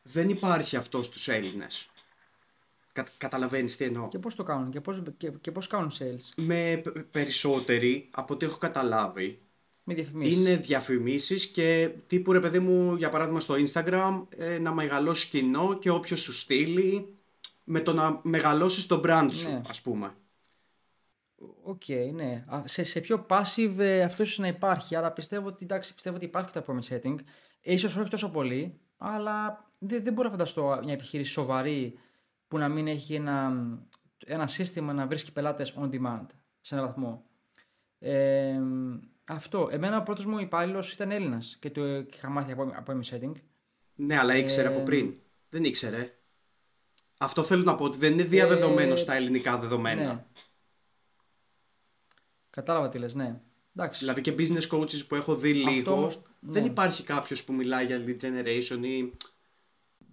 Δεν 0.02 0.28
υπάρχει 0.28 0.76
αυτό 0.76 1.02
στους 1.02 1.28
Έλληνες. 1.28 1.90
Κα, 2.92 3.06
καταλαβαίνεις 3.18 3.76
τι 3.76 3.84
εννοώ. 3.84 4.08
Και 4.08 4.18
πώς 4.18 4.34
το 4.34 4.42
κάνουν 4.42 4.70
και 4.70 4.80
πώς, 4.80 5.02
και, 5.16 5.30
και 5.30 5.50
πώς 5.50 5.66
κάνουν 5.66 5.90
sales; 5.98 6.28
Με 6.36 6.82
περισσότεροι 7.10 8.08
από 8.10 8.34
ό,τι 8.34 8.46
έχω 8.46 8.58
καταλάβει 8.58 9.40
Με 9.90 9.94
διαφημίσεις. 9.94 10.38
Είναι 10.38 10.56
διαφημίσεις 10.56 11.46
και 11.46 11.90
τύπου 12.06 12.32
ρε 12.32 12.40
παιδί 12.40 12.58
μου 12.58 12.94
για 12.94 13.08
παράδειγμα 13.08 13.40
στο 13.40 13.54
Instagram 13.54 14.26
ε, 14.36 14.58
να 14.58 14.72
μεγαλώσει 14.74 15.28
κοινό 15.28 15.78
και 15.78 15.90
όποιος 15.90 16.20
σου 16.20 16.32
στείλει 16.32 17.14
με 17.64 17.80
το 17.80 17.92
να 17.92 18.20
μεγαλώσεις 18.22 18.86
το 18.86 19.00
brand 19.04 19.28
σου 19.32 19.50
Ναι. 19.50 19.60
ας 19.68 19.82
πούμε. 19.82 20.14
Οκ, 21.62 21.82
ναι. 22.12 22.44
Α, 22.46 22.62
Σε, 22.64 22.84
σε 22.84 23.00
πιο 23.00 23.26
passive 23.28 23.74
ε, 23.78 24.02
αυτό 24.02 24.22
ίσως 24.22 24.38
να 24.38 24.46
υπάρχει, 24.46 24.94
αλλά 24.96 25.10
πιστεύω 25.12 25.46
ότι, 25.48 25.64
εντάξει, 25.64 25.94
πιστεύω 25.94 26.16
ότι 26.16 26.24
υπάρχει 26.24 26.52
το 26.52 26.64
appointment 26.66 26.94
setting. 26.94 27.14
Ίσως 27.60 27.96
όχι 27.96 28.10
τόσο 28.10 28.30
πολύ, 28.30 28.80
αλλά 28.96 29.66
δεν, 29.78 30.02
δεν 30.02 30.12
μπορώ 30.12 30.28
να 30.28 30.34
φανταστώ 30.34 30.80
μια 30.84 30.92
επιχείρηση 30.92 31.32
σοβαρή 31.32 31.98
που 32.48 32.58
να 32.58 32.68
μην 32.68 32.86
έχει 32.86 33.14
ένα, 33.14 33.52
ένα 34.26 34.46
σύστημα 34.46 34.92
να 34.92 35.06
βρίσκει 35.06 35.32
πελάτες 35.32 35.74
on 35.80 35.88
demand 35.90 36.26
σε 36.60 36.74
έναν 36.74 36.86
βαθμό. 36.86 37.22
Ε, 37.98 38.60
αυτό. 39.28 39.68
Εμένα 39.70 39.98
ο 39.98 40.02
πρώτος 40.02 40.24
μου 40.26 40.38
υπάλληλος 40.38 40.92
ήταν 40.92 41.10
Έλληνας 41.10 41.56
και 41.60 41.70
το 41.70 42.02
και 42.02 42.16
είχα 42.16 42.28
μάθει 42.28 42.54
appointment 42.58 43.02
setting. 43.02 43.32
Ναι, 43.94 44.18
αλλά 44.18 44.36
ήξερε 44.36 44.68
Ε, 44.68 44.74
από 44.74 44.82
πριν. 44.82 45.14
Δεν 45.48 45.64
ήξερε. 45.64 46.12
Αυτό 47.18 47.42
θέλω 47.42 47.62
να 47.62 47.74
πω 47.74 47.84
ότι 47.84 47.98
δεν 47.98 48.12
είναι 48.12 48.24
διαδεδομένο 48.24 48.96
στα 48.96 49.14
ελληνικά 49.14 49.58
δεδομένα. 49.58 50.02
Ε, 50.02 50.06
Ναι. 50.06 50.24
Κατάλαβα 52.50 52.88
τι 52.88 52.98
λες, 52.98 53.14
ναι. 53.14 53.40
Εντάξει. 53.76 54.00
Δηλαδή 54.00 54.20
και 54.20 54.34
business 54.38 54.68
coaches 54.68 55.06
που 55.08 55.14
έχω 55.14 55.36
δει 55.36 55.50
Αυτό 55.50 55.70
λίγο, 55.70 55.92
όμως, 55.92 56.22
δεν 56.40 56.62
ναι. 56.62 56.68
υπάρχει 56.68 57.02
κάποιος 57.02 57.44
που 57.44 57.52
μιλάει 57.52 57.86
για 57.86 58.04
lead 58.06 58.16
generation 58.20 58.78
ή 58.82 59.12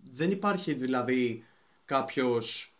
δεν 0.09 0.31
υπάρχει 0.31 0.73
δηλαδή 0.73 1.43
κάποιος 1.85 2.74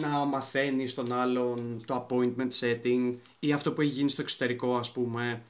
να 0.00 0.08
μαθαίνει 0.08 0.86
στον 0.86 1.12
άλλον 1.12 1.82
το 1.86 2.06
appointment 2.08 2.50
setting 2.60 3.14
ή 3.38 3.52
αυτό 3.52 3.72
που 3.72 3.80
έχει 3.80 3.90
γίνει 3.90 4.10
στο 4.10 4.22
εξωτερικό 4.22 4.76
ας 4.76 4.92
πούμε 4.92 5.42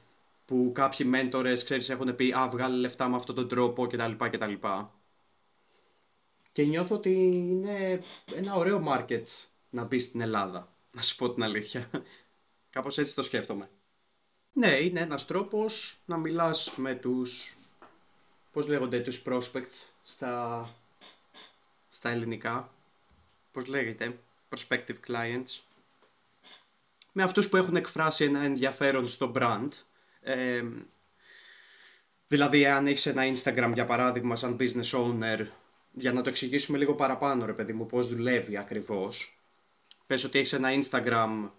που 0.45 0.71
κάποιοι 0.73 1.05
μέντορες 1.09 1.63
ξέρεις 1.63 1.89
έχουν 1.89 2.15
πει 2.15 2.31
α 2.31 2.49
βγάλε 2.51 2.75
λεφτά 2.75 3.09
με 3.09 3.15
αυτόν 3.15 3.35
τον 3.35 3.47
τρόπο 3.47 3.87
κτλ 3.87 4.11
κτλ. 4.17 4.53
Και 6.51 6.63
νιώθω 6.63 6.95
ότι 6.95 7.11
είναι 7.33 8.01
ένα 8.35 8.55
ωραίο 8.55 8.83
market 8.87 9.23
να 9.69 9.83
μπεις 9.83 10.03
στην 10.03 10.21
Ελλάδα, 10.21 10.67
να 10.91 11.01
σου 11.01 11.15
πω 11.15 11.33
την 11.33 11.43
αλήθεια. 11.43 11.89
Κάπως 12.69 12.97
έτσι 12.97 13.15
το 13.15 13.23
σκέφτομαι. 13.23 13.69
Ναι, 14.53 14.67
είναι 14.67 14.99
ένας 14.99 15.25
τρόπος 15.25 15.97
να 16.05 16.17
μιλάς 16.17 16.73
με 16.75 16.95
τους, 16.95 17.57
πώς 18.51 18.67
λέγονται, 18.67 18.99
τους 18.99 19.21
prospects 19.25 19.89
στα, 20.03 20.69
στα 21.89 22.09
ελληνικά. 22.09 22.71
Πώς 23.53 23.65
λέγεται, 23.65 24.19
prospective 24.49 24.97
clients. 25.07 25.61
Με 27.11 27.23
αυτούς 27.23 27.49
που 27.49 27.57
έχουν 27.57 27.75
εκφράσει 27.75 28.23
ένα 28.23 28.39
ενδιαφέρον 28.39 29.07
στο 29.07 29.31
brand. 29.35 29.69
Ε, 30.21 30.63
δηλαδή, 32.27 32.65
αν 32.65 32.87
έχεις 32.87 33.05
ένα 33.05 33.23
Instagram, 33.23 33.71
για 33.73 33.85
παράδειγμα, 33.85 34.35
σαν 34.35 34.57
business 34.59 34.91
owner, 34.91 35.45
για 35.91 36.13
να 36.13 36.21
το 36.21 36.29
εξηγήσουμε 36.29 36.77
λίγο 36.77 36.93
παραπάνω, 36.93 37.45
ρε 37.45 37.53
παιδί 37.53 37.73
μου, 37.73 37.85
πώς 37.85 38.09
δουλεύει 38.09 38.57
ακριβώς. 38.57 39.37
Πες 40.07 40.23
ότι 40.23 40.39
έχεις 40.39 40.53
ένα 40.53 40.69
Instagram, 40.71 41.49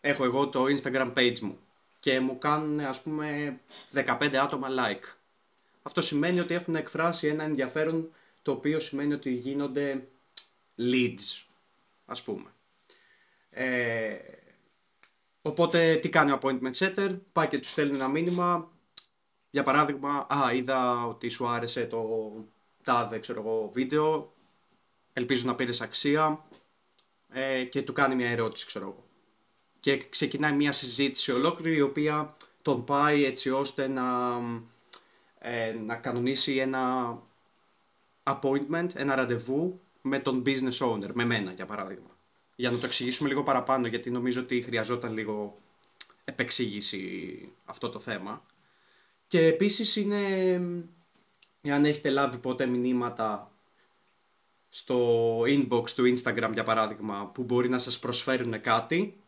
έχω 0.00 0.24
εγώ 0.24 0.48
το 0.48 0.64
Instagram 0.64 1.12
page 1.14 1.38
μου 1.38 1.58
και 1.98 2.20
μου 2.20 2.38
κάνουν 2.38 2.80
ας 2.80 3.02
πούμε 3.02 3.58
15 3.94 4.34
άτομα 4.34 4.68
like. 4.70 5.14
Αυτό 5.82 6.00
σημαίνει 6.00 6.40
ότι 6.40 6.54
έχουν 6.54 6.76
εκφράσει 6.76 7.26
ένα 7.26 7.44
ενδιαφέρον 7.44 8.10
το 8.42 8.52
οποίο 8.52 8.80
σημαίνει 8.80 9.12
ότι 9.12 9.30
γίνονται 9.30 10.06
leads 10.78 11.46
ας 12.06 12.22
πούμε. 12.22 12.50
Ε, 13.50 14.16
οπότε 15.42 15.94
τι 15.96 16.08
κάνει 16.08 16.30
ο 16.30 16.38
appointment 16.42 16.72
setter, 16.78 17.18
πάει 17.32 17.48
και 17.48 17.58
του 17.58 17.68
στέλνει 17.68 17.94
ένα 17.94 18.08
μήνυμα. 18.08 18.70
Για 19.50 19.62
παράδειγμα, 19.62 20.26
α, 20.28 20.52
είδα 20.52 21.06
ότι 21.06 21.28
σου 21.28 21.48
άρεσε 21.48 21.86
το 21.86 22.04
τάδε, 22.82 23.18
ξέρω 23.18 23.40
εγώ, 23.40 23.70
βίντεο, 23.74 24.32
ελπίζω 25.12 25.46
να 25.46 25.54
πήρες 25.54 25.80
αξία 25.80 26.44
ε, 27.32 27.64
και 27.64 27.82
του 27.82 27.92
κάνει 27.92 28.14
μια 28.14 28.30
ερώτηση, 28.30 28.66
ξέρω 28.66 28.84
εγώ. 28.84 29.04
Και 29.80 29.96
ξεκινάει 29.96 30.52
μια 30.52 30.72
συζήτηση 30.72 31.32
ολόκληρη 31.32 31.76
η 31.76 31.80
οποία 31.80 32.36
τον 32.62 32.84
πάει 32.84 33.24
έτσι 33.24 33.50
ώστε 33.50 33.88
να, 33.88 34.38
ε, 35.38 35.72
να 35.72 35.96
κανονίσει 35.96 36.56
ένα 36.56 37.16
appointment, 38.22 38.88
ένα 38.94 39.14
ραντεβού 39.14 39.80
με 40.06 40.18
τον 40.18 40.42
business 40.46 40.78
owner, 40.78 41.10
με 41.12 41.24
μένα 41.24 41.52
για 41.52 41.66
παράδειγμα. 41.66 42.18
Για 42.56 42.70
να 42.70 42.78
το 42.78 42.86
εξηγήσουμε 42.86 43.28
λίγο 43.28 43.42
παραπάνω 43.42 43.86
γιατί 43.86 44.10
νομίζω 44.10 44.40
ότι 44.40 44.60
χρειαζόταν 44.60 45.12
λίγο 45.12 45.58
επεξήγηση 46.24 47.48
αυτό 47.64 47.88
το 47.88 47.98
θέμα. 47.98 48.46
Και 49.26 49.46
επίσης 49.46 49.96
είναι, 49.96 50.20
εάν 51.60 51.84
έχετε 51.84 52.10
λάβει 52.10 52.38
ποτέ 52.38 52.66
μηνύματα 52.66 53.50
στο 54.68 55.40
inbox 55.40 55.90
του 55.90 56.14
Instagram 56.16 56.50
για 56.52 56.62
παράδειγμα 56.62 57.30
που 57.34 57.42
μπορεί 57.42 57.68
να 57.68 57.78
σας 57.78 57.98
προσφέρουν 57.98 58.60
κάτι 58.60 59.20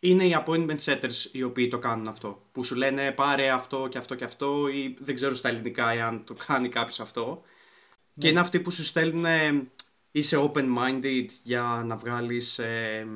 είναι 0.00 0.24
οι 0.24 0.36
appointment 0.44 0.78
setters 0.84 1.28
οι 1.32 1.42
οποίοι 1.42 1.68
το 1.68 1.78
κάνουν 1.78 2.08
αυτό. 2.08 2.42
Που 2.52 2.64
σου 2.64 2.74
λένε 2.74 3.12
πάρε 3.12 3.50
αυτό 3.50 3.88
και 3.88 3.98
αυτό 3.98 4.14
και 4.14 4.24
αυτό 4.24 4.68
ή 4.68 4.96
δεν 5.00 5.14
ξέρω 5.14 5.34
στα 5.34 5.48
ελληνικά 5.48 5.90
εάν 5.90 6.24
το 6.24 6.34
κάνει 6.46 6.68
κάποιος 6.68 7.00
αυτό. 7.00 7.42
Και 8.18 8.28
είναι 8.28 8.40
αυτοί 8.40 8.60
που 8.60 8.70
σου 8.70 8.84
στέλνουν 8.84 9.24
ε, 9.24 9.62
είσαι 10.10 10.36
open-minded 10.36 11.26
για 11.42 11.82
να 11.86 11.96
βγάλεις 11.96 12.58
ε, 12.58 13.06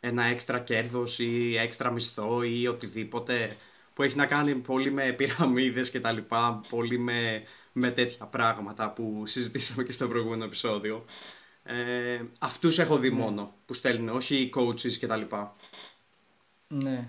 ένα 0.00 0.24
έξτρα 0.24 0.58
κέρδος 0.58 1.18
ή 1.18 1.56
έξτρα 1.56 1.90
μισθό 1.90 2.42
ή 2.42 2.66
οτιδήποτε 2.66 3.56
που 3.94 4.02
έχει 4.02 4.16
να 4.16 4.26
κάνει 4.26 4.54
πολύ 4.54 4.90
με 4.90 5.12
πυραμίδες 5.12 5.90
και 5.90 6.00
τα 6.00 6.12
λοιπά, 6.12 6.60
πολύ 6.68 6.98
με, 6.98 7.42
με 7.72 7.90
τέτοια 7.90 8.26
πράγματα 8.26 8.90
που 8.90 9.22
συζητήσαμε 9.26 9.82
και 9.82 9.92
στο 9.92 10.08
προηγούμενο 10.08 10.44
επεισόδιο. 10.44 11.04
Ε, 11.64 12.20
αυτούς 12.38 12.78
έχω 12.78 12.98
δει 12.98 13.10
μόνο 13.10 13.54
που 13.66 13.74
στέλνουν, 13.74 14.08
όχι 14.08 14.36
οι 14.36 14.52
coaches 14.56 14.92
και 14.92 15.06
τα 15.06 15.16
λοιπά. 15.16 15.56
Ναι. 16.68 17.08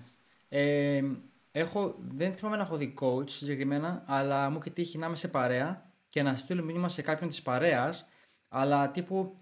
Ε, 0.49 1.03
έχω, 1.51 1.95
δεν 2.15 2.33
θυμάμαι 2.33 2.57
να 2.57 2.63
έχω 2.63 2.77
δει 2.77 2.93
coach 2.99 3.29
συγκεκριμένα, 3.29 4.03
αλλά 4.05 4.49
μου 4.49 4.57
έχει 4.59 4.71
τύχει 4.71 4.97
να 4.97 5.05
είμαι 5.05 5.15
σε 5.15 5.27
παρέα 5.27 5.92
και 6.13 6.23
να 6.23 6.35
στείλω 6.35 6.63
μήνυμα 6.63 6.89
σε 6.89 7.01
κάποιον 7.01 7.29
της 7.29 7.41
παρέας, 7.41 8.07
αλλά 8.49 8.91
τύπου 8.91 9.35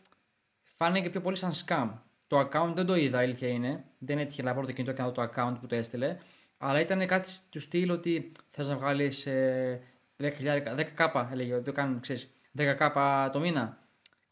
φάνηκε 0.61 1.09
πιο 1.09 1.21
πολύ 1.21 1.37
σαν 1.37 1.51
scam. 1.51 1.89
Το 2.27 2.39
account 2.39 2.71
δεν 2.75 2.85
το 2.85 2.95
είδα, 2.95 3.21
η 3.21 3.23
αλήθεια 3.23 3.47
είναι. 3.47 3.83
Δεν 3.97 4.17
έτυχε 4.17 4.43
να 4.43 4.53
πάρω 4.53 4.65
το 4.65 4.71
κινητό 4.71 4.93
και 4.93 5.01
να 5.01 5.07
δω 5.07 5.13
το 5.13 5.21
account 5.21 5.55
που 5.59 5.67
το 5.67 5.75
έστειλε. 5.75 6.17
Αλλά 6.57 6.79
ήταν 6.79 7.07
κάτι 7.07 7.31
του 7.49 7.59
στυλ 7.59 7.89
ότι 7.89 8.31
θες 8.47 8.67
να 8.67 8.75
βγάλεις 8.75 9.25
ε, 9.25 9.81
10, 10.17 10.25
10 10.77 10.83
κάπα, 10.93 11.29
έλεγε. 11.31 11.53
Δεν 11.53 11.63
το 11.63 11.71
κάνουν, 11.71 11.99
ξέρεις, 11.99 12.33
10 12.57 12.73
κάπα 12.77 13.29
το 13.29 13.39
μήνα. 13.39 13.77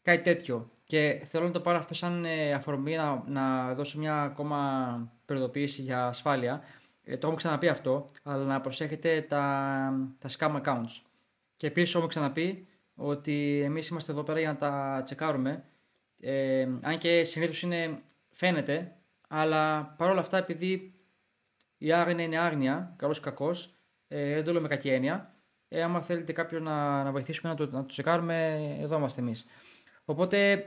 Κάτι 0.02 0.22
τέτοιο. 0.22 0.70
Και 0.84 1.22
θέλω 1.26 1.44
να 1.44 1.50
το 1.50 1.60
πάρω 1.60 1.78
αυτό 1.78 1.94
σαν 1.94 2.24
ε, 2.24 2.52
αφορμή 2.52 2.96
να, 2.96 3.22
να 3.26 3.74
δώσω 3.74 3.98
μια 3.98 4.22
ακόμα 4.22 5.12
προειδοποίηση 5.24 5.82
για 5.82 6.06
ασφάλεια. 6.06 6.62
Ε, 7.04 7.12
το 7.12 7.18
έχουμε 7.20 7.36
ξαναπεί 7.36 7.68
αυτό, 7.68 8.06
αλλά 8.22 8.44
να 8.44 8.60
προσέχετε 8.60 9.26
τα, 9.28 9.92
τα 10.20 10.28
scam 10.38 10.62
accounts. 10.62 11.09
Και 11.60 11.66
επίσης 11.66 11.94
έχουμε 11.94 12.08
ξαναπεί 12.08 12.66
ότι 12.94 13.60
εμείς 13.64 13.88
είμαστε 13.88 14.12
εδώ 14.12 14.22
πέρα 14.22 14.38
για 14.38 14.48
να 14.48 14.56
τα 14.56 15.00
τσεκάρουμε. 15.04 15.64
Ε, 16.20 16.68
αν 16.82 16.98
και 16.98 17.24
συνήθως 17.24 17.62
είναι 17.62 17.98
φαίνεται, 18.30 18.96
αλλά 19.28 19.84
παρόλα 19.98 20.20
αυτά 20.20 20.36
επειδή 20.38 20.94
η 21.78 21.92
άγνοια 21.92 22.24
είναι 22.24 22.38
άγνοια, 22.38 22.94
καλός 22.96 23.18
ή 23.18 23.20
κακός, 23.20 23.74
ε, 24.08 24.34
δεν 24.34 24.44
το 24.44 24.52
λέω 24.52 24.60
με 24.60 24.68
κακή 24.68 24.88
έννοια. 24.88 25.34
Ε, 25.68 25.82
άμα 25.82 26.00
θέλετε 26.00 26.32
κάποιον 26.32 26.62
να, 26.62 27.02
να 27.02 27.10
βοηθήσουμε 27.10 27.52
να 27.52 27.56
το, 27.56 27.64
να 27.64 27.80
το 27.80 27.86
τσεκάρουμε, 27.86 28.68
εδώ 28.80 28.96
είμαστε 28.96 29.20
εμείς. 29.20 29.46
Οπότε 30.04 30.66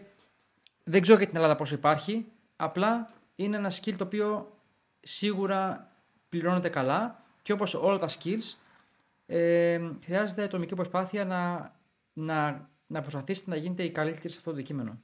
δεν 0.84 1.02
ξέρω 1.02 1.18
για 1.18 1.28
την 1.28 1.36
Ελλάδα 1.36 1.56
πόσο 1.56 1.76
υπάρχει. 1.76 2.26
Απλά 2.56 3.14
είναι 3.36 3.58
ένα 3.58 3.72
skill 3.72 3.94
το 3.98 4.04
οποίο 4.04 4.58
σίγουρα 5.00 5.92
πληρώνεται 6.30 6.70
καλά 6.70 7.24
και 7.42 7.52
όπως 7.52 7.74
όλα 7.74 7.98
τα 7.98 8.10
skills 8.10 8.58
ε, 9.26 9.80
χρειάζεται 10.04 10.44
ατομική 10.44 10.76
προσπάθεια 10.76 11.26
να, 11.26 11.72
να, 12.14 12.70
να 12.88 13.02
προσπαθήσετε 13.02 13.50
να 13.50 13.56
γίνετε 13.56 13.84
οι 13.84 13.92
καλύτεροι 13.92 14.30
σε 14.30 14.38
αυτό 14.38 14.50
το 14.50 14.56
αντικείμενο. 14.56 15.02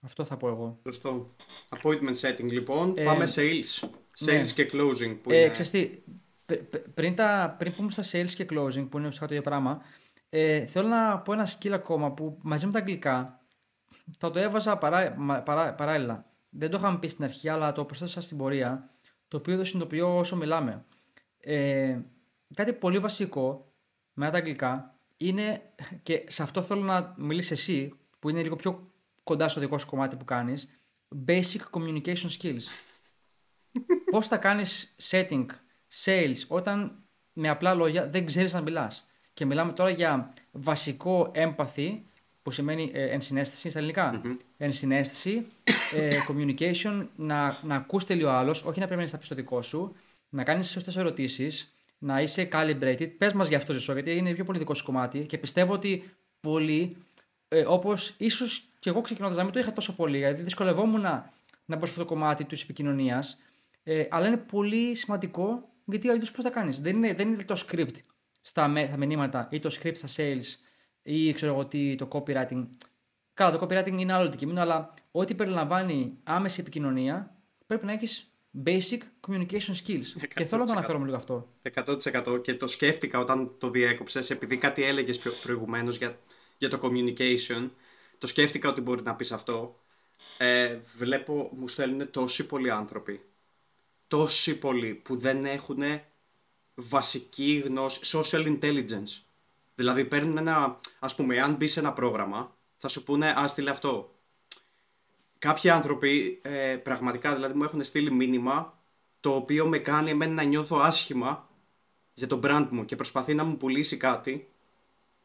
Αυτό 0.00 0.24
θα 0.24 0.36
πω 0.36 0.48
εγώ. 0.48 0.78
Σωστό. 0.84 1.34
Appointment 1.68 2.14
setting 2.20 2.50
λοιπόν. 2.50 2.94
Ε, 2.96 3.04
Πάμε 3.04 3.24
sales. 3.34 3.84
Sales 4.18 4.32
ναι. 4.32 4.42
και 4.54 4.70
closing 4.72 5.18
που 5.22 5.30
Ε, 5.32 5.38
είναι. 5.40 5.50
ξέρεις 5.50 5.70
τι, 5.70 6.02
πρι- 6.46 6.62
πρι- 6.62 6.88
πριν, 6.88 7.14
τα, 7.14 7.54
πριν 7.58 7.72
πούμε 7.72 7.90
στα 7.90 8.02
sales 8.02 8.30
και 8.30 8.46
closing, 8.50 8.86
που 8.90 8.98
είναι 8.98 9.06
ουσιαστικά 9.06 9.26
το 9.26 9.34
ίδιο 9.34 9.42
πράγμα, 9.42 9.82
ε, 10.28 10.66
θέλω 10.66 10.88
να 10.88 11.18
πω 11.18 11.32
ένα 11.32 11.48
skill 11.48 11.68
ακόμα 11.70 12.12
που 12.12 12.38
μαζί 12.42 12.66
με 12.66 12.72
τα 12.72 12.78
αγγλικά 12.78 13.40
θα 14.18 14.30
το 14.30 14.38
έβαζα 14.38 14.76
παρά, 14.78 15.14
μα- 15.18 15.42
παρά, 15.42 15.74
παράλληλα. 15.74 16.26
Δεν 16.50 16.70
το 16.70 16.76
είχαμε 16.76 16.98
πει 16.98 17.08
στην 17.08 17.24
αρχή, 17.24 17.48
αλλά 17.48 17.72
το 17.72 17.84
προσθέσα 17.84 18.20
στην 18.20 18.36
πορεία, 18.36 18.90
το 19.28 19.36
οποίο 19.36 19.56
το 19.56 19.64
συνειδητοποιώ 19.64 20.18
όσο 20.18 20.36
μιλάμε. 20.36 20.84
Ε, 21.40 21.98
κάτι 22.54 22.72
πολύ 22.72 22.98
βασικό 22.98 23.72
με 24.12 24.30
τα 24.30 24.36
αγγλικά 24.36 24.98
είναι, 25.16 25.62
και 26.02 26.24
σε 26.28 26.42
αυτό 26.42 26.62
θέλω 26.62 26.82
να 26.82 27.14
μιλήσεις 27.18 27.50
εσύ, 27.50 27.98
που 28.18 28.28
είναι 28.28 28.42
λίγο 28.42 28.56
πιο 28.56 28.90
κοντά 29.24 29.48
στο 29.48 29.60
δικό 29.60 29.78
σου 29.78 29.86
κομμάτι 29.86 30.16
που 30.16 30.24
κάνεις, 30.24 30.80
basic 31.26 31.60
communication 31.70 32.28
skills. 32.40 32.62
Πώς 34.10 34.26
θα 34.26 34.36
κάνεις 34.36 34.96
setting, 35.02 35.46
sales, 36.04 36.46
όταν 36.48 37.04
με 37.32 37.48
απλά 37.48 37.74
λόγια 37.74 38.08
δεν 38.08 38.26
ξέρεις 38.26 38.52
να 38.52 38.60
μιλάς. 38.60 39.06
Και 39.34 39.44
μιλάμε 39.44 39.72
τώρα 39.72 39.90
για 39.90 40.32
βασικό 40.50 41.30
έμπαθη, 41.34 42.06
που 42.42 42.50
σημαίνει 42.50 42.90
ε, 42.94 43.10
ενσυναίσθηση 43.10 43.70
στα 43.70 43.78
ελληνικα 43.78 44.22
Ενσυναίσθηση, 44.56 45.46
ε, 45.94 46.18
communication, 46.28 47.06
να, 47.16 47.58
να 47.62 47.74
ακούς 47.74 48.04
τελείως 48.04 48.30
άλλος, 48.30 48.64
όχι 48.64 48.78
να 48.80 48.84
περιμένεις 48.84 49.12
να 49.12 49.18
πεις 49.18 49.28
το 49.28 49.34
δικό 49.34 49.62
σου, 49.62 49.96
να 50.28 50.42
κάνεις 50.42 50.70
σωστές 50.70 50.96
ερωτήσεις, 50.96 51.75
να 51.98 52.20
είσαι 52.20 52.48
calibrated. 52.52 53.10
Πες 53.18 53.32
μας 53.32 53.48
για 53.48 53.56
αυτό, 53.56 53.72
Ζησό, 53.72 53.92
γιατί 53.92 54.16
είναι 54.16 54.34
πιο 54.34 54.44
πολύ 54.44 54.58
δικό 54.58 54.74
σου 54.74 54.84
κομμάτι 54.84 55.26
και 55.26 55.38
πιστεύω 55.38 55.72
ότι 55.72 56.16
πολλοί, 56.40 56.96
ε, 57.48 57.64
όπως 57.66 58.14
ίσως 58.18 58.68
και 58.78 58.90
εγώ 58.90 59.00
ξεκινώντας 59.00 59.36
να 59.36 59.44
μην 59.44 59.52
το 59.52 59.58
είχα 59.58 59.72
τόσο 59.72 59.94
πολύ, 59.94 60.18
γιατί 60.18 60.42
δυσκολευόμουν 60.42 61.00
να, 61.00 61.32
να 61.64 61.76
μπω 61.76 61.84
σε 61.84 61.90
αυτό 61.90 62.02
το 62.04 62.08
κομμάτι 62.08 62.44
της 62.44 62.62
επικοινωνίας, 62.62 63.38
ε, 63.82 64.04
αλλά 64.10 64.26
είναι 64.26 64.36
πολύ 64.36 64.94
σημαντικό 64.94 65.68
γιατί 65.84 66.08
αλλιώ 66.08 66.26
πώς 66.34 66.44
θα 66.44 66.50
κάνεις. 66.50 66.80
Δεν 66.80 66.96
είναι, 66.96 67.14
δεν 67.14 67.28
είναι 67.28 67.44
το 67.44 67.64
script 67.66 67.96
στα, 68.40 68.72
στα 68.86 68.96
μηνύματα 68.96 69.48
ή 69.50 69.58
το 69.58 69.76
script 69.80 69.96
στα 69.96 70.08
sales 70.16 70.44
ή 71.02 71.32
ξέρω 71.32 71.52
εγώ 71.52 71.66
τι, 71.66 71.94
το 71.94 72.08
copywriting. 72.12 72.66
Καλά, 73.34 73.58
το 73.58 73.66
copywriting 73.66 73.98
είναι 73.98 74.12
άλλο 74.12 74.26
αντικείμενο, 74.26 74.60
αλλά 74.60 74.94
ό,τι 75.10 75.34
περιλαμβάνει 75.34 76.18
άμεση 76.24 76.60
επικοινωνία 76.60 77.36
πρέπει 77.66 77.86
να 77.86 77.92
έχεις 77.92 78.30
basic 78.64 79.00
communication 79.28 79.74
skills. 79.84 80.16
100%. 80.20 80.28
Και 80.34 80.44
θέλω 80.44 80.60
να 80.60 80.66
το 80.66 80.72
αναφέρω 80.72 80.98
λίγο 80.98 81.16
αυτό. 81.16 81.48
100% 81.74 82.42
και 82.42 82.54
το 82.54 82.66
σκέφτηκα 82.66 83.18
όταν 83.18 83.54
το 83.58 83.70
διέκοψες, 83.70 84.30
επειδή 84.30 84.56
κάτι 84.56 84.84
έλεγες 84.84 85.18
προηγουμένως 85.42 85.96
για, 85.96 86.18
για 86.58 86.68
το 86.68 86.80
communication. 86.82 87.70
Το 88.18 88.26
σκέφτηκα 88.26 88.68
ότι 88.68 88.80
μπορεί 88.80 89.02
να 89.02 89.14
πεις 89.14 89.32
αυτό. 89.32 89.80
Ε, 90.38 90.78
βλέπω, 90.96 91.50
μου 91.56 91.68
στέλνουν 91.68 92.10
τόσοι 92.10 92.46
πολλοί 92.46 92.70
άνθρωποι. 92.70 93.20
Τόσοι 94.08 94.58
πολλοί 94.58 94.94
που 94.94 95.16
δεν 95.16 95.44
έχουν 95.44 95.82
βασική 96.74 97.62
γνώση, 97.64 98.00
social 98.02 98.58
intelligence. 98.58 99.20
Δηλαδή 99.74 100.04
παίρνουν 100.04 100.36
ένα, 100.36 100.80
ας 100.98 101.14
πούμε, 101.14 101.40
αν 101.40 101.54
μπεις 101.54 101.72
σε 101.72 101.80
ένα 101.80 101.92
πρόγραμμα, 101.92 102.56
θα 102.76 102.88
σου 102.88 103.02
πούνε, 103.02 103.26
α, 103.26 103.48
στείλε 103.48 103.70
αυτό. 103.70 104.15
Κάποιοι 105.38 105.70
άνθρωποι, 105.70 106.40
ε, 106.42 106.76
πραγματικά, 106.76 107.34
δηλαδή 107.34 107.54
μου 107.54 107.64
έχουν 107.64 107.82
στείλει 107.84 108.10
μήνυμα, 108.10 108.78
το 109.20 109.34
οποίο 109.34 109.66
με 109.66 109.78
κάνει 109.78 110.10
εμένα 110.10 110.32
να 110.32 110.42
νιώθω 110.42 110.78
άσχημα 110.78 111.48
για 112.12 112.26
το 112.26 112.40
brand 112.42 112.68
μου 112.70 112.84
και 112.84 112.96
προσπαθεί 112.96 113.34
να 113.34 113.44
μου 113.44 113.56
πουλήσει 113.56 113.96
κάτι 113.96 114.48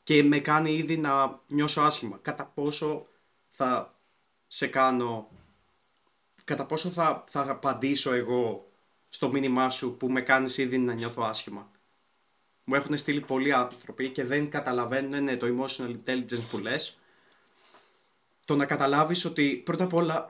και 0.04 0.24
με 0.24 0.40
κάνει 0.40 0.74
ήδη 0.74 0.98
να 0.98 1.40
νιώσω 1.48 1.82
άσχημα. 1.82 2.20
Κατά 2.22 2.46
πόσο 2.46 3.08
θα 3.50 3.96
σε 4.48 4.68
κάνω, 4.68 5.30
κατά 6.44 6.66
πόσο 6.66 6.90
θα, 6.90 7.24
θα 7.28 7.50
απαντήσω 7.50 8.14
εγώ 8.14 8.72
στο 9.10 9.30
μήνυμά 9.30 9.70
σου 9.70 9.98
που 9.98 10.10
με 10.12 10.22
κάνεις 10.22 10.58
ήδη 10.58 10.78
να 10.78 10.94
νιώθω 10.94 11.22
άσχημα. 11.24 11.72
Μου 12.64 12.76
έχουν 12.76 12.98
στείλει 12.98 13.22
πολλοί 13.22 13.54
άνθρωποι 13.54 14.10
και 14.10 14.26
δεν 14.26 14.50
καταλαβαίνουν 14.50 15.24
ναι, 15.24 15.38
το 15.38 15.48
emotional 15.48 15.96
intelligence 16.06 16.44
που 16.50 16.58
λες. 16.58 17.00
Το 18.52 18.58
να 18.58 18.66
καταλάβεις 18.66 19.26
ότι 19.26 19.56
πρώτα 19.56 19.84
απ' 19.84 19.94
όλα, 19.94 20.28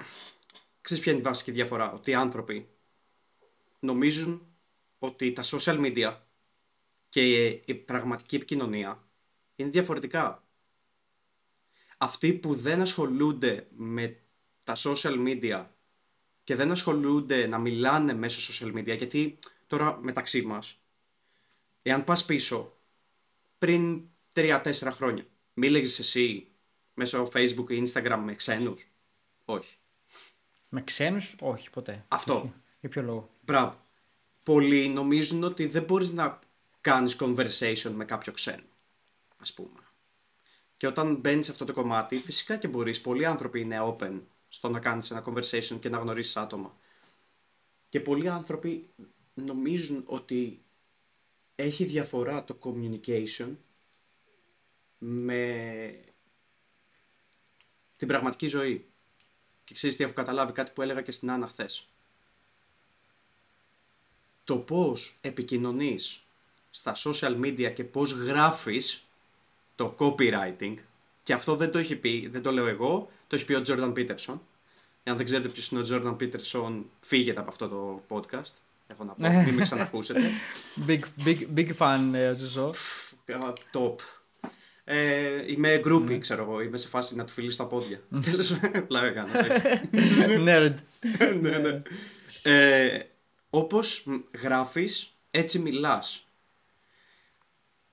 ξέρεις 0.81 1.03
ποια 1.03 1.11
είναι 1.11 1.21
η 1.21 1.23
βασική 1.23 1.51
διαφορά, 1.51 1.91
ότι 1.91 2.11
οι 2.11 2.13
άνθρωποι 2.13 2.69
νομίζουν 3.79 4.47
ότι 4.99 5.31
τα 5.31 5.43
social 5.43 5.79
media 5.85 6.17
και 7.09 7.47
η 7.47 7.73
πραγματική 7.73 8.35
επικοινωνία 8.35 9.03
είναι 9.55 9.69
διαφορετικά. 9.69 10.43
Αυτοί 11.97 12.33
που 12.33 12.53
δεν 12.55 12.81
ασχολούνται 12.81 13.67
με 13.75 14.19
τα 14.63 14.75
social 14.75 15.27
media 15.27 15.65
και 16.43 16.55
δεν 16.55 16.71
ασχολούνται 16.71 17.47
να 17.47 17.57
μιλάνε 17.57 18.13
μέσω 18.13 18.53
social 18.53 18.77
media, 18.77 18.97
γιατί 18.97 19.37
τώρα 19.67 19.97
μεταξύ 20.01 20.41
μας, 20.41 20.77
εάν 21.81 22.03
πας 22.03 22.25
πίσω, 22.25 22.77
πριν 23.57 24.09
3-4 24.33 24.91
χρόνια, 24.91 25.25
μίλεγες 25.53 25.99
εσύ 25.99 26.50
μέσω 26.93 27.29
facebook 27.33 27.69
ή 27.69 27.83
instagram 27.87 28.21
με 28.23 28.35
ξένους; 28.35 28.87
Όχι. 29.45 29.75
Με 30.69 30.83
ξένους, 30.83 31.35
όχι 31.41 31.69
ποτέ. 31.69 32.05
Αυτό. 32.07 32.53
Για 32.79 32.89
ποιο 32.89 33.01
λόγο; 33.01 33.29
Μπράβο. 33.45 33.85
Πολλοί 34.43 34.87
νομίζουν 34.87 35.43
ότι 35.43 35.65
δεν 35.67 35.83
μπορείς 35.83 36.11
να 36.11 36.39
κάνεις 36.81 37.17
conversation 37.19 37.91
με 37.93 38.05
κάποιο 38.05 38.31
ξένο, 38.33 38.63
ας 39.37 39.53
πούμε. 39.53 39.79
Και 40.77 40.87
όταν 40.87 41.15
μπαίνεις 41.15 41.45
σε 41.45 41.51
αυτό 41.51 41.65
το 41.65 41.73
κομμάτι, 41.73 42.17
φυσικά 42.17 42.57
και 42.57 42.67
μπορείς. 42.67 43.01
Πολλοί 43.01 43.25
άνθρωποι 43.25 43.59
είναι 43.59 43.77
open 43.81 44.21
στο 44.47 44.69
να 44.69 44.79
κάνεις 44.79 45.11
ένα 45.11 45.23
conversation 45.25 45.77
και 45.79 45.89
να 45.89 45.97
γνωρίσεις 45.97 46.37
άτομα. 46.37 46.77
Και 47.89 47.99
πολλοί 47.99 48.29
άνθρωποι 48.29 48.89
νομίζουν 49.33 50.03
ότι 50.05 50.63
έχει 51.55 51.85
διαφορά 51.85 52.43
το 52.43 52.57
communication 52.61 53.55
με 54.97 56.10
την 58.01 58.09
πραγματική 58.09 58.47
ζωή. 58.47 58.85
Και 59.63 59.73
ξέρεις 59.73 59.95
τι 59.95 60.03
έχω 60.03 60.13
καταλάβει 60.13 60.51
κάτι 60.51 60.71
που 60.71 60.81
έλεγα 60.81 61.01
και 61.01 61.11
στην 61.11 61.31
Άννα 61.31 61.47
χθες. 61.47 61.87
Το 64.43 64.57
πώς 64.57 65.17
επικοινωνείς 65.21 66.23
στα 66.69 66.95
social 66.95 67.39
media 67.39 67.73
και 67.73 67.83
πώς 67.83 68.11
γράφεις 68.11 69.07
το 69.75 69.95
copywriting 69.99 70.75
και 71.23 71.33
αυτό 71.33 71.55
δεν 71.55 71.71
το 71.71 71.77
έχει 71.77 71.95
πει, 71.95 72.27
δεν 72.27 72.41
το 72.41 72.51
λέω 72.51 72.67
εγώ, 72.67 73.09
το 73.27 73.35
έχει 73.35 73.45
πει 73.45 73.53
ο 73.53 73.61
Jordan 73.65 73.93
Peterson. 73.93 74.39
Αν 75.03 75.17
δεν 75.17 75.25
ξέρετε 75.25 75.47
ποιος 75.49 75.69
είναι 75.69 75.81
ο 75.81 75.85
Jordan 75.89 76.15
Peterson, 76.15 76.83
φύγετε 76.99 77.39
από 77.39 77.49
αυτό 77.49 77.67
το 77.67 78.01
podcast. 78.09 78.53
Έχω 78.87 79.03
να 79.03 79.13
πω, 79.13 79.27
ναι. 79.27 79.43
μην 79.45 79.53
με 79.53 79.61
ξανακούσετε. 79.61 80.29
big, 80.87 81.01
big, 81.25 81.47
big 81.55 81.75
fan, 81.77 82.11
ε, 82.13 82.33
Ζωσό. 82.33 82.73
Top. 83.71 83.95
Ε, 84.93 85.51
είμαι 85.51 85.81
groupie, 85.85 86.09
ναι. 86.09 86.17
ξέρω 86.17 86.43
εγώ. 86.43 86.61
Είμαι 86.61 86.77
σε 86.77 86.87
φάση 86.87 87.15
να 87.15 87.25
του 87.25 87.33
φιλήσω 87.33 87.57
τα 87.57 87.65
πόδια. 87.65 88.01
Τέλος 88.23 88.59
πλάκα 88.87 89.11
κάνω. 89.11 89.31
Nerd. 90.47 90.75
ναι, 91.41 91.57
ναι. 91.57 91.81
Ε, 92.41 92.99
Όπως 93.49 94.07
γράφεις, 94.41 95.15
έτσι 95.31 95.59
μιλάς. 95.59 96.25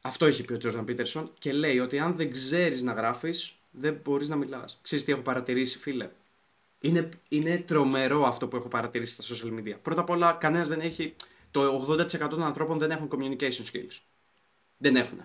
Αυτό 0.00 0.26
έχει 0.26 0.42
πει 0.42 0.52
ο 0.52 0.56
Τζόρνταν 0.56 0.84
Πίτερσον 0.84 1.32
και 1.38 1.52
λέει 1.52 1.78
ότι 1.78 1.98
αν 1.98 2.16
δεν 2.16 2.30
ξέρεις 2.30 2.82
να 2.82 2.92
γράφεις, 2.92 3.54
δεν 3.70 4.00
μπορείς 4.04 4.28
να 4.28 4.36
μιλάς. 4.36 4.78
Ξέρεις 4.82 5.04
τι 5.04 5.12
έχω 5.12 5.20
παρατηρήσει, 5.20 5.78
φίλε; 5.78 6.10
Είναι, 6.80 7.08
είναι 7.28 7.58
τρομερό 7.58 8.26
αυτό 8.26 8.48
που 8.48 8.56
έχω 8.56 8.68
παρατηρήσει 8.68 9.22
στα 9.22 9.34
social 9.34 9.58
media. 9.58 9.74
Πρώτα 9.82 10.00
απ' 10.00 10.10
όλα, 10.10 10.32
κανένας 10.32 10.68
δεν 10.68 10.80
έχει. 10.80 11.14
Το 11.50 11.86
80% 11.88 12.28
των 12.28 12.42
ανθρώπων 12.42 12.78
δεν 12.78 12.90
έχουν 12.90 13.08
communication 13.12 13.64
skills. 13.72 13.98
Δεν 14.76 14.96
έχουν. 14.96 15.24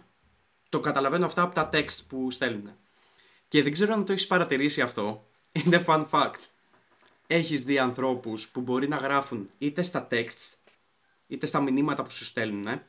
Το 0.73 0.79
καταλαβαίνω 0.79 1.25
αυτά 1.25 1.41
από 1.41 1.53
τα 1.55 1.69
text 1.73 1.97
που 2.07 2.31
στέλνουν. 2.31 2.71
Και 3.47 3.63
δεν 3.63 3.71
ξέρω 3.71 3.93
αν 3.93 4.05
το 4.05 4.11
έχεις 4.11 4.27
παρατηρήσει 4.27 4.81
αυτό. 4.81 5.27
Είναι 5.51 5.83
fun 5.87 6.05
fact. 6.09 6.39
Έχεις 7.27 7.63
δει 7.63 7.79
ανθρώπους 7.79 8.49
που 8.49 8.61
μπορεί 8.61 8.87
να 8.87 8.95
γράφουν 8.95 9.49
είτε 9.57 9.81
στα 9.81 10.07
text, 10.11 10.53
είτε 11.27 11.45
στα 11.45 11.59
μηνύματα 11.59 12.03
που 12.03 12.11
σου 12.11 12.25
στέλνουν, 12.25 12.81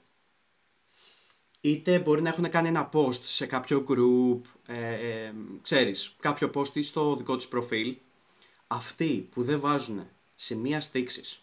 είτε 1.60 1.98
μπορεί 1.98 2.22
να 2.22 2.28
έχουν 2.28 2.48
κάνει 2.48 2.68
ένα 2.68 2.88
post 2.92 3.22
σε 3.22 3.46
κάποιο 3.46 3.84
group, 3.88 4.40
ε, 4.66 4.92
ε, 4.92 5.32
ξέρεις, 5.62 6.16
κάποιο 6.20 6.50
post 6.54 6.76
ή 6.76 6.82
στο 6.82 7.16
δικό 7.16 7.36
τους 7.36 7.48
προφίλ, 7.48 7.96
αυτοί 8.66 9.28
που 9.30 9.42
δεν 9.42 9.60
βάζουν 9.60 10.08
σε 10.34 10.54
μία 10.54 10.80
στήξης, 10.80 11.42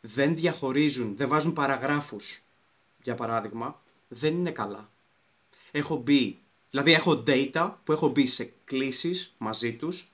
δεν 0.00 0.34
διαχωρίζουν, 0.34 1.16
δεν 1.16 1.28
βάζουν 1.28 1.52
παραγράφους, 1.52 2.42
για 3.02 3.14
παράδειγμα, 3.14 3.82
δεν 4.08 4.34
είναι 4.34 4.50
καλά. 4.50 4.92
Έχω 5.76 5.96
μπει, 5.96 6.38
δηλαδή 6.70 6.92
έχω 6.92 7.22
data 7.26 7.74
που 7.84 7.92
έχω 7.92 8.08
μπει 8.08 8.26
σε 8.26 8.52
κλήσεις 8.64 9.34
μαζί 9.38 9.76
τους 9.76 10.12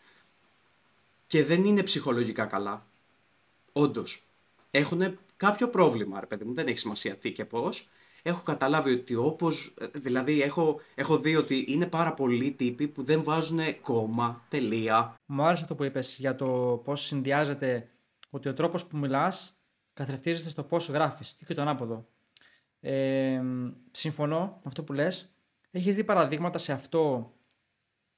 και 1.27 1.45
δεν 1.45 1.65
είναι 1.65 1.83
ψυχολογικά 1.83 2.45
καλά. 2.45 2.87
Όντως, 3.73 4.27
έχουν 4.71 5.19
κάποιο 5.37 5.69
πρόβλημα, 5.69 6.21
ρε 6.21 6.27
παιδί 6.27 6.45
μου, 6.45 6.55
δεν 6.55 6.67
έχει 6.67 6.79
σημασία 6.79 7.17
τι 7.17 7.33
και 7.33 7.45
πώς, 7.45 7.89
έχω 8.23 8.43
καταλάβει 8.43 8.93
ότι 8.93 9.15
όπως, 9.15 9.75
δηλαδή 9.93 10.43
έχω, 10.43 10.81
έχω 10.95 11.19
δει 11.19 11.37
ότι 11.37 11.65
είναι 11.69 11.87
πάρα 11.87 12.15
πολλοί 12.15 12.53
τύποι 12.53 12.89
που 12.89 13.03
δεν 13.03 13.23
βάζουν 13.25 13.81
κόμμα, 13.81 14.45
τελεία. 14.49 15.15
Μου 15.27 15.43
άρεσε 15.43 15.63
αυτό 15.63 15.75
που 15.75 15.85
είπες 15.85 16.17
για 16.19 16.35
το 16.37 16.81
πώς 16.85 17.01
συνδυάζεται 17.01 17.89
ότι 18.31 18.49
ο 18.49 18.55
τρόπος 18.55 18.87
που 18.87 18.97
μιλάς 18.97 19.53
καθρεφτίζεται 19.95 20.49
στο 20.49 20.63
πώς 20.63 20.89
γράφεις 20.89 21.37
ή 21.39 21.45
και 21.45 21.55
το 21.55 21.61
ανάποδο. 21.61 22.07
Ε, 22.81 23.43
συμφωνώ 23.91 24.39
με 24.39 24.63
αυτό 24.65 24.83
που 24.83 24.93
λες. 24.93 25.29
Έχεις 25.71 25.95
δει 25.95 26.05
παραδείγματα 26.05 26.59
σε 26.59 26.73
αυτό; 26.73 27.33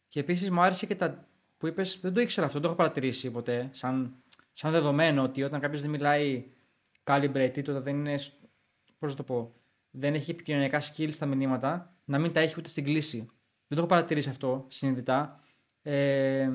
Και 0.08 0.20
επίσης 0.20 0.50
μου 0.50 0.60
άρεσε 0.60 0.86
και 0.86 0.94
τα 0.94 1.26
που 1.62 1.66
είπες, 1.66 1.98
δεν 2.00 2.12
το 2.14 2.20
ήξερα 2.20 2.46
αυτό, 2.46 2.58
δεν 2.58 2.68
το 2.68 2.74
έχω 2.74 2.82
παρατηρήσει 2.82 3.30
ποτέ, 3.30 3.68
σαν, 3.72 4.14
σαν 4.52 4.70
δεδομένο 4.70 5.22
ότι 5.22 5.42
όταν 5.42 5.60
κάποιος 5.60 5.80
δεν 5.80 5.90
μιλάει 5.90 6.44
calibrated, 7.04 7.68
όταν 7.68 7.82
δεν 7.82 7.96
είναι, 7.96 8.18
πώς 8.98 9.10
να 9.10 9.16
το 9.16 9.22
πω, 9.22 9.54
δεν 9.90 10.14
έχει 10.14 10.30
επικοινωνιακά 10.30 10.82
skills 10.82 11.12
στα 11.12 11.26
μηνύματα, 11.26 11.96
να 12.04 12.18
μην 12.18 12.32
τα 12.32 12.40
έχει 12.40 12.54
ούτε 12.58 12.68
στην 12.68 12.84
κλίση. 12.84 13.18
Δεν 13.18 13.28
το 13.66 13.76
έχω 13.76 13.86
παρατηρήσει 13.86 14.28
αυτό 14.28 14.64
συνειδητά. 14.68 15.40
Ε, 15.82 16.50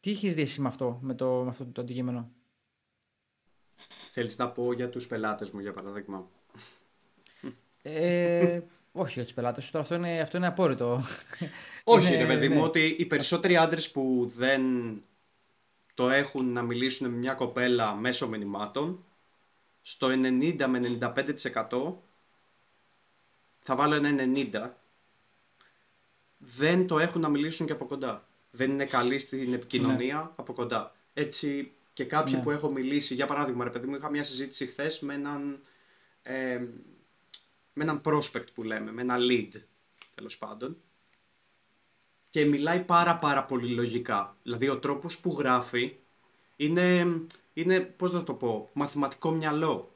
τι 0.00 0.10
έχεις 0.10 0.34
δει 0.34 0.42
εσύ 0.42 0.60
με 0.60 0.68
αυτό, 0.68 0.98
με, 1.02 1.14
το, 1.14 1.42
με 1.42 1.48
αυτό 1.48 1.64
το 1.64 1.80
αντικείμενο; 1.80 2.30
Θέλεις 4.10 4.38
να 4.38 4.50
πω 4.50 4.72
για 4.72 4.88
τους 4.88 5.06
πελάτες 5.06 5.50
μου, 5.50 5.60
για 5.60 5.72
παράδειγμα. 5.72 6.28
Ε, 7.82 8.60
όχι 8.92 9.12
για 9.12 9.26
του 9.26 9.34
πελάτες 9.34 9.64
σου, 9.64 9.78
αυτό 9.78 9.94
είναι, 9.94 10.20
αυτό 10.20 10.36
είναι 10.36 10.46
απόρριτο. 10.46 11.02
Όχι, 11.84 12.14
ρε 12.14 12.26
παιδί 12.26 12.48
μου, 12.48 12.62
ότι 12.62 12.96
οι 12.98 13.06
περισσότεροι 13.06 13.56
άντρες 13.56 13.90
που 13.90 14.32
δεν 14.36 14.62
το 15.94 16.10
έχουν 16.10 16.52
να 16.52 16.62
μιλήσουν 16.62 17.10
με 17.10 17.16
μια 17.16 17.34
κοπέλα 17.34 17.94
μέσω 17.94 18.28
μηνυμάτων, 18.28 19.04
στο 19.82 20.08
90 20.08 20.66
με 20.66 20.98
95% 21.00 21.94
θα 23.60 23.76
βάλω 23.76 23.94
ένα 23.94 24.10
90 24.52 24.70
δεν 26.42 26.86
το 26.86 26.98
έχουν 26.98 27.20
να 27.20 27.28
μιλήσουν 27.28 27.66
και 27.66 27.72
από 27.72 27.84
κοντά. 27.84 28.28
Δεν 28.50 28.70
είναι 28.70 28.84
καλοί 28.84 29.18
στην 29.18 29.52
επικοινωνία 29.54 30.16
ναι. 30.16 30.30
από 30.36 30.52
κοντά. 30.52 30.94
Έτσι 31.14 31.72
και 31.92 32.04
κάποιοι 32.04 32.34
ναι. 32.36 32.42
που 32.42 32.50
έχω 32.50 32.70
μιλήσει, 32.70 33.14
για 33.14 33.26
παράδειγμα, 33.26 33.64
ρε 33.64 33.70
παιδί 33.70 33.86
μου, 33.86 33.94
είχα 33.94 34.10
μια 34.10 34.24
συζήτηση 34.24 34.66
χθες 34.66 35.00
με 35.00 35.14
έναν, 35.14 35.60
ε, 36.22 36.60
με 37.82 37.86
έναν 37.86 38.00
prospect 38.04 38.52
που 38.54 38.62
λέμε, 38.62 38.92
με 38.92 39.02
ένα 39.02 39.16
lead 39.18 39.48
τέλος 40.14 40.38
πάντων. 40.38 40.76
Και 42.28 42.44
μιλάει 42.44 42.80
πάρα 42.80 43.16
πάρα 43.16 43.44
πολύ 43.44 43.68
λογικά. 43.68 44.36
Δηλαδή 44.42 44.68
ο 44.68 44.78
τρόπος 44.78 45.18
που 45.18 45.36
γράφει 45.38 45.96
είναι, 46.56 47.16
είναι 47.52 47.80
πώς 47.80 48.12
να 48.12 48.22
το 48.22 48.34
πω, 48.34 48.70
μαθηματικό 48.72 49.30
μυαλό. 49.30 49.94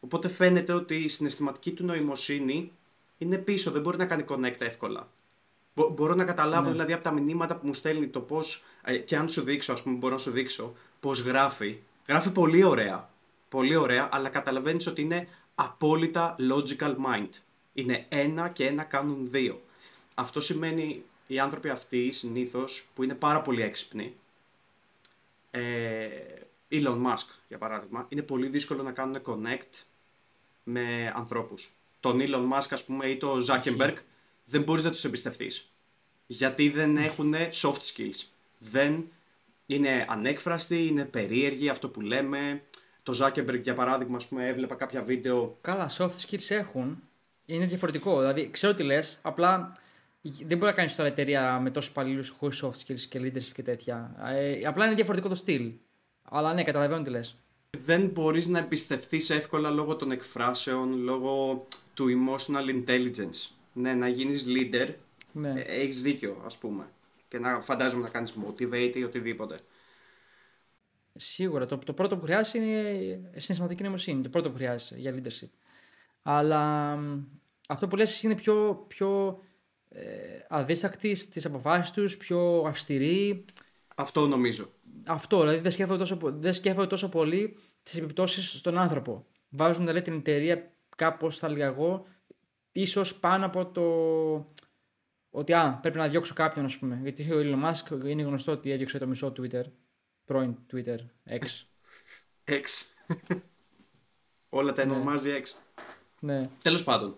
Οπότε 0.00 0.28
φαίνεται 0.28 0.72
ότι 0.72 0.94
η 0.94 1.08
συναισθηματική 1.08 1.72
του 1.72 1.84
νοημοσύνη 1.84 2.72
είναι 3.18 3.38
πίσω, 3.38 3.70
δεν 3.70 3.82
μπορεί 3.82 3.96
να 3.96 4.06
κάνει 4.06 4.24
connect 4.28 4.60
εύκολα. 4.60 5.08
Μπορώ 5.74 6.14
να 6.14 6.24
καταλάβω 6.24 6.64
ναι. 6.64 6.70
δηλαδή 6.70 6.92
από 6.92 7.04
τα 7.04 7.12
μηνύματα 7.12 7.56
που 7.56 7.66
μου 7.66 7.74
στέλνει 7.74 8.08
το 8.08 8.20
πώς. 8.20 8.64
Ε, 8.84 8.96
και 8.96 9.16
αν 9.16 9.28
σου 9.28 9.42
δείξω, 9.42 9.72
ας 9.72 9.82
πούμε, 9.82 9.96
μπορώ 9.96 10.14
να 10.14 10.20
σου 10.20 10.30
δείξω 10.30 10.74
πώς 11.00 11.20
γράφει. 11.20 11.78
Γράφει 12.08 12.30
πολύ 12.30 12.64
ωραία. 12.64 13.08
Πολύ 13.48 13.76
ωραία, 13.76 14.08
αλλά 14.12 14.28
καταλαβαίνεις 14.28 14.86
ότι 14.86 15.02
είναι 15.02 15.28
απόλυτα 15.54 16.36
logical 16.38 16.96
mind. 17.06 17.30
Είναι 17.74 18.06
ένα 18.08 18.48
και 18.48 18.66
ένα 18.66 18.84
κάνουν 18.84 19.30
δύο. 19.30 19.62
Αυτό 20.14 20.40
σημαίνει 20.40 21.04
οι 21.26 21.38
άνθρωποι 21.38 21.68
αυτοί 21.68 22.10
συνήθως 22.10 22.88
που 22.94 23.02
είναι 23.02 23.14
πάρα 23.14 23.42
πολύ 23.42 23.62
έξυπνοι. 23.62 24.14
Ε, 25.50 26.08
Elon 26.70 27.02
Musk, 27.02 27.26
για 27.48 27.58
παράδειγμα, 27.58 28.06
είναι 28.08 28.22
πολύ 28.22 28.48
δύσκολο 28.48 28.82
να 28.82 28.92
κάνουν 28.92 29.22
connect 29.24 29.82
με 30.64 31.12
ανθρώπους. 31.16 31.70
Τον 32.00 32.18
Elon 32.20 32.52
Musk, 32.52 32.66
ας 32.70 32.84
πούμε, 32.84 33.06
ή 33.06 33.16
τον 33.16 33.44
Zuckerberg, 33.46 33.94
δεν 34.44 34.62
μπορείς 34.62 34.84
να 34.84 34.90
τους 34.90 35.04
εμπιστευτείς. 35.04 35.72
Γιατί 36.26 36.68
δεν 36.68 36.96
έχουν 36.96 37.34
soft 37.34 37.80
skills. 37.94 38.26
Δεν 38.58 39.08
είναι 39.66 40.06
ανέκφραστοι, 40.08 40.86
είναι 40.86 41.04
περίεργοι, 41.04 41.68
αυτό 41.68 41.88
που 41.88 42.00
λέμε. 42.00 42.62
Το 43.04 43.18
Zuckerberg, 43.22 43.60
για 43.62 43.74
παράδειγμα, 43.74 44.16
ας 44.16 44.28
πούμε, 44.28 44.46
έβλεπα 44.46 44.74
κάποια 44.74 45.02
βίντεο. 45.02 45.58
Καλά, 45.60 45.90
soft 45.98 46.10
skills 46.26 46.50
έχουν. 46.50 47.02
Είναι 47.46 47.66
διαφορετικό. 47.66 48.18
Δηλαδή, 48.18 48.50
ξέρω 48.50 48.74
τι 48.74 48.82
λες, 48.82 49.18
απλά 49.22 49.72
δεν 50.22 50.58
μπορεί 50.58 50.70
να 50.70 50.72
κάνεις 50.72 50.96
τώρα 50.96 51.08
εταιρεία 51.08 51.58
με 51.60 51.70
τόσους 51.70 51.90
υπαλλήλους 51.90 52.34
χωρίς 52.38 52.64
soft 52.64 52.86
skills 52.86 53.00
και 53.00 53.18
leadership 53.22 53.52
και 53.54 53.62
τέτοια. 53.62 54.14
Ε, 54.36 54.60
απλά 54.66 54.86
είναι 54.86 54.94
διαφορετικό 54.94 55.28
το 55.28 55.34
στυλ. 55.34 55.72
Αλλά 56.22 56.54
ναι, 56.54 56.62
καταλαβαίνω 56.62 57.02
τι 57.02 57.10
λες. 57.10 57.36
Δεν 57.84 58.06
μπορείς 58.06 58.46
να 58.46 58.58
εμπιστευτείς 58.58 59.30
εύκολα 59.30 59.70
λόγω 59.70 59.96
των 59.96 60.10
εκφράσεων, 60.10 61.02
λόγω 61.02 61.64
του 61.94 62.06
emotional 62.08 62.84
intelligence. 62.84 63.50
Ναι, 63.72 63.94
να 63.94 64.08
γίνεις 64.08 64.46
leader. 64.48 64.88
Ναι. 65.32 65.52
Ε, 65.56 65.80
Έχεις 65.80 66.02
δίκιο, 66.02 66.42
ας 66.44 66.58
πούμε. 66.58 66.84
Και 67.28 67.38
να 67.38 67.60
φαντάζομαι 67.60 68.02
να 68.02 68.08
κάνεις 68.08 68.34
motivate 68.46 68.92
ή 68.96 69.02
οτιδήποτε. 69.04 69.54
Σίγουρα. 71.16 71.66
Το, 71.66 71.78
το 71.78 71.92
πρώτο 71.92 72.16
που 72.16 72.24
χρειάζεσαι 72.24 72.58
είναι 72.58 73.30
συναισθηματική 73.30 73.82
νοημοσύνη. 73.82 74.22
Το 74.22 74.28
πρώτο 74.28 74.50
που 74.50 74.56
χρειάζεσαι 74.56 74.96
για 74.98 75.14
leadership. 75.14 75.50
Αλλά 76.22 76.98
αυτό 77.68 77.88
που 77.88 77.96
λες 77.96 78.22
είναι 78.22 78.34
πιο, 78.34 78.84
πιο 78.88 79.38
ε, 79.88 80.04
αδίστακτοι 80.48 81.14
στις 81.14 81.46
αποφάσεις 81.46 81.92
τους, 81.92 82.16
πιο 82.16 82.64
αυστηροί. 82.66 83.44
Αυτό 83.94 84.26
νομίζω. 84.26 84.72
Αυτό, 85.06 85.40
δηλαδή 85.40 85.58
δεν 85.58 85.70
σκέφτονται 85.70 85.98
τόσο, 85.98 86.18
δεν 86.22 86.52
σκέφτονται 86.52 86.86
τόσο 86.86 87.08
πολύ 87.08 87.58
τις 87.82 87.96
επιπτώσεις 87.96 88.58
στον 88.58 88.78
άνθρωπο. 88.78 89.26
Βάζουν 89.48 89.86
δηλαδή, 89.86 90.02
την 90.02 90.14
εταιρεία 90.14 90.72
κάπως, 90.96 91.38
θα 91.38 91.46
έλεγα 91.46 91.66
εγώ, 91.66 92.06
ίσως 92.72 93.18
πάνω 93.18 93.46
από 93.46 93.66
το 93.66 93.84
ότι 95.30 95.52
α, 95.52 95.78
πρέπει 95.82 95.96
να 95.96 96.08
διώξω 96.08 96.34
κάποιον, 96.34 96.64
ας 96.64 96.78
πούμε. 96.78 97.00
Γιατί 97.02 97.32
ο 97.32 97.38
Elon 97.40 97.70
Musk 97.70 98.04
είναι 98.04 98.22
γνωστό 98.22 98.52
ότι 98.52 98.70
έδιωξε 98.70 98.98
το 98.98 99.06
μισό 99.06 99.32
Twitter, 99.36 99.62
πρώην 100.24 100.56
Twitter, 100.72 100.98
X. 101.28 101.44
X. 102.44 102.64
Όλα 104.48 104.72
τα 104.72 104.84
ναι. 104.84 104.92
ονομάζει 104.92 105.30
X. 105.42 105.58
Ναι. 106.20 106.48
Τέλος 106.62 106.84
πάντων. 106.84 107.16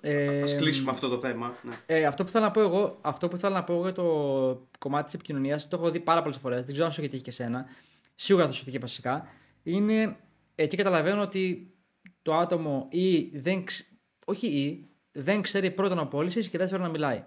Ε, 0.00 0.42
Ας 0.42 0.56
κλείσουμε 0.56 0.90
αυτό 0.90 1.08
το 1.08 1.18
θέμα. 1.18 1.56
Ναι. 1.62 1.74
Ε, 1.86 2.04
αυτό 2.04 2.24
που 2.24 2.30
θέλω 2.30 2.44
να 2.44 2.50
πω 2.50 2.60
εγώ, 2.60 2.98
αυτό 3.00 3.28
που 3.28 3.36
θέλω 3.36 3.54
να 3.54 3.64
πω 3.64 3.72
εγώ 3.72 3.82
για 3.82 3.92
το 3.92 4.68
κομμάτι 4.78 5.04
της 5.04 5.14
επικοινωνίας, 5.14 5.68
το 5.68 5.76
έχω 5.76 5.90
δει 5.90 6.00
πάρα 6.00 6.22
πολλές 6.22 6.38
φορές. 6.38 6.58
Δεν 6.64 6.72
ξέρω 6.72 6.86
αν 6.86 6.92
σου 6.92 7.00
έχει 7.00 7.10
τύχει 7.10 7.22
και 7.22 7.30
εσένα. 7.30 7.66
Σίγουρα 8.14 8.46
θα 8.46 8.52
σου 8.52 8.64
τύχει 8.64 8.78
βασικά. 8.78 9.26
Είναι 9.62 10.16
εκεί 10.54 10.76
καταλαβαίνω 10.76 11.22
ότι 11.22 11.74
το 12.22 12.34
άτομο 12.34 12.88
ή 12.90 13.38
δεν, 13.38 13.64
όχι 14.24 14.46
ή, 14.46 14.88
δεν 15.12 15.42
ξέρει 15.42 15.70
πρώτον 15.70 15.98
απόλυση 15.98 16.48
και 16.48 16.58
δεύτερον 16.58 16.84
να 16.84 16.90
μιλάει. 16.90 17.24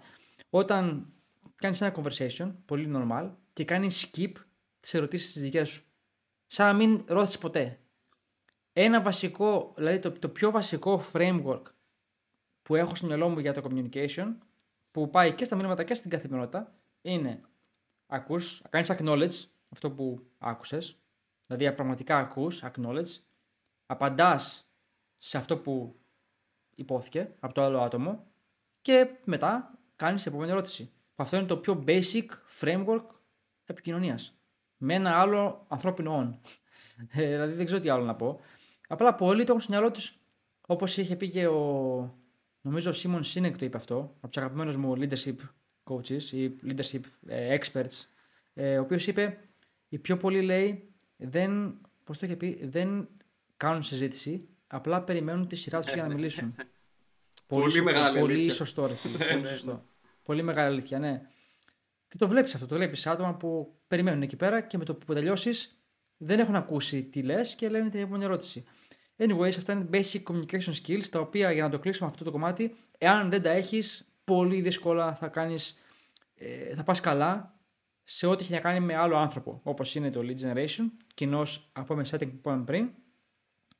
Όταν 0.50 1.12
κάνεις 1.54 1.80
ένα 1.80 1.94
conversation, 1.96 2.52
πολύ 2.64 2.92
normal, 2.94 3.30
και 3.52 3.64
κάνεις 3.64 4.10
skip 4.10 4.32
τις 4.82 4.94
ερωτήσεις 4.94 5.32
της 5.32 5.42
δικέ 5.42 5.64
σου. 5.64 5.84
Σαν 6.46 6.66
να 6.66 6.72
μην 6.72 7.04
ρώτησες 7.06 7.38
ποτέ. 7.38 7.78
Ένα 8.72 9.02
βασικό, 9.02 9.72
δηλαδή 9.76 9.98
το, 9.98 10.12
το 10.12 10.28
πιο 10.28 10.50
βασικό 10.50 11.04
framework 11.12 11.62
που 12.62 12.74
έχω 12.74 12.94
στο 12.94 13.06
μυαλό 13.06 13.28
μου 13.28 13.38
για 13.38 13.52
το 13.52 13.62
communication, 13.64 14.34
που 14.90 15.10
πάει 15.10 15.32
και 15.32 15.44
στα 15.44 15.56
μηνύματα 15.56 15.84
και 15.84 15.94
στην 15.94 16.10
καθημερινότητα, 16.10 16.74
είναι 17.02 17.40
ακούς, 18.06 18.62
κάνεις 18.70 18.90
acknowledge 18.92 19.44
αυτό 19.68 19.90
που 19.90 20.26
άκουσες, 20.38 20.98
δηλαδή 21.46 21.72
πραγματικά 21.72 22.18
ακούς, 22.18 22.62
acknowledge, 22.64 23.20
απαντάς 23.86 24.70
σε 25.18 25.36
αυτό 25.36 25.58
που 25.58 26.00
υπόθηκε 26.74 27.34
από 27.40 27.54
το 27.54 27.62
άλλο 27.62 27.80
άτομο 27.80 28.26
και 28.82 29.08
μετά 29.24 29.78
κάνεις 29.96 30.26
επόμενη 30.26 30.50
ερώτηση. 30.50 30.92
Αυτό 31.14 31.36
είναι 31.36 31.46
το 31.46 31.56
πιο 31.56 31.84
basic 31.86 32.26
framework 32.60 33.04
επικοινωνίας. 33.64 34.41
Με 34.84 34.94
ένα 34.94 35.20
άλλο 35.20 35.64
ανθρώπινο 35.68 36.18
on. 36.20 36.50
Ε, 37.12 37.26
δηλαδή 37.30 37.54
δεν 37.54 37.64
ξέρω 37.66 37.80
τι 37.80 37.88
άλλο 37.88 38.04
να 38.04 38.14
πω. 38.14 38.40
Απλά 38.88 39.14
πολλοί 39.14 39.44
το 39.44 39.46
έχουν 39.48 39.60
στο 39.62 39.72
μυαλό 39.72 39.90
τους, 39.90 40.18
όπως 40.66 40.96
είχε 40.96 41.16
πει 41.16 41.28
και 41.30 41.46
ο 41.46 42.14
Νομίζω 42.64 42.90
ο 42.90 42.92
Σίμον 42.92 43.22
Σίνεκ 43.22 43.56
το 43.58 43.64
είπε 43.64 43.76
αυτό, 43.76 44.14
από 44.16 44.28
τους 44.28 44.36
αγαπημένους 44.36 44.76
μου 44.76 44.94
leadership 44.98 45.34
coaches 45.84 46.22
ή 46.22 46.50
leadership 46.66 47.00
ε, 47.26 47.58
experts, 47.58 48.04
ε, 48.54 48.78
ο 48.78 48.82
οποίος 48.82 49.06
είπε: 49.06 49.38
Οι 49.88 49.98
πιο 49.98 50.16
πολλοί 50.16 50.42
λέει 50.42 50.92
δεν, 51.16 51.80
πώς 52.04 52.18
το 52.18 52.26
είχε 52.26 52.36
πει, 52.36 52.60
δεν 52.66 53.08
κάνουν 53.56 53.82
συζήτηση, 53.82 54.48
απλά 54.66 55.02
περιμένουν 55.02 55.46
τη 55.46 55.56
σειρά 55.56 55.80
τους 55.80 55.92
για 55.92 56.02
να 56.02 56.14
μιλήσουν. 56.14 56.54
πολύ, 57.46 57.62
πολύ 57.70 57.82
μεγάλη 57.82 58.18
Πολύ 58.18 58.32
αλήθεια. 58.32 58.52
σωστό, 58.54 58.86
ρε 58.86 58.94
φίλε. 58.94 59.24
πολύ, 59.34 59.46
σωστό. 59.48 59.84
πολύ 60.22 60.42
μεγάλη 60.42 60.66
αλήθεια, 60.72 60.98
ναι. 60.98 61.22
Και 62.12 62.18
το 62.18 62.28
βλέπεις 62.28 62.54
αυτό. 62.54 62.66
Το 62.66 62.74
βλέπει 62.74 63.08
άτομα 63.08 63.34
που 63.34 63.74
περιμένουν 63.88 64.22
εκεί 64.22 64.36
πέρα 64.36 64.60
και 64.60 64.78
με 64.78 64.84
το 64.84 64.94
που 64.94 65.14
τελειώσεις 65.14 65.84
δεν 66.16 66.38
έχουν 66.38 66.54
ακούσει 66.54 67.02
τι 67.02 67.22
λες 67.22 67.54
και 67.54 67.68
λένε 67.68 67.88
την 67.88 68.00
επόμενη 68.00 68.24
ερώτηση. 68.24 68.64
Anyways, 69.16 69.48
αυτά 69.48 69.72
είναι 69.72 69.88
basic 69.92 70.22
communication 70.22 70.72
skills, 70.82 71.04
τα 71.10 71.20
οποία 71.20 71.52
για 71.52 71.62
να 71.62 71.70
το 71.70 71.78
κλείσουμε 71.78 72.08
αυτό 72.08 72.24
το 72.24 72.30
κομμάτι, 72.30 72.76
εάν 72.98 73.30
δεν 73.30 73.42
τα 73.42 73.50
έχεις, 73.50 74.04
πολύ 74.24 74.60
δύσκολα 74.60 75.14
θα 75.14 75.28
κάνεις, 75.28 75.78
ε, 76.34 76.74
θα 76.74 76.82
πας 76.82 77.00
καλά 77.00 77.60
σε 78.02 78.26
ό,τι 78.26 78.42
έχει 78.42 78.52
να 78.52 78.60
κάνει 78.60 78.80
με 78.80 78.94
άλλο 78.94 79.16
άνθρωπο, 79.16 79.60
όπως 79.62 79.94
είναι 79.94 80.10
το 80.10 80.20
lead 80.22 80.40
generation, 80.40 80.90
κοινώ 81.14 81.42
από 81.72 81.94
με 81.94 82.06
setting 82.10 82.28
που 82.28 82.36
είπαμε 82.36 82.64
πριν, 82.64 82.90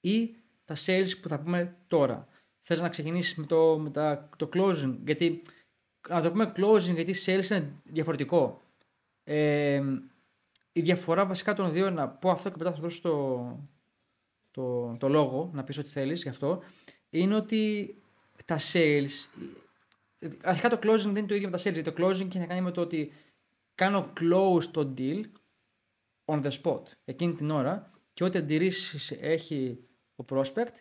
ή 0.01 0.35
τα 0.64 0.76
sales 0.87 1.11
που 1.22 1.28
θα 1.28 1.41
πούμε 1.41 1.76
τώρα. 1.87 2.26
Θες 2.61 2.80
να 2.80 2.89
ξεκινήσεις 2.89 3.35
με 3.35 3.47
το, 3.47 3.78
με 3.78 3.91
τα, 3.91 4.28
το 4.37 4.49
closing, 4.53 4.97
γιατί 5.05 5.43
να 6.09 6.23
το 6.23 6.31
πούμε 6.31 6.53
closing, 6.57 6.95
γιατί 6.95 7.15
sales 7.27 7.51
είναι 7.51 7.73
διαφορετικό. 7.85 8.63
Ε, 9.25 9.83
η 10.73 10.81
διαφορά 10.81 11.27
βασικά 11.27 11.55
των 11.55 11.73
δύο, 11.73 11.91
να 11.91 12.09
πω 12.09 12.31
αυτό 12.31 12.51
και 12.51 12.55
μετά 12.59 12.73
θα 12.73 12.81
δώσω 12.81 13.01
το, 13.01 13.69
το, 14.51 14.97
το 14.99 15.09
λόγο, 15.09 15.51
να 15.53 15.65
πεις 15.65 15.79
ό,τι 15.79 15.89
θέλεις 15.89 16.23
γι' 16.23 16.29
αυτό, 16.29 16.63
είναι 17.11 17.35
ότι 17.35 17.95
τα 18.45 18.59
sales, 18.73 19.11
αρχικά 20.43 20.69
το 20.69 20.79
closing 20.83 21.03
δεν 21.03 21.17
είναι 21.17 21.27
το 21.27 21.35
ίδιο 21.35 21.49
με 21.49 21.57
τα 21.57 21.63
sales, 21.63 21.83
το 21.83 21.95
closing 21.97 22.27
έχει 22.27 22.39
να 22.39 22.47
κάνει 22.47 22.61
με 22.61 22.71
το 22.71 22.81
ότι 22.81 23.13
κάνω 23.75 24.13
close 24.21 24.65
το 24.71 24.95
deal 24.99 25.23
on 26.25 26.43
the 26.43 26.51
spot, 26.63 26.83
εκείνη 27.05 27.33
την 27.33 27.51
ώρα 27.51 27.91
και 28.13 28.25
ό,τι 28.25 28.39
αντιρρήσεις 28.39 29.11
έχει 29.11 29.85
ο 30.17 30.25
prospect, 30.29 30.75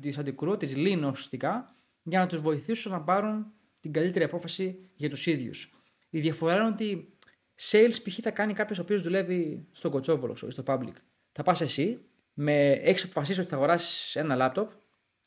τις 0.00 0.18
αντικρούω, 0.18 0.56
τις 0.56 0.76
λύνω 0.76 1.08
ουσιαστικά 1.08 1.74
για 2.02 2.18
να 2.18 2.26
τους 2.26 2.40
βοηθήσω 2.40 2.90
να 2.90 3.00
πάρουν 3.00 3.52
την 3.80 3.92
καλύτερη 3.92 4.24
απόφαση 4.24 4.90
για 4.94 5.10
τους 5.10 5.26
ίδιους. 5.26 5.74
Η 6.10 6.20
διαφορά 6.20 6.54
είναι 6.54 6.66
ότι 6.66 7.16
sales 7.60 8.02
π.χ. 8.04 8.18
θα 8.22 8.30
κάνει 8.30 8.52
κάποιος 8.52 8.78
ο 8.78 8.82
οποίος 8.82 9.02
δουλεύει 9.02 9.66
στον 9.72 9.90
κοτσόβολο, 9.90 10.36
στο 10.36 10.62
public. 10.66 10.94
Θα 11.32 11.42
πας 11.42 11.60
εσύ, 11.60 12.00
με 12.32 12.70
έχεις 12.70 13.04
αποφασίσει 13.04 13.40
ότι 13.40 13.48
θα 13.48 13.56
αγοράσεις 13.56 14.16
ένα 14.16 14.34
λάπτοπ 14.34 14.70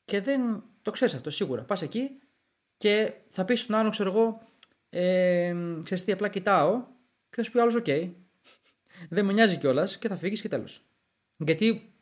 και 0.05 0.21
δεν 0.21 0.63
το 0.81 0.91
ξέρεις 0.91 1.13
αυτό 1.13 1.29
σίγουρα. 1.29 1.63
Πας 1.63 1.81
εκεί 1.81 2.09
και 2.77 3.13
θα 3.31 3.45
πεις 3.45 3.59
στον 3.59 3.75
άλλον, 3.75 3.91
ξέρω 3.91 4.09
εγώ, 4.09 4.41
ε, 4.89 5.55
ξέρεις 5.83 6.03
τι, 6.03 6.11
απλά 6.11 6.29
κοιτάω 6.29 6.83
και 7.29 7.35
θα 7.35 7.43
σου 7.43 7.51
πει 7.51 7.57
ο 7.57 7.61
άλλος, 7.61 7.75
OK. 7.77 8.11
δεν 9.09 9.25
με 9.25 9.33
νοιάζει 9.33 9.57
κιόλας 9.57 9.97
και 9.97 10.07
θα 10.07 10.15
φύγεις 10.15 10.41
και 10.41 10.47
τέλος. 10.47 10.81
Γιατί 11.37 11.93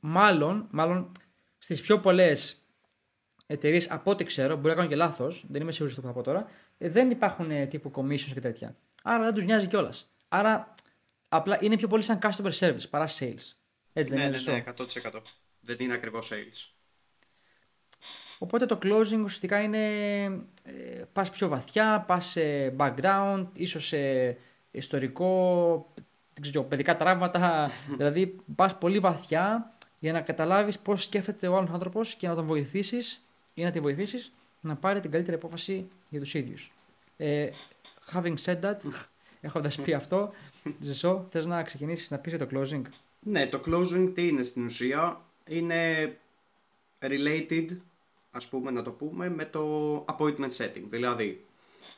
μάλλον, 0.00 0.68
μάλλον 0.70 1.12
στις 1.58 1.80
πιο 1.80 2.00
πολλές 2.00 2.65
εταιρείες, 3.46 3.90
από 3.90 4.10
ό,τι 4.10 4.24
ξέρω, 4.24 4.56
μπορεί 4.56 4.68
να 4.68 4.74
κάνω 4.74 4.88
και 4.88 4.96
λάθος, 4.96 5.44
δεν 5.48 5.62
είμαι 5.62 5.72
σίγουρος 5.72 5.92
στο 5.92 6.02
που 6.02 6.06
θα 6.06 6.12
πω 6.12 6.22
τώρα, 6.22 6.48
ε, 6.78 6.88
δεν 6.88 7.10
υπάρχουν 7.10 7.50
ε, 7.50 7.66
τύπου 7.66 7.90
commissions 7.94 8.32
και 8.32 8.40
τέτοια. 8.40 8.76
Άρα 9.02 9.24
δεν 9.24 9.34
τους 9.34 9.44
νοιάζει 9.44 9.66
κιόλας. 9.66 10.10
Άρα 10.28 10.74
απλά 11.28 11.58
είναι 11.60 11.76
πιο 11.76 11.88
πολύ 11.88 12.02
σαν 12.02 12.18
customer 12.22 12.52
service 12.58 12.88
παρά 12.90 13.08
sales. 13.08 13.52
Έτσι 13.92 14.14
δεν 14.14 14.18
ναι, 14.18 14.24
είναι. 14.24 14.38
ναι, 14.46 14.52
ναι, 14.52 14.64
100%. 15.12 15.20
Δεν 15.60 15.76
είναι 15.78 15.92
ακριβώς 15.92 16.32
sales. 16.32 16.70
Οπότε 18.38 18.66
το 18.66 18.78
closing 18.82 19.20
ουσιαστικά 19.24 19.62
είναι 19.62 20.24
ε, 20.62 21.02
πας 21.12 21.30
πιο 21.30 21.48
βαθιά, 21.48 22.04
πας 22.06 22.26
σε 22.26 22.74
background, 22.78 23.46
ίσως 23.52 23.86
σε 23.86 24.28
ιστορικό, 24.70 25.92
δεν 26.32 26.42
ξέρω, 26.42 26.64
παιδικά 26.64 26.96
τραύματα, 26.96 27.70
δηλαδή 27.96 28.36
πας 28.54 28.78
πολύ 28.78 28.98
βαθιά 28.98 29.74
για 29.98 30.12
να 30.12 30.20
καταλάβεις 30.20 30.78
πώς 30.78 31.02
σκέφτεται 31.02 31.48
ο 31.48 31.56
άλλος 31.56 31.70
άνθρωπος 31.70 32.14
και 32.14 32.28
να 32.28 32.34
τον 32.34 32.46
βοηθήσεις 32.46 33.25
ή 33.58 33.62
να 33.62 33.70
τη 33.70 33.80
βοηθήσεις 33.80 34.32
να 34.60 34.76
πάρει 34.76 35.00
την 35.00 35.10
καλύτερη 35.10 35.36
απόφαση 35.36 35.88
για 36.08 36.20
τους 36.20 36.34
ίδιους. 36.34 36.72
Ε, 37.16 37.50
having 38.12 38.34
said 38.44 38.60
that, 38.60 38.76
έχοντας 39.40 39.80
πει 39.80 39.92
αυτό, 39.92 40.32
Ζεσό, 40.80 41.26
θες 41.30 41.46
να 41.46 41.62
ξεκινήσεις 41.62 42.10
να 42.10 42.18
πεις 42.18 42.32
για 42.32 42.46
το 42.46 42.58
closing; 42.58 42.82
Ναι, 43.20 43.46
το 43.46 43.60
closing 43.66 44.10
τι 44.14 44.28
είναι 44.28 44.42
στην 44.42 44.64
ουσία, 44.64 45.20
είναι 45.46 46.12
related, 46.98 47.66
ας 48.30 48.48
πούμε 48.48 48.70
να 48.70 48.82
το 48.82 48.90
πούμε, 48.90 49.28
με 49.28 49.44
το 49.44 49.96
appointment 49.96 50.50
setting. 50.56 50.84
Δηλαδή, 50.88 51.44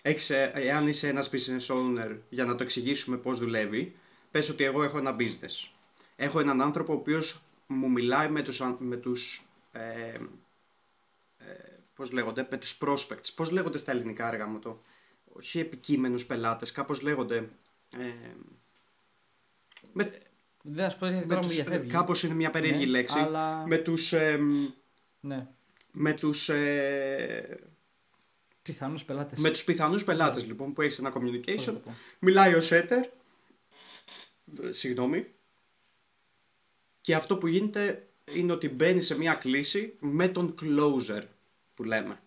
έχεις, 0.02 0.30
ε, 0.30 0.50
εάν 0.54 0.88
είσαι 0.88 1.08
ένας 1.08 1.30
business 1.30 1.74
owner, 1.76 2.16
για 2.28 2.44
να 2.44 2.54
το 2.54 2.62
εξηγήσουμε 2.62 3.16
πώς 3.16 3.38
δουλεύει, 3.38 3.96
πες 4.30 4.48
ότι 4.48 4.64
εγώ 4.64 4.82
έχω 4.82 4.98
ένα 4.98 5.16
business. 5.18 5.68
Έχω 6.16 6.40
έναν 6.40 6.60
άνθρωπο 6.60 6.92
ο 6.92 6.96
οποίος 6.96 7.42
μου 7.66 7.90
μιλάει 7.90 8.28
με 8.28 8.42
τους, 8.42 8.62
με 8.78 8.96
τους 8.96 9.42
ε, 9.72 10.18
ε, 11.98 12.02
πώς 12.02 12.12
λέγονται, 12.12 12.46
με 12.50 12.56
τους 12.56 12.78
prospects. 12.80 13.32
Πώς 13.34 13.50
λέγονται 13.50 13.78
στα 13.78 13.90
ελληνικά 13.90 14.28
έργα 14.28 14.46
μου 14.46 14.58
το; 14.58 14.82
Όχι 15.32 15.58
επικείμενους 15.58 16.26
πελάτες, 16.26 16.72
κάπως 16.72 17.00
λέγονται. 17.00 17.36
Ε, 17.98 18.12
με, 19.92 20.12
δεν 20.62 20.90
σου 20.90 20.98
πω 20.98 21.06
γιατί 21.06 21.26
δεν 21.28 21.48
διαφεύγει. 21.48 21.90
Κάπως 21.90 22.22
είναι 22.22 22.34
μια 22.34 22.50
περίεργη 22.50 22.84
Ναι, 22.84 22.90
λέξη. 22.90 23.18
αλλά- 23.18 23.66
Με 23.66 23.76
τους... 23.78 24.12
ε, 24.12 24.38
Ναι. 25.20 25.46
με 25.92 26.12
τους, 26.12 26.48
ε, 26.48 27.58
Πιθανούς 28.62 29.04
πελάτες. 29.04 29.38
με 29.38 29.50
τους 29.50 29.64
πιθανούς 29.64 30.04
πελάτες 30.04 30.46
λοιπόν 30.46 30.72
που 30.72 30.82
έχεις 30.82 30.98
ένα 30.98 31.12
Πώς 31.12 31.22
να 31.22 31.28
communication 31.30 31.64
το 31.64 31.72
πω. 31.72 31.94
μιλάει 32.18 32.54
ο 32.54 32.60
setter 32.62 33.02
ε, 34.62 34.72
συγγνώμη 34.72 35.26
και 37.00 37.14
αυτό 37.14 37.36
που 37.38 37.46
γίνεται 37.46 38.08
είναι 38.34 38.52
ότι 38.52 38.68
μπαίνει 38.68 39.00
σε 39.00 39.18
μια 39.18 39.34
κλίση 39.34 39.96
με 40.00 40.28
τον 40.28 40.54
closer 40.62 41.22
που 41.78 41.84
λέμε 41.84 42.20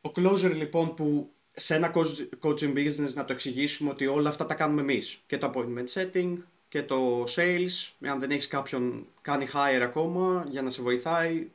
ο 0.00 0.12
closer 0.16 0.52
λοιπόν 0.54 0.94
που 0.94 1.32
σε 1.54 1.74
ένα 1.74 1.92
coach- 1.94 2.28
coaching 2.40 2.74
business 2.76 3.12
να 3.14 3.24
το 3.24 3.32
εξηγήσουμε 3.32 3.90
ότι 3.90 4.06
όλα 4.06 4.28
αυτά 4.28 4.46
τα 4.46 4.54
κάνουμε 4.54 4.80
εμείς 4.80 5.20
και 5.26 5.38
το 5.38 5.52
appointment 5.54 5.86
setting 5.94 6.36
και 6.68 6.82
το 6.82 7.24
sales 7.28 7.90
αν 8.00 8.20
δεν 8.20 8.30
έχεις 8.30 8.46
κάποιον 8.46 9.06
κάνει 9.20 9.48
hire 9.52 9.80
ακόμα 9.82 10.46
για 10.48 10.62
να 10.62 10.70
σε 10.70 10.82
βοηθάει 10.82 11.50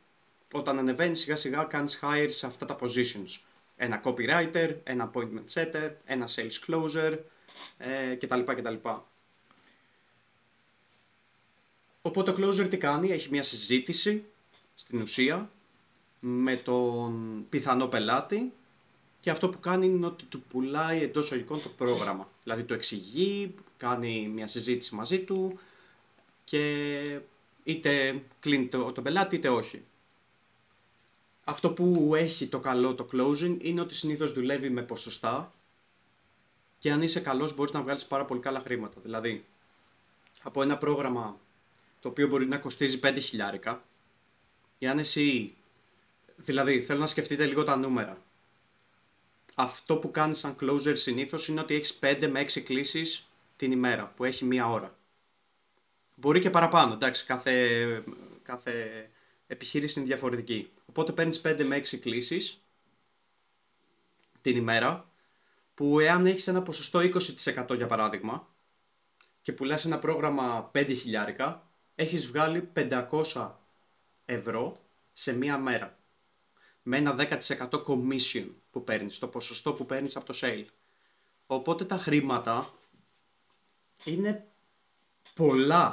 όταν 0.54 0.78
ανεβαίνεις 0.80 1.20
σιγά 1.20 1.36
σιγά 1.36 1.64
κάνεις 1.64 2.00
hire 2.04 2.30
σε 2.30 2.46
αυτά 2.46 2.66
τα 2.66 2.78
positions 2.82 3.42
ένα 3.76 4.02
copywriter, 4.04 4.76
ένα 4.84 5.12
appointment 5.14 5.54
setter, 5.54 5.92
ένα 6.06 6.28
sales 6.36 6.68
closer 6.68 7.18
ε, 7.78 8.16
κτλ. 8.16 8.42
κτλ. 8.42 8.76
Οπότε 12.02 12.32
ο 12.32 12.36
closer 12.38 12.70
τι 12.70 12.78
κάνει, 12.78 13.12
έχει 13.12 13.30
μια 13.30 13.44
συζήτηση 13.44 14.26
στην 14.80 15.02
ουσία 15.02 15.52
με 16.20 16.56
τον 16.56 17.46
πιθανό 17.50 17.88
πελάτη 17.88 18.54
και 19.20 19.30
αυτό 19.30 19.50
που 19.50 19.60
κάνει 19.60 19.86
είναι 19.86 20.06
ότι 20.06 20.24
του 20.24 20.42
πουλάει 20.42 21.02
εντός 21.02 21.26
εισαγωγικών 21.26 21.62
το 21.62 21.70
πρόγραμμα. 21.70 22.30
Δηλαδή 22.44 22.64
το 22.64 22.74
εξηγεί, 22.74 23.56
κάνει 23.78 24.28
μια 24.34 24.48
συζήτηση 24.48 24.96
μαζί 24.96 25.20
του 25.20 25.60
και 26.44 27.02
είτε 27.64 28.24
κλείνει 28.40 28.68
το, 28.68 28.92
τον 28.92 29.04
πελάτη 29.04 29.36
είτε 29.36 29.50
όχι. 29.50 29.84
Αυτό 31.44 31.72
που 31.72 32.16
έχει 32.16 32.48
το 32.48 32.60
καλό 32.60 32.96
το 32.96 33.08
closing 33.14 33.58
είναι 33.62 33.82
ότι 33.82 33.96
συνήθως 33.96 34.34
δουλεύει 34.34 34.70
με 34.70 34.82
ποσοστά 34.82 35.54
και 36.78 36.92
αν 36.92 37.02
είσαι 37.02 37.20
καλός 37.20 37.56
μπορείς 37.56 37.72
να 37.72 37.82
βγάλεις 37.82 38.06
πάρα 38.06 38.26
πολύ 38.26 38.40
καλά 38.40 38.60
χρήματα. 38.60 39.00
Δηλαδή, 39.02 39.46
από 40.44 40.62
ένα 40.62 40.78
πρόγραμμα 40.78 41.40
το 42.00 42.10
οποίο 42.10 42.28
μπορεί 42.28 42.48
να 42.48 42.58
κοστίζει 42.58 43.00
5 43.04 43.18
χιλιάρικα, 43.20 43.84
εάν 44.80 45.00
εσύ, 45.00 45.54
δηλαδή 46.36 46.82
θέλω 46.82 47.00
να 47.00 47.08
σκεφτείτε 47.08 47.46
λίγο 47.46 47.64
τα 47.64 47.76
νούμερα. 47.76 48.22
Αυτό 49.56 49.98
που 49.98 50.12
κάνεις 50.12 50.38
σαν 50.38 50.56
closer 50.62 50.98
συνήθως 50.98 51.48
είναι 51.48 51.60
ότι 51.60 51.76
έχεις 51.76 52.00
5 52.02 52.28
με 52.32 52.40
6 52.40 52.62
κλήσεις 52.62 53.30
την 53.56 53.72
ημέρα, 53.72 54.14
που 54.16 54.24
έχει 54.24 54.46
μία 54.46 54.70
ώρα. 54.70 54.98
Μπορεί 56.16 56.40
και 56.40 56.50
παραπάνω, 56.50 56.94
εντάξει, 56.94 57.26
κάθε, 57.26 58.04
κάθε 58.44 59.10
επιχείρηση 59.48 60.00
είναι 60.00 60.08
διαφορετική. 60.08 60.72
Οπότε 60.86 61.12
παίρνεις 61.12 61.42
5 61.44 61.64
με 61.64 61.76
6 61.76 61.98
κλήσεις 62.00 62.64
την 64.42 64.56
ημέρα, 64.56 65.10
που 65.74 66.00
εάν 66.00 66.26
έχεις 66.26 66.48
ένα 66.48 66.62
ποσοστό 66.62 67.00
20% 67.00 67.76
για 67.76 67.88
παράδειγμα, 67.88 68.48
και 69.42 69.52
πουλάς 69.54 69.86
ένα 69.86 70.00
πρόγραμμα 70.00 70.72
5 70.74 70.96
χιλιάρικα, 70.96 71.68
έχεις 71.96 72.28
βγάλει 72.28 72.70
500 72.74 73.52
ευρώ 74.30 74.78
σε 75.12 75.34
μία 75.34 75.58
μέρα. 75.58 75.98
Με 76.82 76.98
ένα 76.98 77.16
10% 77.18 77.70
commission 77.70 78.50
που 78.70 78.84
παίρνεις, 78.84 79.20
το 79.20 79.28
ποσοστό 79.28 79.74
που 79.74 79.86
παίρνεις 79.86 80.16
από 80.16 80.26
το 80.26 80.40
sale. 80.42 80.66
Οπότε 81.46 81.86
τα 81.86 81.98
χρήματα 81.98 82.74
είναι 84.04 84.48
πολλά 85.34 85.92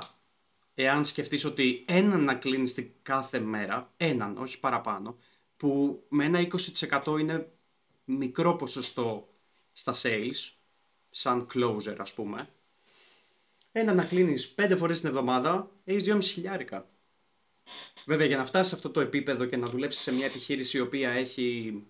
εάν 0.74 1.04
σκεφτείς 1.04 1.44
ότι 1.44 1.84
έναν 1.88 2.24
να 2.24 2.34
κλείνεις 2.34 2.74
την 2.74 2.90
κάθε 3.02 3.40
μέρα, 3.40 3.92
έναν, 3.96 4.36
όχι 4.36 4.60
παραπάνω, 4.60 5.18
που 5.56 6.02
με 6.08 6.24
ένα 6.24 6.40
20% 7.02 7.16
είναι 7.18 7.52
μικρό 8.04 8.56
ποσοστό 8.56 9.28
στα 9.72 9.94
sales, 10.02 10.50
σαν 11.10 11.46
closer 11.54 11.96
ας 11.98 12.14
πούμε, 12.14 12.48
ένα 13.72 13.92
να 13.94 14.04
κλείνεις 14.04 14.54
5 14.56 14.76
φορές 14.76 15.00
την 15.00 15.08
εβδομάδα, 15.08 15.70
έχεις 15.84 16.02
2,5 16.02 16.20
χιλιάρικα. 16.20 16.88
Βέβαια 18.06 18.26
για 18.26 18.36
να 18.36 18.44
φτάσεις 18.44 18.68
σε 18.68 18.74
αυτό 18.74 18.90
το 18.90 19.00
επίπεδο 19.00 19.44
και 19.44 19.56
να 19.56 19.68
δουλέψεις 19.68 20.02
σε 20.02 20.12
μια 20.12 20.26
επιχείρηση 20.26 20.76
η 20.76 20.80
οποία 20.80 21.10
έχει 21.10 21.82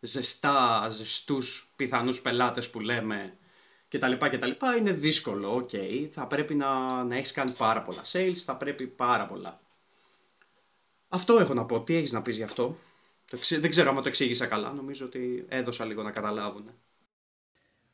ζεστά, 0.00 0.88
ζεστούς 0.88 1.72
πιθανούς 1.76 2.20
πελάτες 2.20 2.70
που 2.70 2.80
λέμε 2.80 3.36
και 3.88 3.98
τα 3.98 4.08
λοιπά 4.08 4.28
και 4.28 4.38
τα 4.38 4.46
λοιπά 4.46 4.76
είναι 4.76 4.92
δύσκολο, 4.92 5.54
οκ. 5.54 5.70
Θα 6.10 6.26
πρέπει 6.26 6.54
να, 6.54 7.02
να 7.04 7.16
έχεις 7.16 7.32
κάνει 7.32 7.50
πάρα 7.50 7.82
πολλά 7.82 8.00
sales, 8.12 8.34
θα 8.34 8.56
πρέπει 8.56 8.86
πάρα 8.86 9.26
πολλά. 9.26 9.60
Αυτό 11.08 11.38
έχω 11.38 11.54
να 11.54 11.64
πω. 11.64 11.82
Τι 11.82 11.94
έχεις 11.94 12.12
να 12.12 12.22
πεις 12.22 12.36
γι' 12.36 12.42
αυτό; 12.42 12.78
Το 13.30 13.36
ξε- 13.38 13.60
Δεν 13.60 13.70
ξέρω 13.70 13.90
αν 13.90 13.96
το 14.02 14.08
εξήγησα 14.08 14.46
καλά. 14.46 14.72
Νομίζω 14.72 15.06
ότι 15.06 15.44
έδωσα 15.48 15.84
λίγο 15.84 16.02
να 16.02 16.10
καταλάβουν. 16.10 16.70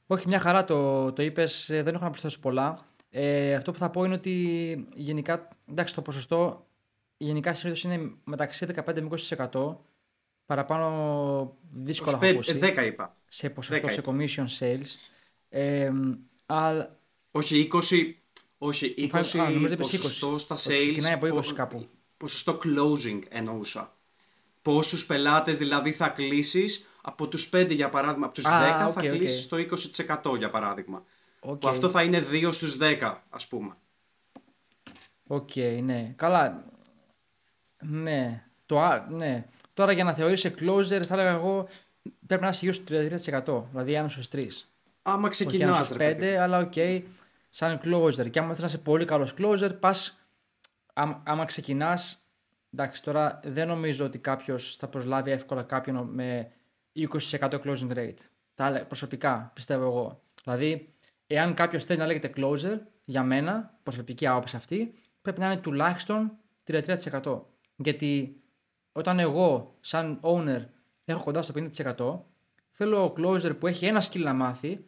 Όχι, 0.07 0.29
μια 0.29 0.41
χαρά 0.41 0.64
το, 0.64 1.12
το 1.12 1.22
είπες, 1.22 1.66
δεν 1.68 1.95
έχω 1.95 2.05
να 2.05 2.11
προσθέσω 2.11 2.41
πολλά. 2.41 2.87
Ε, 3.11 3.55
αυτό 3.55 3.72
που 3.72 3.79
θα 3.79 3.91
πω 3.91 4.05
είναι 4.05 4.14
ότι 4.14 4.87
γενικά, 4.95 5.49
εντάξει, 5.68 5.95
το 5.95 6.03
ποσοστό 6.03 6.68
γενικά 7.19 7.55
συνήθως 7.55 7.85
είναι 7.85 8.11
μεταξύ 8.25 8.66
15 8.87 9.01
με 9.01 9.09
20%. 9.53 9.77
Παραπάνω 10.47 11.57
δύσκολα 11.71 12.11
έχω 12.23 12.27
25, 12.27 12.31
ακούσει. 12.33 12.59
ε, 12.62 12.73
10 12.77 12.87
είπα. 12.87 13.16
σε 13.29 13.51
ποσοστό, 13.51 13.87
10 13.89 13.91
σε 13.93 14.03
commission 14.07 14.47
sales. 14.59 14.97
Ε, 15.49 15.91
αλλά 16.47 16.99
Όχι 17.33 17.69
20, 17.73 18.14
όχι 18.59 18.95
20 19.12 19.39
Α, 19.39 19.51
νομίζω 19.51 19.73
είπες 19.73 19.77
ποσοστό 19.91 20.33
20. 20.33 20.39
στα 20.39 20.55
Ότι 20.55 20.62
sales. 20.69 20.79
ξεκινάει 20.79 21.12
από 21.12 21.27
20 21.27 21.47
πο- 21.49 21.53
κάπου. 21.55 21.87
Ποσοστό 22.16 22.59
closing 22.64 23.21
εννοούσα. 23.29 23.97
Πόσους 24.62 25.07
πελάτες 25.07 25.59
δηλαδή 25.59 25.93
θα 25.93 26.09
κλείσεις; 26.09 26.87
Από 27.03 27.29
τους 27.29 27.49
5 27.49 27.75
για 27.75 27.89
παράδειγμα, 27.89 28.27
από 28.27 28.35
τους 28.35 28.45
Α, 28.45 28.61
10 28.61 28.87
οκ, 28.89 28.93
θα 28.95 29.01
οκ. 29.01 29.09
κλείσεις 29.09 29.49
το 29.49 29.57
20% 29.57 30.37
για 30.37 30.51
παράδειγμα. 30.51 31.05
Οκ. 31.41 31.59
Που 31.61 31.69
αυτό 31.69 31.89
θα 31.89 32.03
είναι 32.03 32.21
2 32.21 32.53
στους 32.53 32.77
10 32.77 33.25
ας 33.31 33.47
πούμε. 33.49 33.75
Οκ, 35.27 35.51
ναι. 35.83 36.12
Καλά. 36.16 36.64
Ναι. 37.83 38.43
Το, 38.66 38.81
α- 38.81 39.07
ναι. 39.11 39.45
Τώρα 39.74 39.93
για 39.93 40.05
να 40.05 40.12
θεωρήσει 40.12 40.55
closer 40.59 41.03
θα 41.07 41.14
έλεγα 41.14 41.31
εγώ 41.31 41.68
πρέπει 42.26 42.43
να 42.43 42.49
είσαι 42.49 42.61
γύρω 42.61 42.72
στο 42.72 43.64
33%. 43.64 43.64
Δηλαδή 43.70 43.93
ένα 43.95 44.09
στους 44.09 44.29
3. 44.33 44.47
Άμα 45.03 45.29
Όχι 45.29 45.43
ένα 45.43 45.51
ξεκινάς 45.51 45.87
στους 45.87 45.97
ρε 45.97 46.14
παιδί. 46.14 46.35
5, 46.35 46.37
αλλά 46.37 46.59
οκ. 46.59 46.72
σαν 47.49 47.81
closer. 47.85 48.31
Και 48.31 48.39
άμα 48.39 48.49
θες 48.49 48.61
να 48.61 48.66
είσαι 48.66 48.79
πολύ 48.79 49.05
καλός 49.05 49.35
closer, 49.39 49.70
πας, 49.81 50.18
άμα, 50.93 51.22
άμα 51.26 51.45
ξεκινάς 51.45 52.22
εντάξει, 52.72 53.03
τώρα 53.03 53.41
δεν 53.45 53.68
νομίζω 53.68 54.05
ότι 54.05 54.18
κάποιος 54.18 54.76
θα 54.76 54.89
προσλάβει 54.89 55.31
εύκολα 55.31 55.62
κάποιον 55.62 56.09
με 56.12 56.51
20% 56.95 57.39
closing 57.39 57.91
rate. 57.95 58.18
Τα 58.55 58.85
προσωπικά, 58.89 59.51
πιστεύω 59.55 59.85
εγώ. 59.85 60.22
Δηλαδή, 60.45 60.95
εάν 61.26 61.55
κάποιος 61.55 61.85
θέλει 61.85 61.99
να 61.99 62.07
λέγεται 62.07 62.33
closer, 62.37 62.79
για 63.05 63.22
μένα, 63.22 63.74
προσωπική 63.83 64.26
άποψη 64.26 64.57
αυτή, 64.57 64.95
πρέπει 65.22 65.41
να 65.41 65.47
είναι 65.47 65.57
τουλάχιστον 65.61 66.33
33%. 66.64 67.41
Γιατί 67.83 68.43
όταν 68.93 69.18
εγώ, 69.18 69.76
σαν 69.81 70.20
owner, 70.22 70.64
έχω 71.05 71.24
κοντά 71.24 71.43
στο 71.43 71.55
50%, 71.97 72.20
θέλω 72.70 73.05
ο 73.05 73.12
closer 73.16 73.59
που 73.59 73.66
έχει 73.66 73.87
ένα 73.87 74.03
skill 74.03 74.22
να 74.22 74.33
μάθει, 74.33 74.85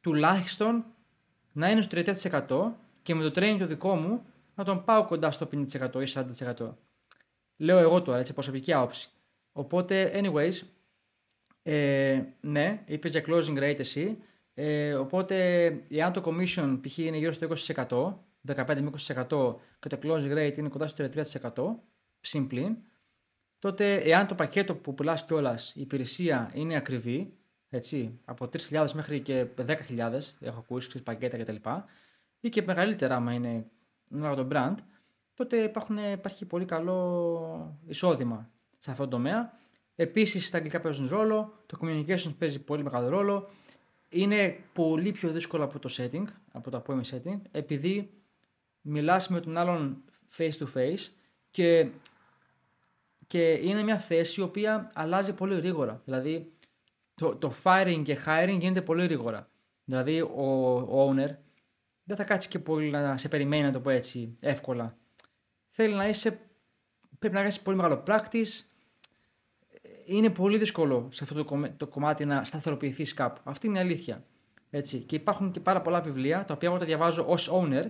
τουλάχιστον 0.00 0.84
να 1.52 1.70
είναι 1.70 1.80
στο 1.80 2.02
30% 2.48 2.72
και 3.02 3.14
με 3.14 3.30
το 3.30 3.40
training 3.40 3.56
το 3.58 3.66
δικό 3.66 3.94
μου 3.94 4.24
να 4.54 4.64
τον 4.64 4.84
πάω 4.84 5.04
κοντά 5.04 5.30
στο 5.30 5.48
50% 5.52 6.06
ή 6.06 6.12
40%. 6.56 6.74
Λέω 7.56 7.78
εγώ 7.78 8.02
τώρα, 8.02 8.18
έτσι, 8.18 8.32
προσωπική 8.32 8.72
άποψη. 8.72 9.08
Οπότε, 9.52 10.12
anyways, 10.14 10.60
ε, 11.62 12.22
ναι, 12.40 12.82
είπες 12.86 13.10
για 13.10 13.24
closing 13.26 13.58
rate 13.58 13.78
εσύ. 13.78 14.18
Ε, 14.54 14.94
οπότε, 14.94 15.66
εάν 15.90 16.12
το 16.12 16.22
commission 16.26 16.78
π.χ. 16.82 16.98
είναι 16.98 17.16
γύρω 17.16 17.32
στο 17.32 17.48
20%, 18.46 18.54
15-20% 18.54 19.56
και 19.78 19.88
το 19.88 19.98
closing 20.02 20.32
rate 20.32 20.58
είναι 20.58 20.68
κοντά 20.68 20.86
στο 20.86 21.08
33%, 21.54 21.93
συμπλήν, 22.24 22.76
τότε 23.58 23.94
εάν 23.94 24.26
το 24.26 24.34
πακέτο 24.34 24.74
που 24.74 24.94
πουλάς 24.94 25.24
κιόλας 25.24 25.74
η 25.74 25.80
υπηρεσία 25.80 26.50
είναι 26.54 26.76
ακριβή, 26.76 27.34
έτσι, 27.68 28.20
από 28.24 28.48
3.000 28.70 28.90
μέχρι 28.94 29.20
και 29.20 29.46
10.000, 29.56 30.20
έχω 30.40 30.58
ακούσει 30.58 31.02
πακέτα 31.02 31.36
κτλ. 31.38 31.56
ή 32.40 32.48
και 32.48 32.62
μεγαλύτερα 32.62 33.16
άμα 33.16 33.32
είναι 33.32 33.66
ένα 34.12 34.34
το 34.34 34.48
brand, 34.50 34.74
τότε 35.34 35.56
υπάρχουν, 35.56 35.98
υπάρχει 36.12 36.44
πολύ 36.44 36.64
καλό 36.64 37.78
εισόδημα 37.86 38.50
σε 38.78 38.90
αυτό 38.90 39.04
το 39.04 39.10
τομέα. 39.10 39.58
Επίσης, 39.96 40.50
τα 40.50 40.56
αγγλικά 40.56 40.80
παίζουν 40.80 41.08
ρόλο, 41.08 41.62
το 41.66 41.78
communication 41.80 42.34
παίζει 42.38 42.58
πολύ 42.58 42.82
μεγάλο 42.82 43.08
ρόλο. 43.08 43.48
Είναι 44.08 44.58
πολύ 44.72 45.12
πιο 45.12 45.30
δύσκολο 45.30 45.64
από 45.64 45.78
το 45.78 45.94
setting, 45.96 46.24
από 46.52 46.70
το 46.70 46.82
appointment 46.86 47.16
setting, 47.16 47.40
επειδή 47.50 48.10
μιλάς 48.80 49.28
με 49.28 49.40
τον 49.40 49.56
άλλον 49.56 50.02
face 50.36 50.52
to 50.58 50.66
face 50.74 51.08
και, 51.50 51.88
και 53.26 53.52
είναι 53.52 53.82
μια 53.82 53.98
θέση 53.98 54.40
η 54.40 54.42
οποία 54.42 54.90
αλλάζει 54.94 55.32
πολύ 55.32 55.54
γρήγορα. 55.54 56.02
Δηλαδή, 56.04 56.52
το, 57.14 57.36
το 57.36 57.52
firing 57.62 58.02
και 58.04 58.18
hiring 58.26 58.56
γίνεται 58.60 58.82
πολύ 58.82 59.02
γρήγορα. 59.02 59.48
Δηλαδή, 59.84 60.20
ο, 60.20 60.74
ο 60.74 61.10
owner 61.10 61.30
δεν 62.04 62.16
θα 62.16 62.24
κάτσει 62.24 62.48
και 62.48 62.58
πολύ 62.58 62.90
να 62.90 63.16
σε 63.16 63.28
περιμένει, 63.28 63.62
να 63.62 63.72
το 63.72 63.80
πω 63.80 63.90
έτσι, 63.90 64.36
εύκολα. 64.40 64.96
Θέλει 65.68 65.94
να 65.94 66.08
είσαι, 66.08 66.40
πρέπει 67.18 67.34
να 67.34 67.40
κάνεις 67.40 67.60
πολύ 67.60 67.76
μεγάλο 67.76 68.02
practice. 68.06 68.60
Είναι 70.06 70.30
πολύ 70.30 70.58
δύσκολο 70.58 71.08
σε 71.12 71.24
αυτό 71.24 71.44
το, 71.44 71.68
το 71.76 71.86
κομμάτι 71.86 72.24
να 72.24 72.44
σταθεροποιηθείς 72.44 73.14
κάπου. 73.14 73.40
Αυτή 73.44 73.66
είναι 73.66 73.78
η 73.78 73.80
αλήθεια. 73.80 74.24
Έτσι. 74.70 74.98
Και 74.98 75.16
υπάρχουν 75.16 75.50
και 75.50 75.60
πάρα 75.60 75.82
πολλά 75.82 76.00
βιβλία, 76.00 76.44
τα 76.44 76.54
οποία 76.54 76.68
εγώ 76.68 76.78
τα 76.78 76.84
διαβάζω 76.84 77.24
ως 77.28 77.50
owner, 77.52 77.84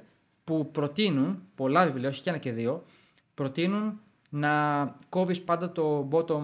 που 0.45 0.70
προτείνουν, 0.70 1.43
πολλά 1.55 1.85
βιβλία, 1.85 2.09
όχι 2.09 2.22
και 2.22 2.30
ένα 2.30 2.39
και 2.39 2.53
δύο, 2.53 2.85
προτείνουν 3.35 4.01
να 4.35 4.97
κόβεις 5.09 5.43
πάντα 5.43 5.72
το 5.72 6.09
bottom 6.12 6.43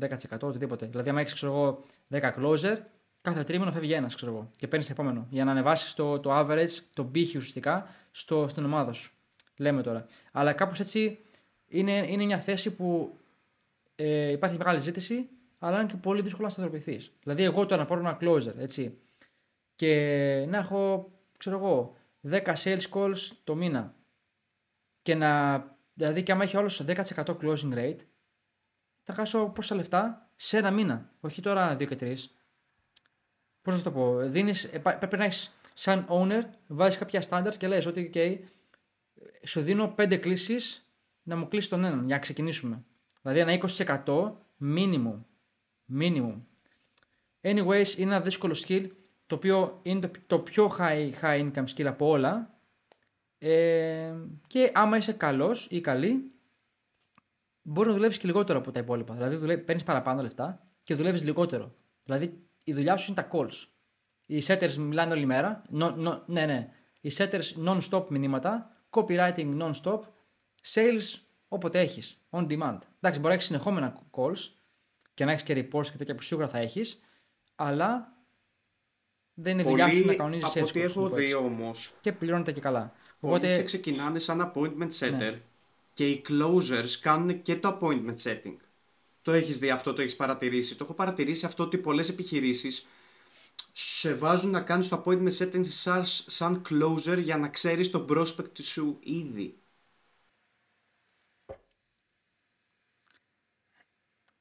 10%, 0.00 0.38
οτιδήποτε. 0.40 0.86
Δηλαδή, 0.86 1.08
αν 1.08 1.18
έχεις, 1.18 1.34
ξέρω 1.34 1.52
εγώ, 1.52 1.80
10 2.10 2.32
closer, 2.38 2.76
κάθε 3.22 3.44
τρίμηνο 3.44 3.72
φεύγει 3.72 3.92
ένας, 3.92 4.14
ξέρω 4.14 4.32
εγώ, 4.32 4.50
και 4.56 4.68
παίρνεις 4.68 4.90
επόμενο. 4.90 5.26
Για 5.30 5.44
να 5.44 5.50
ανεβάσεις 5.50 5.94
το, 5.94 6.18
το 6.20 6.38
average, 6.38 6.70
το 6.94 7.04
πύχη 7.04 7.36
ουσιαστικά 7.36 7.88
στο, 8.10 8.48
στην 8.48 8.64
ομάδα 8.64 8.92
σου. 8.92 9.12
Λέμε 9.56 9.82
τώρα. 9.82 10.06
Αλλά 10.32 10.52
κάπως 10.52 10.80
έτσι 10.80 11.18
είναι, 11.68 12.06
είναι 12.08 12.24
μια 12.24 12.40
θέση 12.40 12.74
που 12.74 13.18
ε, 13.94 14.30
υπάρχει 14.30 14.56
μεγάλη 14.56 14.80
ζήτηση, 14.80 15.28
αλλά 15.58 15.78
είναι 15.78 15.90
και 15.90 15.96
πολύ 15.96 16.22
δύσκολο 16.22 16.44
να 16.44 16.50
σταθεροποιηθείς. 16.50 17.12
Δηλαδή, 17.22 17.42
εγώ 17.42 17.66
τώρα 17.66 17.80
να 17.80 17.86
πάρω 17.86 18.00
ένα 18.00 18.18
closer, 18.20 18.58
έτσι, 18.58 18.98
και 19.76 20.44
να 20.48 20.58
έχω, 20.58 21.10
ξέρω 21.38 21.56
εγώ, 21.56 21.96
10 22.30 22.54
sales 22.64 22.88
calls 22.90 23.30
το 23.44 23.54
μήνα 23.54 23.94
και 25.02 25.14
να. 25.14 25.70
Δηλαδή, 26.02 26.22
και 26.22 26.32
άμα 26.32 26.42
έχει 26.42 26.56
όλο 26.56 26.70
10% 26.86 27.04
closing 27.24 27.74
rate, 27.74 27.98
θα 29.02 29.12
χάσω 29.12 29.46
πόσα 29.46 29.74
λεφτά; 29.74 30.30
Σε 30.36 30.58
ένα 30.58 30.70
μήνα. 30.70 31.10
Όχι 31.20 31.42
τώρα 31.42 31.76
2 31.76 31.86
και 31.86 31.96
3. 32.00 32.14
Πώς 33.62 33.76
να 33.76 33.82
το 33.82 33.90
πω, 33.90 34.16
δίνεις, 34.16 34.64
ε, 34.64 34.78
πρέπει 34.78 35.16
να 35.16 35.24
έχεις 35.24 35.56
σαν 35.74 36.06
owner, 36.08 36.42
βάζεις 36.66 36.98
κάποια 36.98 37.24
standards 37.28 37.56
και 37.56 37.68
λες 37.68 37.86
ότι 37.86 38.10
okay, 38.14 38.38
σου 39.42 39.60
δίνω 39.60 39.94
5 39.96 40.16
κλήσεις 40.16 40.92
να 41.22 41.36
μου 41.36 41.48
κλείσεις 41.48 41.68
τον 41.68 41.84
έναν 41.84 42.06
για 42.06 42.14
να 42.14 42.20
ξεκινήσουμε. 42.20 42.84
Δηλαδή 43.22 43.40
ένα 43.40 43.52
20% 43.52 44.32
minimum. 44.60 45.20
Minimum. 45.98 46.40
Anyways, 47.40 47.96
είναι 47.96 48.14
ένα 48.14 48.20
δύσκολο 48.20 48.64
skill 48.66 48.86
το 49.26 49.34
οποίο 49.34 49.80
είναι 49.82 50.00
το, 50.00 50.20
το 50.26 50.38
πιο 50.38 50.76
high, 50.78 51.10
high 51.20 51.50
income 51.50 51.64
skill 51.74 51.84
από 51.84 52.08
όλα. 52.08 52.51
Ε, 53.44 54.14
και 54.46 54.70
άμα 54.74 54.96
είσαι 54.96 55.12
καλός 55.12 55.66
ή 55.70 55.80
καλή, 55.80 56.32
μπορείς 57.62 57.88
να 57.88 57.94
δουλεύεις 57.96 58.18
και 58.18 58.26
λιγότερο 58.26 58.58
από 58.58 58.70
τα 58.70 58.80
υπόλοιπα. 58.80 59.14
Δηλαδή, 59.14 59.58
παίρνεις 59.58 59.84
παραπάνω 59.84 60.22
λεφτά 60.22 60.66
και 60.82 60.94
δουλεύεις 60.94 61.22
λιγότερο. 61.22 61.74
Δηλαδή, 62.04 62.46
η 62.62 62.72
δουλειά 62.72 62.96
σου 62.96 63.12
είναι 63.12 63.22
τα 63.22 63.28
calls. 63.32 63.66
Οι 64.26 64.42
setters 64.46 64.74
μιλάνε 64.74 65.12
όλη 65.12 65.26
μέρα. 65.26 65.62
No, 65.72 66.06
no, 66.06 66.20
ναι, 66.26 66.46
ναι. 66.46 66.68
Οι 67.00 67.10
setters 67.16 67.66
non-stop 67.66 68.06
μηνύματα. 68.08 68.70
Copywriting 68.90 69.60
non-stop. 69.60 70.00
Sales 70.62 71.20
όποτε 71.48 71.80
έχεις. 71.80 72.16
On 72.30 72.42
demand. 72.42 72.78
Εντάξει, 72.96 73.18
μπορεί 73.18 73.22
να 73.22 73.32
έχεις 73.32 73.46
συνεχόμενα 73.46 74.02
calls 74.10 74.50
και 75.14 75.24
να 75.24 75.30
έχεις 75.30 75.42
και 75.42 75.54
reports 75.54 75.86
και 75.86 75.96
τέτοια 75.96 76.14
που 76.14 76.22
σίγουρα 76.22 76.48
θα 76.48 76.58
έχεις. 76.58 77.00
Αλλά 77.54 78.16
δεν 79.34 79.58
είναι 79.58 79.68
δουλειά 79.68 79.88
σου 79.88 80.06
να 80.06 80.14
κανονίζεις 80.14 80.56
Από 80.56 80.66
ό,τι 80.66 80.80
έχω 80.80 81.08
δει 81.08 81.34
όμως. 81.34 81.94
Και 82.00 82.12
πληρώνεται 82.12 82.52
και 82.52 82.60
καλά. 82.60 82.92
Οπότε 83.24 83.50
σε 83.50 83.62
ξεκινάνε 83.62 84.18
σαν 84.18 84.52
appointment 84.54 84.90
setter 84.98 85.10
ναι. 85.10 85.40
και 85.92 86.08
οι 86.08 86.22
closers 86.28 86.90
κάνουν 87.00 87.42
και 87.42 87.56
το 87.56 87.78
appointment 87.80 88.16
setting. 88.22 88.56
Το 89.22 89.32
έχεις 89.32 89.58
δει 89.58 89.70
αυτό, 89.70 89.92
το 89.92 90.00
έχεις 90.02 90.16
παρατηρήσει. 90.16 90.76
Το 90.76 90.84
έχω 90.84 90.94
παρατηρήσει 90.94 91.44
αυτό 91.44 91.62
ότι 91.62 91.78
πολλές 91.78 92.08
επιχειρήσεις 92.08 92.86
σε 93.72 94.14
βάζουν 94.14 94.50
να 94.50 94.60
κάνεις 94.60 94.88
το 94.88 95.02
appointment 95.04 95.36
setting 95.38 95.66
σαν, 95.66 96.04
σαν 96.04 96.62
closer 96.68 97.18
για 97.20 97.36
να 97.36 97.48
ξέρεις 97.48 97.90
το 97.90 98.06
prospect 98.08 98.62
σου 98.62 98.98
ήδη. 99.02 99.56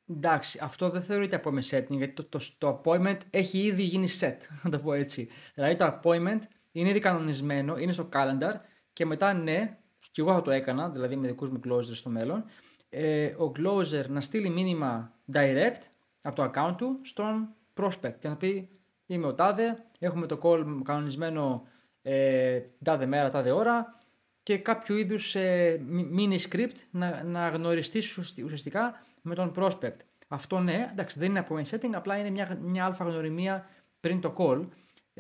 Εντάξει, 0.07 0.59
αυτό 0.61 0.89
δεν 0.89 1.01
θεωρείται 1.03 1.41
appointment 1.43 1.69
setting 1.69 1.89
γιατί 1.89 2.13
το, 2.13 2.25
το, 2.25 2.39
το 2.57 2.81
appointment 2.83 3.17
έχει 3.29 3.57
ήδη 3.57 3.83
γίνει 3.83 4.07
set, 4.19 4.37
να 4.63 4.69
το 4.69 4.79
πω 4.79 4.93
έτσι. 4.93 5.29
Δηλαδή 5.53 5.75
το 5.75 5.99
appointment 6.03 6.41
είναι 6.71 6.89
ήδη 6.89 6.99
κανονισμένο, 6.99 7.77
είναι 7.77 7.91
στο 7.91 8.09
calendar 8.13 8.53
και 8.93 9.05
μετά 9.05 9.33
ναι, 9.33 9.77
και 10.11 10.21
εγώ 10.21 10.33
θα 10.33 10.41
το 10.41 10.51
έκανα, 10.51 10.89
δηλαδή 10.89 11.15
με 11.15 11.27
δικούς 11.27 11.49
μου 11.49 11.59
closers 11.65 11.95
στο 11.95 12.09
μέλλον, 12.09 12.45
ε, 12.89 13.25
ο 13.25 13.51
closer 13.57 14.05
να 14.07 14.21
στείλει 14.21 14.49
μήνυμα 14.49 15.13
direct 15.33 15.81
από 16.21 16.35
το 16.35 16.51
account 16.53 16.75
του 16.77 16.99
στον 17.03 17.49
prospect 17.75 18.13
και 18.19 18.27
να 18.27 18.35
πει 18.35 18.69
είμαι 19.05 19.27
ο 19.27 19.33
τάδε, 19.33 19.83
έχουμε 19.99 20.25
το 20.25 20.39
call 20.43 20.65
κανονισμένο 20.83 21.67
ε, 22.01 22.61
τάδε 22.83 23.05
μέρα, 23.05 23.29
τάδε 23.29 23.51
ώρα 23.51 23.99
και 24.43 24.57
κάποιο 24.57 24.97
είδους 24.97 25.35
ε, 25.35 25.81
mini 26.17 26.37
script 26.49 26.75
να, 26.91 27.23
να 27.23 27.49
γνωριστεί 27.49 28.01
ουσιαστικά 28.43 29.03
με 29.21 29.35
τον 29.35 29.53
prospect. 29.55 29.97
Αυτό 30.27 30.59
ναι, 30.59 30.89
εντάξει, 30.91 31.19
δεν 31.19 31.29
είναι 31.29 31.39
από 31.39 31.55
setting, 31.55 31.91
απλά 31.93 32.17
είναι 32.17 32.29
μια, 32.29 32.57
μια 32.61 32.85
αλφα 32.85 33.03
γνωριμία 33.03 33.69
πριν 33.99 34.21
το 34.21 34.33
call. 34.37 34.67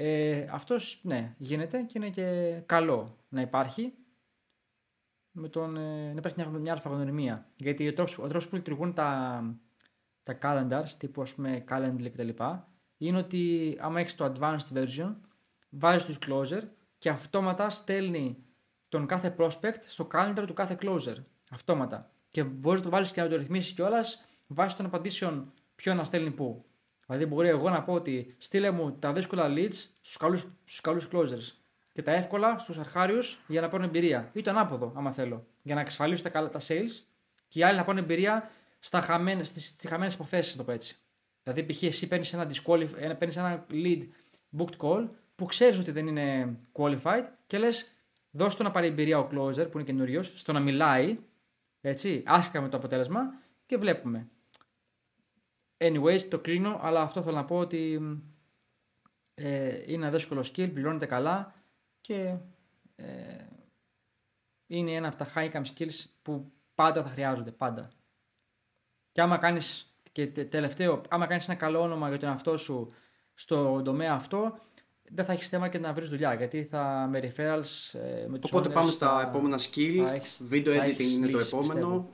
Ε, 0.03 0.45
αυτός 0.51 0.99
ναι, 1.03 1.35
γίνεται 1.37 1.81
και 1.81 1.93
είναι 1.95 2.09
και 2.09 2.59
καλό 2.65 3.17
να 3.29 3.41
υπάρχει 3.41 3.93
με 5.31 5.49
τον, 5.49 5.77
ε, 5.77 6.05
να 6.05 6.17
υπάρχει 6.17 6.39
μια, 6.39 6.59
μια 6.59 6.71
αλφα 6.71 6.89
γνωριμία. 6.89 7.47
Γιατί 7.55 7.87
ο 7.87 7.93
τρόπος, 7.93 8.17
ο 8.17 8.21
τρόπος 8.21 8.47
που 8.47 8.55
λειτουργούν 8.55 8.93
τα, 8.93 9.41
τα 10.23 10.37
calendars, 10.41 10.89
τύπου 10.97 11.21
ας 11.21 11.33
πούμε 11.33 11.63
calendly 11.69 12.09
κτλ. 12.13 12.29
είναι 12.97 13.17
ότι 13.17 13.77
άμα 13.79 13.99
έχεις 13.99 14.15
το 14.15 14.33
advanced 14.33 14.77
version, 14.77 15.15
βάζεις 15.69 16.05
τους 16.05 16.17
closer 16.27 16.61
και 16.97 17.09
αυτόματα 17.09 17.69
στέλνει 17.69 18.43
τον 18.89 19.05
κάθε 19.05 19.35
prospect 19.37 19.81
στο 19.87 20.07
calendar 20.13 20.43
του 20.47 20.53
κάθε 20.53 20.77
closer. 20.81 21.15
Αυτόματα 21.51 22.11
και 22.31 22.43
μπορείς 22.43 22.79
να 22.79 22.85
το 22.85 22.91
βάλεις 22.91 23.11
και 23.11 23.21
να 23.21 23.29
το 23.29 23.35
ρυθμίσεις 23.35 23.73
κιόλας 23.73 24.25
βάσει 24.47 24.77
των 24.77 24.85
απαντήσεων 24.85 25.53
ποιο 25.75 25.93
να 25.93 26.03
στέλνει 26.03 26.31
πού. 26.31 26.65
Δηλαδή, 27.11 27.29
μπορεί 27.29 27.47
εγώ 27.47 27.69
να 27.69 27.83
πω 27.83 27.93
ότι 27.93 28.35
στείλε 28.37 28.71
μου 28.71 28.91
τα 28.91 29.13
δύσκολα 29.13 29.53
leads 29.55 29.73
στους 30.01 30.17
καλούς 30.17 30.47
στους 30.65 30.81
καλούς 30.81 31.07
closers 31.11 31.55
και 31.93 32.01
τα 32.01 32.11
εύκολα 32.11 32.57
στους 32.57 32.77
αρχάριους 32.77 33.41
για 33.47 33.61
να 33.61 33.67
πάρουν 33.67 33.85
εμπειρία. 33.85 34.29
Ή 34.33 34.41
το 34.41 34.49
ανάποδο, 34.49 34.93
άμα 34.95 35.11
θέλω. 35.11 35.45
Για 35.61 35.75
να 35.75 35.81
εξασφαλίσω 35.81 36.23
τα, 36.23 36.29
καλά, 36.29 36.49
τα 36.49 36.59
sales 36.67 37.03
και 37.47 37.59
οι 37.59 37.63
άλλοι 37.63 37.77
να 37.77 37.83
πάρουν 37.83 38.01
εμπειρία 38.01 38.49
στα 38.79 39.01
χαμένες, 39.01 39.47
στις, 39.47 39.77
χαμένες 39.87 40.13
υποθέσεις, 40.13 40.55
το 40.55 40.63
πω 40.63 40.71
έτσι. 40.71 40.95
Δηλαδή, 41.43 41.63
π.χ. 41.63 41.83
εσύ 41.83 42.07
παίρνεις 42.07 42.33
ένα, 42.33 42.51
ένα, 42.97 43.15
παίρνεις 43.15 43.37
ένα 43.37 43.65
lead 43.69 44.01
booked 44.57 44.77
call 44.77 45.09
που 45.35 45.45
ξέρεις 45.45 45.79
ότι 45.79 45.91
δεν 45.91 46.07
είναι 46.07 46.57
qualified 46.73 47.23
και 47.47 47.57
λες, 47.57 47.91
δώσ' 48.31 48.55
του 48.55 48.63
να 48.63 48.71
πάρει 48.71 48.87
εμπειρία 48.87 49.19
ο 49.19 49.29
closer 49.31 49.71
που 49.71 49.77
είναι 49.77 49.83
καινούριος, 49.83 50.31
στο 50.35 50.51
να 50.51 50.59
μιλάει 50.59 51.17
Έτσι, 51.81 52.23
άσχετα 52.25 52.61
με 52.61 52.69
το 52.69 52.77
αποτέλεσμα 52.77 53.21
και 53.65 53.77
βλέπουμε. 53.77 54.27
Anyways, 55.83 56.21
το 56.29 56.39
κλείνω, 56.39 56.79
αλλά 56.81 57.01
αυτό 57.01 57.21
θέλω 57.21 57.35
να 57.35 57.45
πω 57.45 57.57
ότι 57.57 57.99
ε, 59.33 59.67
είναι 59.91 60.05
ένα 60.05 60.09
δύσκολο 60.09 60.39
skill, 60.41 60.71
πληρώνεται 60.73 61.05
καλά 61.05 61.53
και 62.01 62.35
ε, 62.95 63.45
είναι 64.67 64.91
ένα 64.91 65.07
από 65.07 65.17
τα 65.17 65.27
high 65.35 65.51
income 65.51 65.65
skills 65.75 66.03
που 66.21 66.51
πάντα 66.75 67.03
θα 67.03 67.09
χρειάζονται, 67.09 67.51
πάντα. 67.51 67.91
Και 69.11 69.21
άμα 69.21 69.37
κάνεις, 69.37 69.95
και 70.11 70.27
τελευταίο, 70.27 71.01
άμα 71.09 71.27
κάνεις 71.27 71.47
ένα 71.47 71.57
καλό 71.57 71.81
όνομα 71.81 72.09
για 72.09 72.19
τον 72.19 72.29
εαυτό 72.29 72.57
σου 72.57 72.93
στο 73.33 73.81
τομέα 73.81 74.13
αυτό, 74.13 74.57
δεν 75.13 75.25
θα 75.25 75.31
έχεις 75.33 75.47
θέμα 75.49 75.69
και 75.69 75.77
να 75.79 75.93
βρεις 75.93 76.09
δουλειά 76.09 76.33
γιατί 76.33 76.63
θα 76.63 77.07
με 77.09 77.19
referrals 77.19 77.99
ε, 77.99 78.25
με 78.27 78.39
τους 78.39 78.51
Οπότε 78.51 78.69
owners, 78.69 78.73
πάμε 78.73 78.91
στα 78.91 79.07
θα, 79.21 79.21
επόμενα 79.29 79.57
skill. 79.59 80.03
θα 80.05 80.13
έχεις- 80.13 80.47
Video 80.51 80.65
θα 80.75 80.83
editing 80.83 80.87
έχεις 80.89 81.15
είναι 81.15 81.27
το 81.27 81.37
λύσεις, 81.37 81.53
επόμενο. 81.53 82.09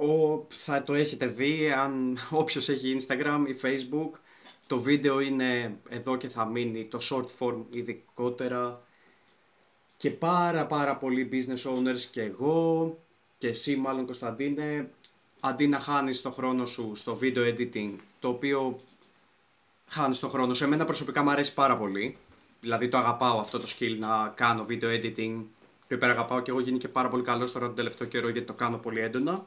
Ο, 0.00 0.46
θα 0.48 0.82
το 0.82 0.94
έχετε 0.94 1.26
δει 1.26 1.70
αν 1.70 2.18
όποιος 2.30 2.68
έχει 2.68 2.96
Instagram 3.00 3.44
ή 3.46 3.60
Facebook. 3.62 4.18
Το 4.66 4.80
βίντεο 4.80 5.20
είναι 5.20 5.78
εδώ 5.88 6.16
και 6.16 6.28
θα 6.28 6.46
μείνει, 6.46 6.84
το 6.84 6.98
short 7.10 7.26
form 7.38 7.64
ειδικότερα. 7.70 8.82
Και 9.96 10.10
πάρα 10.10 10.66
πάρα 10.66 10.96
πολλοί 10.96 11.28
business 11.32 11.70
owners 11.70 12.00
και 12.10 12.22
εγώ 12.22 12.98
και 13.38 13.48
εσύ 13.48 13.76
μάλλον 13.76 14.04
Κωνσταντίνε 14.04 14.90
αντί 15.40 15.68
να 15.68 15.78
χάνεις 15.78 16.20
το 16.22 16.30
χρόνο 16.30 16.66
σου 16.66 16.92
στο 16.94 17.18
video 17.22 17.54
editing 17.54 17.92
το 18.18 18.28
οποίο 18.28 18.80
χάνεις 19.86 20.18
το 20.18 20.28
χρόνο 20.28 20.54
σου. 20.54 20.64
Εμένα 20.64 20.84
προσωπικά 20.84 21.22
μου 21.22 21.30
αρέσει 21.30 21.54
πάρα 21.54 21.76
πολύ. 21.76 22.16
Δηλαδή 22.60 22.88
το 22.88 22.98
αγαπάω 22.98 23.38
αυτό 23.38 23.58
το 23.58 23.66
skill 23.78 23.96
να 23.98 24.28
κάνω 24.28 24.66
video 24.68 24.84
editing. 24.84 25.42
Το 25.88 25.94
υπεραγαπάω 25.94 26.40
και 26.40 26.50
εγώ 26.50 26.60
γίνει 26.60 26.78
και 26.78 26.88
πάρα 26.88 27.08
πολύ 27.08 27.22
καλός 27.22 27.52
τώρα 27.52 27.66
τον 27.66 27.74
τελευταίο 27.74 28.08
καιρό 28.08 28.28
γιατί 28.28 28.46
το 28.46 28.52
κάνω 28.52 28.76
πολύ 28.78 29.00
έντονα. 29.00 29.44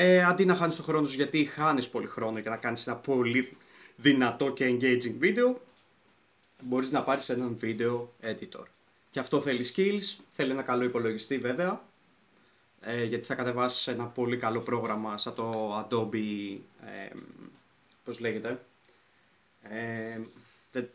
Ε, 0.00 0.24
αντί 0.24 0.44
να 0.44 0.54
χάνεις 0.54 0.76
το 0.76 0.82
χρόνο 0.82 1.06
σου 1.06 1.14
γιατί 1.14 1.44
χάνεις 1.44 1.88
πολύ 1.88 2.06
χρόνο 2.06 2.38
για 2.38 2.50
να 2.50 2.56
κάνεις 2.56 2.86
ένα 2.86 2.96
πολύ 2.96 3.56
δυνατό 3.96 4.52
και 4.52 4.68
engaging 4.68 5.14
βίντεο 5.18 5.60
μπορείς 6.62 6.90
να 6.90 7.02
πάρεις 7.02 7.28
έναν 7.28 7.56
video 7.62 8.06
editor. 8.22 8.62
Και 9.10 9.20
αυτό 9.20 9.40
θέλει 9.40 9.66
skills, 9.74 10.22
θέλει 10.32 10.50
ένα 10.50 10.62
καλό 10.62 10.84
υπολογιστή 10.84 11.38
βέβαια 11.38 11.84
ε, 12.80 13.04
γιατί 13.04 13.26
θα 13.26 13.34
κατεβάσεις 13.34 13.86
ένα 13.86 14.06
πολύ 14.06 14.36
καλό 14.36 14.60
πρόγραμμα 14.60 15.18
σαν 15.18 15.34
το 15.34 15.78
Adobe, 15.78 16.58
ε, 16.84 17.16
πώς 18.04 18.20
λέγεται, 18.20 18.64
ε, 19.62 20.20
τε- 20.70 20.90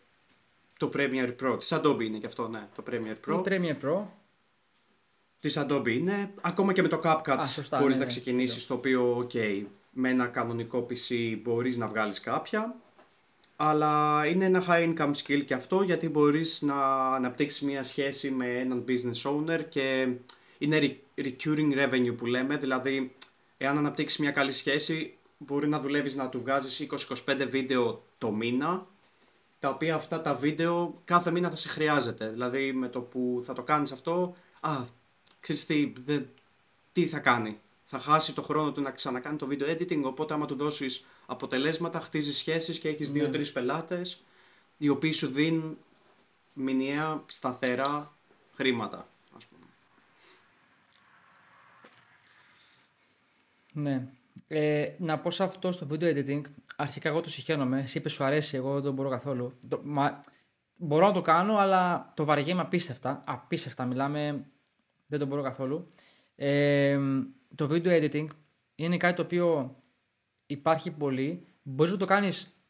το 0.78 0.90
Premiere 0.94 1.36
Pro, 1.42 1.56
της 1.60 1.74
Adobe 1.74 2.02
είναι 2.04 2.18
και 2.18 2.26
αυτό, 2.26 2.48
ναι, 2.48 2.68
το 2.76 2.84
Premiere 2.90 3.18
Pro. 3.28 3.34
Η 3.34 3.42
Premiere 3.46 3.86
Pro. 3.86 4.02
Της 5.44 5.60
Adobe. 5.60 5.88
Είναι, 5.88 6.34
ακόμα 6.42 6.74
και 6.74 6.82
με 6.82 6.88
το 6.88 7.00
CapCut 7.04 7.38
Α, 7.40 7.44
σωστά, 7.44 7.80
μπορείς 7.80 7.94
ναι, 7.94 8.00
να 8.00 8.06
ναι, 8.06 8.12
ξεκινήσεις, 8.12 8.68
το 8.68 8.74
οποίο, 8.74 9.18
ok, 9.18 9.64
με 9.92 10.10
ένα 10.10 10.28
κανονικό 10.28 10.88
PC 10.90 11.38
μπορείς 11.42 11.78
να 11.78 11.88
βγάλεις 11.88 12.20
κάποια, 12.20 12.76
αλλά 13.56 14.26
είναι 14.26 14.46
ένα 14.46 14.64
high 14.68 14.94
income 14.94 15.12
skill 15.12 15.46
και 15.46 15.54
αυτό 15.54 15.82
γιατί 15.82 16.10
μπορείς 16.10 16.62
να 16.62 17.08
αναπτύξεις 17.14 17.62
μια 17.62 17.84
σχέση 17.84 18.32
με 18.32 18.46
έναν 18.60 18.86
business 18.88 19.32
owner 19.32 19.66
και 19.70 20.08
είναι 20.58 20.80
re- 20.82 21.22
recurring 21.22 21.74
revenue 21.78 22.16
που 22.18 22.26
λέμε, 22.26 22.58
δηλαδή 22.58 23.16
εάν 23.58 23.78
αναπτύξεις 23.78 24.20
μια 24.20 24.32
καλή 24.32 24.52
σχέση 24.52 25.18
μπορεί 25.38 25.68
να 25.68 25.80
δουλεύεις 25.80 26.16
να 26.16 26.30
του 26.30 26.40
βγάζεις 26.40 26.88
20-25 27.26 27.48
βίντεο 27.50 28.04
το 28.18 28.32
μήνα 28.32 28.88
τα 29.60 29.70
οποία 29.70 29.96
αυτά 29.96 30.22
τα 30.22 30.34
βίντεο 30.34 31.02
κάθε 31.06 31.32
μήνα 31.32 31.50
θα 31.50 31.56
σε 31.56 31.70
χρειάζεται. 31.70 32.30
Δηλαδή 32.30 32.74
με 32.74 32.88
το 32.88 33.02
που 33.02 33.42
θα 33.44 33.54
το 33.54 33.64
κάνεις 33.64 33.92
αυτό, 33.92 34.36
α, 34.60 34.84
ξέρεις 35.44 35.66
τι, 35.66 35.94
δεν- 36.06 36.30
τι 36.92 37.08
θα 37.08 37.20
κάνει. 37.20 37.60
Θα 37.86 38.00
χάσει 38.00 38.34
το 38.34 38.42
χρόνο 38.42 38.72
του 38.72 38.82
να 38.82 38.92
ξανακάνει 38.92 39.38
το 39.38 39.48
video 39.52 39.64
editing, 39.70 40.02
οπότε 40.04 40.34
άμα 40.34 40.46
του 40.46 40.56
δώσεις 40.56 41.06
αποτελέσματα, 41.26 42.00
χτίζεις 42.00 42.38
σχέσεις 42.38 42.80
και 42.80 42.88
έχεις 42.90 43.12
Ναι. 43.12 43.20
δύο-τρεις 43.20 43.52
πελάτες 43.52 44.24
οι 44.78 44.90
οποίοι 44.90 45.12
σου 45.12 45.28
δίνουν 45.28 45.78
μηνιαία 46.54 47.24
σταθερά 47.26 48.14
χρήματα, 48.56 49.08
ας 49.38 49.46
πούμε. 49.46 49.66
Ναι. 53.74 54.08
Ε, 54.48 54.96
να 54.98 55.20
πω 55.20 55.32
σε 55.32 55.44
αυτό 55.44 55.72
στο 55.72 55.88
video 55.92 56.04
editing, 56.16 56.42
αρχικά 56.76 57.10
εγώ 57.10 57.22
το 57.22 57.30
συχαίνομαι. 57.30 57.80
Εσύ 57.80 57.98
είπες 57.98 58.14
σου 58.14 58.24
αρέσει, 58.24 58.56
εγώ 58.58 58.74
δεν 58.74 58.84
το 58.84 58.92
μπορώ 58.92 59.10
καθόλου. 59.10 59.54
Το, 59.68 59.82
μα, 59.84 60.20
μπορώ 60.76 61.08
να 61.08 61.14
το 61.14 61.22
κάνω, 61.22 61.58
αλλά 61.58 62.12
το 62.16 62.26
βαριέμαι 62.26 62.62
απίστευτα. 62.62 63.24
Απίστευτα 63.28 63.86
μιλάμε, 63.86 64.46
δεν 65.14 65.22
το 65.22 65.26
μπορώ 65.26 65.42
καθόλου. 65.42 65.88
Ε, 66.36 67.00
το 67.56 67.68
video 67.72 67.88
editing 67.88 68.28
είναι 68.76 68.98
κάτι 68.98 69.16
το 69.16 69.22
οποίο 69.22 69.80
υπάρχει 70.46 70.92
πολύ. 70.92 71.48
Μπορείς 71.64 71.92
να 71.92 71.98
το 71.98 72.06
κάνεις 72.06 72.64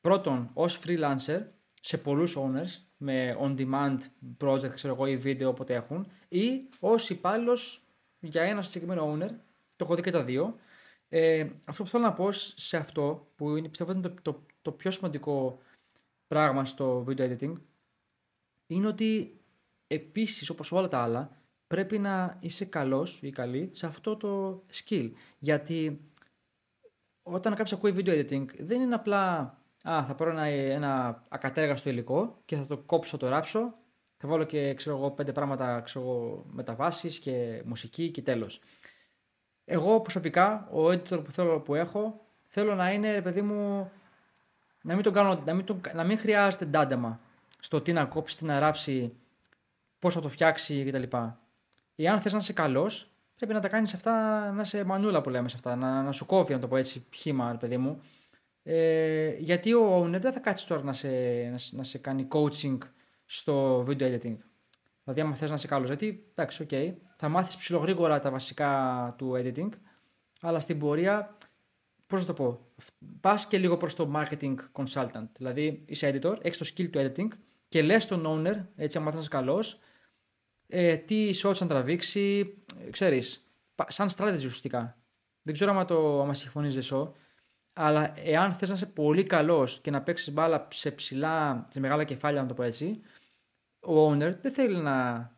πρώτον 0.00 0.50
ως 0.52 0.80
freelancer 0.84 1.40
σε 1.80 1.98
πολλούς 1.98 2.36
owners 2.38 2.82
με 2.96 3.36
on-demand 3.40 3.98
project, 4.38 4.70
ξέρω 4.74 4.94
εγώ, 4.94 5.06
ή 5.06 5.16
βίντεο 5.16 5.48
όποτε 5.48 5.74
έχουν 5.74 6.06
ή 6.28 6.68
ως 6.80 7.10
υπάλληλος 7.10 7.82
για 8.20 8.42
ένα 8.42 8.62
συγκεκριμένο 8.62 9.12
owner. 9.12 9.30
Το 9.76 9.84
έχω 9.84 9.94
δει 9.94 10.02
και 10.02 10.10
τα 10.10 10.24
δύο. 10.24 10.56
Ε, 11.08 11.46
αυτό 11.64 11.82
που 11.82 11.88
θέλω 11.88 12.04
να 12.04 12.12
πω 12.12 12.32
σε 12.32 12.76
αυτό, 12.76 13.32
που 13.36 13.56
είναι, 13.56 13.68
πιστεύω 13.68 13.90
ότι 13.90 13.98
είναι 13.98 14.08
το, 14.08 14.32
το, 14.32 14.46
το 14.62 14.72
πιο 14.72 14.90
σημαντικό 14.90 15.58
πράγμα 16.26 16.64
στο 16.64 17.04
video 17.08 17.36
editing, 17.36 17.52
είναι 18.66 18.86
ότι 18.86 19.40
επίσης 19.86 20.50
όπως 20.50 20.72
όλα 20.72 20.88
τα 20.88 20.98
άλλα 20.98 21.39
πρέπει 21.70 21.98
να 21.98 22.36
είσαι 22.40 22.64
καλός 22.64 23.18
ή 23.22 23.30
καλή 23.30 23.70
σε 23.72 23.86
αυτό 23.86 24.16
το 24.16 24.62
skill. 24.72 25.10
Γιατί 25.38 26.00
όταν 27.22 27.54
κάποιος 27.54 27.72
ακούει 27.72 27.94
video 27.96 28.08
editing 28.08 28.44
δεν 28.58 28.80
είναι 28.80 28.94
απλά 28.94 29.38
α, 29.82 30.04
θα 30.04 30.14
πάρω 30.14 30.30
ένα, 30.30 30.44
ένα 30.46 31.22
ακατέργαστο 31.28 31.88
υλικό 31.88 32.40
και 32.44 32.56
θα 32.56 32.66
το 32.66 32.76
κόψω, 32.76 33.10
θα 33.10 33.16
το 33.16 33.28
ράψω, 33.28 33.74
θα 34.16 34.28
βάλω 34.28 34.44
και 34.44 34.74
ξέρω 34.74 34.96
εγώ, 34.96 35.10
πέντε 35.10 35.32
πράγματα 35.32 35.80
ξέρω 35.80 36.04
εγώ, 36.04 36.44
μεταβάσεις 36.50 37.18
και 37.18 37.62
μουσική 37.64 38.10
και 38.10 38.22
τέλος. 38.22 38.60
Εγώ 39.64 40.00
προσωπικά, 40.00 40.68
ο 40.72 40.86
editor 40.86 41.24
που 41.24 41.30
θέλω 41.30 41.60
που 41.60 41.74
έχω, 41.74 42.26
θέλω 42.46 42.74
να 42.74 42.92
είναι, 42.92 43.12
ρε 43.12 43.22
παιδί 43.22 43.42
μου, 43.42 43.90
να 44.82 44.94
μην, 44.94 45.02
τον 45.02 45.12
κάνω, 45.12 45.42
να 45.44 45.54
μην, 45.54 45.64
τον, 45.64 45.80
να 45.94 46.04
μην 46.04 46.18
χρειάζεται 46.18 46.64
ντάνταμα 46.64 47.20
στο 47.58 47.80
τι 47.80 47.92
να 47.92 48.04
κόψει, 48.04 48.36
τι 48.36 48.44
να 48.44 48.58
ράψει, 48.58 49.12
πώς 49.98 50.14
θα 50.14 50.20
το 50.20 50.28
φτιάξει 50.28 50.84
κτλ. 50.84 51.16
Εάν 52.04 52.20
θες 52.20 52.32
να 52.32 52.38
είσαι 52.38 52.52
καλός, 52.52 53.10
πρέπει 53.36 53.52
να 53.52 53.60
τα 53.60 53.68
κάνεις 53.68 53.94
αυτά, 53.94 54.12
να 54.52 54.62
είσαι 54.62 54.84
μανούλα 54.84 55.20
που 55.20 55.30
λέμε 55.30 55.48
σε 55.48 55.56
αυτά, 55.56 55.76
να, 55.76 56.02
να 56.02 56.12
σου 56.12 56.26
κόβει, 56.26 56.52
να 56.52 56.58
το 56.58 56.68
πω 56.68 56.76
έτσι, 56.76 57.04
χύμα, 57.14 57.52
ρε 57.52 57.58
παιδί 57.58 57.76
μου. 57.76 58.00
Ε, 58.62 59.34
γιατί 59.38 59.74
ο 59.74 60.02
owner 60.02 60.20
δεν 60.20 60.32
θα 60.32 60.40
κάτσει 60.40 60.66
τώρα 60.66 60.82
να 60.82 60.92
σε, 60.92 61.08
να, 61.50 61.58
σε- 61.58 61.76
να 61.76 61.84
σε 61.84 61.98
κάνει 61.98 62.28
coaching 62.30 62.78
στο 63.26 63.82
video 63.82 64.02
editing. 64.02 64.36
Δηλαδή, 65.04 65.20
άμα 65.20 65.34
θες 65.34 65.48
να 65.48 65.54
είσαι 65.54 65.66
καλός, 65.66 65.86
γιατί 65.86 66.26
εντάξει, 66.30 66.62
οκ, 66.62 66.68
θα 67.16 67.28
μάθεις 67.28 67.56
ψιλογρήγορα 67.56 68.18
τα 68.20 68.30
βασικά 68.30 69.14
του 69.18 69.32
editing, 69.36 69.68
αλλά 70.40 70.58
στην 70.58 70.78
πορεία, 70.78 71.36
πώς 72.06 72.20
να 72.20 72.26
το 72.26 72.32
πω, 72.32 72.60
πας 73.20 73.46
και 73.46 73.58
λίγο 73.58 73.76
προς 73.76 73.94
το 73.94 74.10
marketing 74.16 74.54
consultant. 74.72 75.28
Δηλαδή, 75.36 75.82
είσαι 75.86 76.10
editor, 76.14 76.36
έχεις 76.42 76.58
το 76.58 76.66
skill 76.74 76.90
του 76.90 76.98
editing 76.98 77.28
και 77.68 77.82
λες 77.82 78.02
στον 78.02 78.24
owner, 78.26 78.64
έτσι, 78.76 78.98
άμα 78.98 79.06
θες 79.06 79.14
να 79.14 79.20
είσαι 79.20 79.28
καλός, 79.28 79.78
ε, 80.70 80.96
τι 80.96 81.30
shots 81.42 81.58
να 81.58 81.66
τραβήξει, 81.66 82.56
ε, 82.86 82.90
ξέρεις, 82.90 83.46
πα- 83.74 83.90
σαν 83.90 84.08
strategy 84.16 84.34
ουσιαστικά. 84.34 84.98
Δεν 85.42 85.54
ξέρω 85.54 85.70
άμα, 85.70 85.84
το, 85.84 86.22
άμα 86.22 86.34
συμφωνείς 86.34 86.74
Δεσό, 86.74 87.14
αλλά 87.72 88.12
εάν 88.24 88.52
θες 88.52 88.68
να 88.68 88.74
είσαι 88.74 88.86
πολύ 88.86 89.24
καλός 89.24 89.80
και 89.80 89.90
να 89.90 90.02
παίξεις 90.02 90.32
μπάλα 90.32 90.68
σε 90.70 90.90
ψηλά, 90.90 91.66
σε 91.70 91.80
μεγάλα 91.80 92.04
κεφάλια, 92.04 92.42
να 92.42 92.48
το 92.48 92.54
πω 92.54 92.62
έτσι, 92.62 93.00
ο 93.80 94.10
owner 94.10 94.34
δεν 94.40 94.52
θέλει 94.52 94.76
να, 94.76 95.30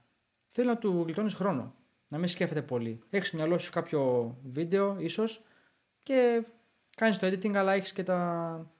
θέλει 0.51 0.69
να 0.69 0.79
του 0.79 1.03
γλιτώνεις 1.07 1.35
χρόνο. 1.35 1.75
Να 2.09 2.19
μην 2.19 2.29
σκέφτεται 2.29 2.63
πολύ. 2.63 3.01
Έχεις 3.11 3.29
στο 3.29 3.37
μυαλό 3.37 3.59
σου 3.59 3.71
κάποιο 3.71 4.35
βίντεο, 4.43 4.97
ίσως, 4.99 5.43
και 6.03 6.45
κάνεις 6.97 7.19
το 7.19 7.27
editing, 7.27 7.55
αλλά 7.55 7.73
έχεις 7.73 7.93
και 7.93 8.03
τα... 8.03 8.73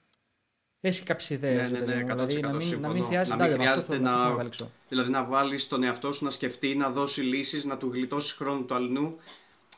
Έχεις 0.85 0.99
και 0.99 1.05
κάποιες 1.05 1.29
ιδέες. 1.29 1.55
Ναι, 1.57 1.67
ναι, 1.67 1.79
ρε 1.79 1.85
παιδί 1.85 2.03
ναι, 2.03 2.13
μου. 2.15 2.21
100% 2.21 2.27
δηλαδή, 2.27 2.41
να 2.41 2.47
μην, 2.47 2.57
να 2.57 2.63
συμφωνώ. 2.63 2.93
μην 2.93 3.03
χρειάζεται, 3.03 3.35
Να 3.37 3.43
μην 3.43 3.51
τάδε, 3.57 3.63
αυτό 3.63 3.63
χρειάζεται 3.63 3.93
θέλω- 3.95 4.07
αυτό 4.09 4.17
να- 4.17 4.23
θέλω 4.23 4.31
καταλήξω. 4.35 4.71
Δηλαδή 4.89 5.11
να 5.11 5.23
βάλεις 5.25 5.67
τον 5.67 5.83
εαυτό 5.83 6.11
σου 6.11 6.23
να 6.23 6.29
σκεφτεί, 6.29 6.75
να 6.75 6.89
δώσει 6.89 7.21
λύσεις, 7.21 7.65
να 7.65 7.77
του 7.77 7.89
γλιτώσεις 7.93 8.31
χρόνο 8.31 8.63
του 8.63 8.73
αλλού. 8.75 9.17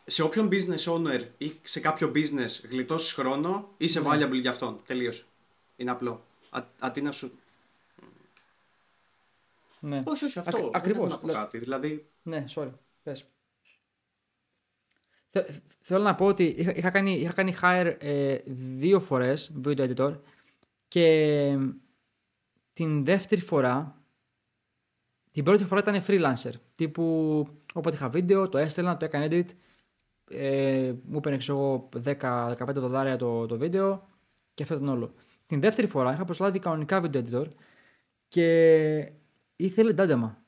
Σε 0.05 0.21
όποιον 0.23 0.49
business 0.51 0.93
owner 0.93 1.21
ή 1.37 1.53
σε 1.61 1.79
κάποιο 1.79 2.11
business 2.15 2.69
γλιτώσεις 2.69 3.13
χρόνο, 3.13 3.69
είσαι 3.77 3.99
Ναι. 3.99 4.05
valuable 4.09 4.39
για 4.41 4.49
αυτόν. 4.49 4.75
Τελείωσε. 4.85 5.25
Είναι 5.75 5.91
απλό. 5.91 6.25
Α, 6.49 6.61
αντί 6.79 7.01
να 7.01 7.11
σου. 7.11 7.39
Ναι. 9.79 10.03
Όχι, 10.05 10.25
όχι, 10.25 10.39
αυτό. 10.39 10.57
Ακ- 10.57 10.61
δεν 10.65 10.75
ακριβώς. 10.75 11.05
έχω 11.13 11.21
να 11.27 11.33
πω 11.33 11.39
κάτι. 11.39 11.57
Δηλαδή. 11.57 12.05
Ναι, 12.23 12.45
sorry. 12.55 12.69
Πες. 13.03 13.25
Θε- 15.29 15.45
θε- 15.49 15.61
Θέλω 15.81 16.03
να 16.03 16.15
πω 16.15 16.25
ότι 16.25 16.43
είχα, 16.43 16.75
είχα 16.75 16.89
κάνει, 16.89 17.13
είχα 17.13 17.33
κάνει 17.33 17.55
hire 17.61 17.95
ε, 17.99 18.37
δύο 18.77 18.99
φορές 18.99 19.51
video 19.65 19.89
editor 19.95 20.15
και 20.95 21.57
την 22.73 23.05
δεύτερη 23.05 23.41
φορά, 23.41 24.01
την 25.31 25.43
πρώτη 25.43 25.63
φορά 25.63 25.81
ήταν 25.81 26.03
freelancer. 26.07 26.51
Τύπου 26.75 27.47
Οπότε 27.73 27.95
είχα 27.95 28.09
βίντεο, 28.09 28.49
το 28.49 28.57
έστελνα, 28.57 28.97
το 28.97 29.05
έκανε 29.05 29.27
edit. 29.29 29.45
Ε, 30.29 30.93
μου 31.03 31.17
έπαιρνε 31.17 31.37
ξέρω 31.37 31.89
10-15 32.05 32.55
δολάρια 32.73 33.17
το, 33.17 33.45
το 33.45 33.57
βίντεο 33.57 34.07
και 34.53 34.63
αυτό 34.63 34.75
ήταν 34.75 34.87
όλο. 34.87 35.13
Την 35.47 35.59
δεύτερη 35.59 35.87
φορά 35.87 36.13
είχα 36.13 36.25
προσλάβει 36.25 36.59
κανονικά 36.59 37.01
video 37.03 37.23
editor 37.23 37.47
και 38.27 39.11
ήθελε 39.55 39.93
ντάντεμα. 39.93 40.43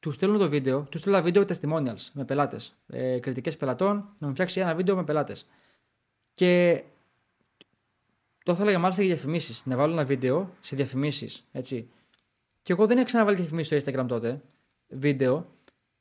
Του 0.00 0.10
στέλνω 0.10 0.38
το 0.38 0.48
βίντεο, 0.48 0.82
του 0.90 0.98
στέλνω 0.98 1.22
βίντεο 1.22 1.44
testimonials 1.48 2.10
με 2.12 2.24
πελάτες. 2.24 2.76
Ε, 2.86 3.18
Κριτικές 3.18 3.56
πελατών, 3.56 4.14
να 4.18 4.26
μου 4.26 4.32
φτιάξει 4.32 4.60
ένα 4.60 4.74
βίντεο 4.74 4.96
με 4.96 5.04
πελάτες. 5.04 5.46
Και 6.34 6.82
το 8.44 8.52
ήθελα 8.52 8.78
μάλιστα 8.78 9.02
για 9.02 9.14
διαφημίσεις. 9.14 9.66
Να 9.66 9.76
βάλω 9.76 9.92
ένα 9.92 10.04
βίντεο 10.04 10.50
σε 10.60 10.76
διαφημίσεις. 10.76 11.44
Έτσι. 11.52 11.90
Και 12.62 12.72
εγώ 12.72 12.86
δεν 12.86 12.96
είχα 12.96 13.06
ξαναβάλει 13.06 13.36
διαφημίσεις 13.36 13.82
στο 13.82 13.92
Instagram 13.92 14.06
τότε. 14.08 14.40
Βίντεο. 14.88 15.46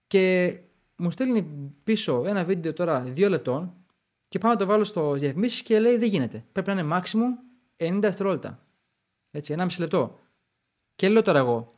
Και 0.08 0.56
μου 0.96 1.12
στέλνει 1.12 1.48
πίσω 1.84 2.24
ένα 2.26 2.44
βίντεο 2.44 2.74
τώρα 2.74 3.00
δύο 3.00 3.30
λεπτών. 3.30 3.74
Και 4.28 4.40
πάω 4.40 4.52
να 4.52 4.58
το 4.58 4.66
βάλω 4.66 4.84
στο 4.84 5.14
διαφημίσεις 5.14 5.62
και 5.62 5.80
λέει 5.80 5.98
δεν 5.98 6.08
γίνεται. 6.08 6.46
Πρέπει 6.52 6.74
να 6.74 6.80
είναι 6.80 7.02
maximum 7.02 7.86
90 7.88 7.98
δευτερόλεπτα. 8.00 8.60
Έτσι, 9.32 9.54
ένα 9.54 9.66
μισή 9.66 9.80
λεπτό. 9.80 10.20
Και 10.96 11.10
λέω 11.10 11.22
τώρα 11.22 11.40
εγώ, 11.40 11.70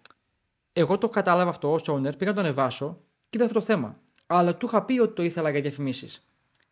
εγώ 0.74 0.98
το 0.98 1.10
κατάλαβα 1.10 1.50
αυτό 1.50 1.74
ως 1.74 1.84
owner, 1.88 2.18
πήγα 2.18 2.32
να 2.32 2.34
το 2.34 2.40
ανεβάσω 2.40 3.02
και 3.20 3.30
είδα 3.38 3.46
αυτό 3.46 3.60
το 3.60 3.66
θέμα. 3.66 4.00
Αλλά 4.28 4.56
του 4.56 4.66
είχα 4.66 4.84
πει 4.84 5.00
ότι 5.00 5.14
το 5.14 5.24
ήθελα 5.24 5.50
για 5.50 5.62
διαφημίσεις. 5.62 6.26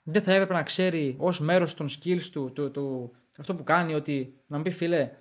Δεν 0.04 0.22
θα 0.24 0.34
έπρεπε 0.34 0.54
να 0.54 0.64
ξέρει 0.64 1.16
ως 1.20 1.40
μέρος 1.40 1.74
των 1.74 1.88
skills 1.88 2.24
του, 2.32 2.52
του, 2.54 2.72
του, 2.72 3.12
αυτό 3.38 3.56
που 3.56 3.64
κάνει, 3.64 3.94
ότι 3.94 4.42
να 4.48 4.58
μου 4.58 4.64
πει 4.64 4.72
φίλε, 4.72 5.12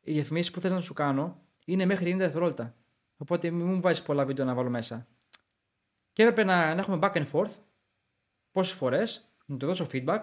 οι 0.00 0.12
διαφημίσει 0.12 0.50
που 0.50 0.60
θες 0.60 0.70
να 0.70 0.80
σου 0.80 0.94
κάνω 0.94 1.40
είναι 1.64 1.84
μέχρι 1.84 2.12
90 2.14 2.16
δευτερόλεπτα. 2.16 2.74
Οπότε 3.16 3.50
μην 3.50 3.66
μου 3.66 3.80
βάζεις 3.80 4.02
πολλά 4.02 4.24
βίντεο 4.24 4.44
να 4.44 4.54
βάλω 4.54 4.70
μέσα. 4.70 5.06
Και 6.12 6.22
έπρεπε 6.22 6.44
να, 6.44 6.74
να 6.74 6.80
έχουμε 6.80 6.98
back 7.02 7.12
and 7.12 7.26
forth 7.32 7.52
πόσες 8.52 8.76
φορές, 8.76 9.32
να 9.46 9.56
του 9.56 9.66
δώσω 9.66 9.86
feedback 9.92 10.20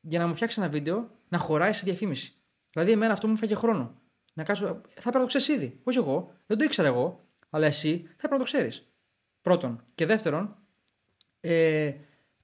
για 0.00 0.18
να 0.18 0.26
μου 0.26 0.34
φτιάξει 0.34 0.60
ένα 0.60 0.70
βίντεο 0.70 1.10
να 1.28 1.38
χωράει 1.38 1.72
σε 1.72 1.84
διαφήμιση. 1.84 2.34
Δηλαδή, 2.70 2.92
εμένα 2.92 3.12
αυτό 3.12 3.28
μου 3.28 3.36
φάγε 3.36 3.54
χρόνο. 3.54 3.94
Να 4.32 4.44
κάτσω, 4.44 4.66
θα 4.66 4.72
έπρεπε 4.96 5.16
να 5.16 5.20
το 5.20 5.26
ξέρεις 5.26 5.48
ήδη. 5.48 5.80
Όχι 5.82 5.98
εγώ, 5.98 6.32
δεν 6.46 6.58
το 6.58 6.64
ήξερα 6.64 6.88
εγώ, 6.88 7.20
αλλά 7.50 7.66
εσύ 7.66 7.98
θα 7.98 8.12
έπρεπε 8.12 8.32
να 8.32 8.38
το 8.38 8.44
ξέρεις. 8.44 8.86
Πρώτον. 9.42 9.84
Και 9.94 10.06
δεύτερον, 10.06 10.56
ε, 11.40 11.90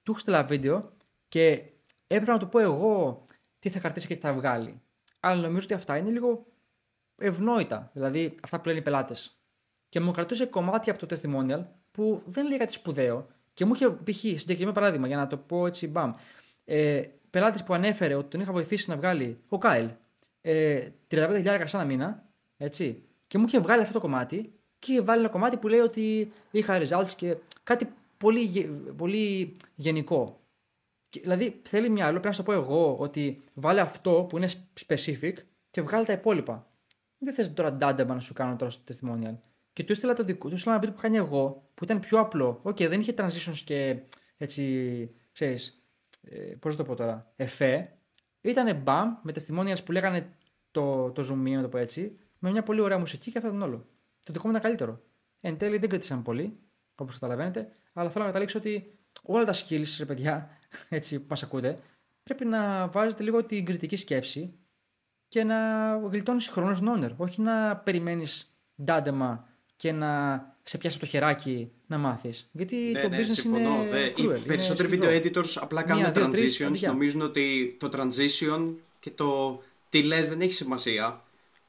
του 0.03 0.11
έχω 0.11 0.19
στείλα 0.19 0.45
βίντεο 0.45 0.93
και 1.29 1.63
έπρεπε 2.07 2.33
να 2.33 2.39
του 2.39 2.49
πω 2.49 2.59
εγώ 2.59 3.25
τι 3.59 3.69
θα 3.69 3.79
κρατήσει 3.79 4.07
και 4.07 4.15
τι 4.15 4.21
θα 4.21 4.33
βγάλει. 4.33 4.81
Αλλά 5.21 5.43
νομίζω 5.43 5.65
ότι 5.65 5.75
αυτά 5.75 5.97
είναι 5.97 6.11
λίγο 6.11 6.47
ευνόητα. 7.19 7.91
Δηλαδή, 7.93 8.35
αυτά 8.41 8.61
που 8.61 8.67
λένε 8.67 8.79
οι 8.79 8.83
πελάτες. 8.83 9.39
Και 9.89 10.01
μου 10.01 10.11
κρατούσε 10.11 10.47
κομμάτια 10.47 10.93
από 10.93 11.07
το 11.07 11.17
testimonial 11.17 11.65
που 11.91 12.23
δεν 12.27 12.47
λέει 12.47 12.59
κάτι 12.59 12.73
σπουδαίο. 12.73 13.27
Και 13.55 13.65
μου 13.65 13.75
είχε 13.75 13.91
π.χ. 13.91 14.17
συγκεκριμένο 14.17 14.73
παράδειγμα, 14.73 15.07
για 15.07 15.17
να 15.17 15.27
το 15.27 15.37
πω 15.37 15.67
έτσι 15.67 15.87
μπαμ. 15.87 16.13
Ε, 16.65 17.03
Πελάτης 17.31 17.63
που 17.63 17.75
ανέφερε 17.75 18.15
ότι 18.15 18.29
τον 18.29 18.41
είχα 18.41 18.53
βοηθήσει 18.53 18.91
να 18.91 18.97
βγάλει 18.97 19.39
ο 19.49 19.59
Κάιλ 19.59 19.89
ε, 20.41 20.89
35.000 21.11 21.63
σαν 21.65 21.81
ένα 21.81 21.85
μήνα, 21.85 22.25
έτσι. 22.57 23.03
Και 23.27 23.39
μου 23.39 23.45
είχε 23.47 23.61
βγάλει 23.61 23.83
αυτό 23.83 23.93
το 23.93 24.01
κομμάτι 24.01 24.53
και 24.79 24.93
είχε 24.93 25.03
βάλει 25.03 25.21
ένα 25.21 25.29
κομμάτι 25.29 25.57
που 25.57 25.69
λέει 25.69 25.79
ότι 25.79 26.33
είχα 26.51 26.81
results 26.81 27.09
και 27.17 27.37
κάτι 27.63 27.89
πολύ, 28.19 28.71
πολύ 28.97 29.57
γενικό. 29.75 30.41
Και, 31.09 31.21
δηλαδή 31.21 31.63
θέλει 31.65 31.89
μυαλό, 31.89 32.11
πρέπει 32.11 32.27
να 32.27 32.33
σου 32.33 32.43
το 32.43 32.53
πω 32.53 32.53
εγώ, 32.53 32.97
ότι 32.97 33.45
βάλε 33.55 33.81
αυτό 33.81 34.27
που 34.29 34.37
είναι 34.37 34.49
specific 34.87 35.33
και 35.71 35.83
βγάλε 35.83 36.05
τα 36.05 36.13
υπόλοιπα. 36.13 36.71
Δεν 37.19 37.35
θες 37.35 37.53
τώρα 37.53 37.73
ντάντεμα 37.73 38.15
να 38.15 38.21
σου 38.21 38.33
κάνω 38.33 38.57
τώρα 38.57 38.71
στο 38.71 38.83
testimonial. 38.89 39.37
Και 39.73 39.85
του 39.85 39.93
έστειλα 39.93 40.15
το 40.15 40.25
δικό 40.25 40.49
του, 40.49 40.55
έστειλα 40.55 40.75
ένα 40.75 40.83
βίντεο 40.83 40.97
που 40.97 41.03
έκανα 41.03 41.17
εγώ, 41.17 41.71
που 41.75 41.85
ήταν 41.85 42.01
πιο 42.01 42.19
απλό. 42.21 42.61
Ok, 42.63 42.77
okay, 42.77 42.89
δεν 42.89 43.01
είχε 43.01 43.15
transitions 43.19 43.61
και 43.65 44.03
έτσι, 44.37 45.15
ξέρεις, 45.33 45.83
ε, 46.21 46.55
πώς 46.59 46.77
το 46.77 46.85
πω 46.85 46.95
τώρα, 46.95 47.33
εφέ. 47.37 47.93
Ήταν 48.41 48.77
μπαμ 48.77 49.15
με 49.23 49.33
testimonials 49.35 49.85
που 49.85 49.93
λέγανε 49.93 50.37
το, 50.71 51.11
το 51.11 51.29
zoom 51.31 51.49
in, 51.49 51.53
να 51.53 51.63
το 51.63 51.69
πω 51.69 51.79
έτσι, 51.79 52.19
με 52.39 52.51
μια 52.51 52.63
πολύ 52.63 52.81
ωραία 52.81 52.99
μουσική 52.99 53.31
και 53.31 53.39
αυτό 53.39 53.51
ήταν 53.51 53.63
όλο. 53.63 53.87
Το 54.25 54.33
δικό 54.33 54.45
μου 54.45 54.51
ήταν 54.51 54.63
καλύτερο. 54.63 55.03
Εν 55.41 55.57
τέλει 55.59 55.79
δεν 55.79 55.89
κρίτησαν 55.89 56.23
πολύ, 56.23 56.59
όπως 56.95 57.15
καταλαβαίνετε, 57.15 57.73
αλλά 57.93 58.11
θέλω 58.11 58.25
να 58.25 58.31
καταλήξω 58.31 58.59
ότι 58.59 58.99
όλα 59.23 59.45
τα 59.45 59.55
skills, 59.55 59.97
ρε 59.99 60.05
παιδιά, 60.05 60.58
έτσι 60.89 61.19
που 61.19 61.27
μας 61.29 61.43
ακούτε, 61.43 61.79
πρέπει 62.23 62.45
να 62.45 62.87
βάζετε 62.87 63.23
λίγο 63.23 63.45
την 63.45 63.65
κριτική 63.65 63.97
σκέψη 63.97 64.53
και 65.29 65.45
να 65.45 65.91
γλιτώνεις 65.97 66.49
χρόνος 66.49 66.79
στον 66.79 66.97
owner. 66.97 67.11
Όχι 67.17 67.41
να 67.41 67.77
περιμένεις 67.77 68.55
ντάντεμα 68.83 69.49
και 69.77 69.93
να 69.93 70.43
σε 70.63 70.79
πιάσει 70.79 70.99
το 70.99 71.07
χεράκι 71.07 71.71
να 71.87 71.99
μάθεις. 71.99 72.49
Γιατί 72.53 72.77
ναι, 72.77 73.03
το 73.03 73.09
ναι, 73.09 73.19
business 73.19 73.31
συμφωνώ. 73.31 73.83
είναι. 73.83 73.91
Δε, 73.91 74.13
cruel, 74.17 74.39
οι 74.39 74.47
περισσότεροι 74.47 74.89
video 74.93 75.23
editors 75.23 75.53
απλά 75.55 75.83
κάνουν 75.83 76.13
transitions. 76.15 76.79
Νομίζουν 76.81 77.21
ότι 77.21 77.77
το 77.81 77.91
transition 77.93 78.75
και 79.01 79.11
το 79.11 79.63
τι 79.89 80.03
λες 80.03 80.29
δεν 80.29 80.41
έχει 80.41 80.53
σημασία 80.53 81.23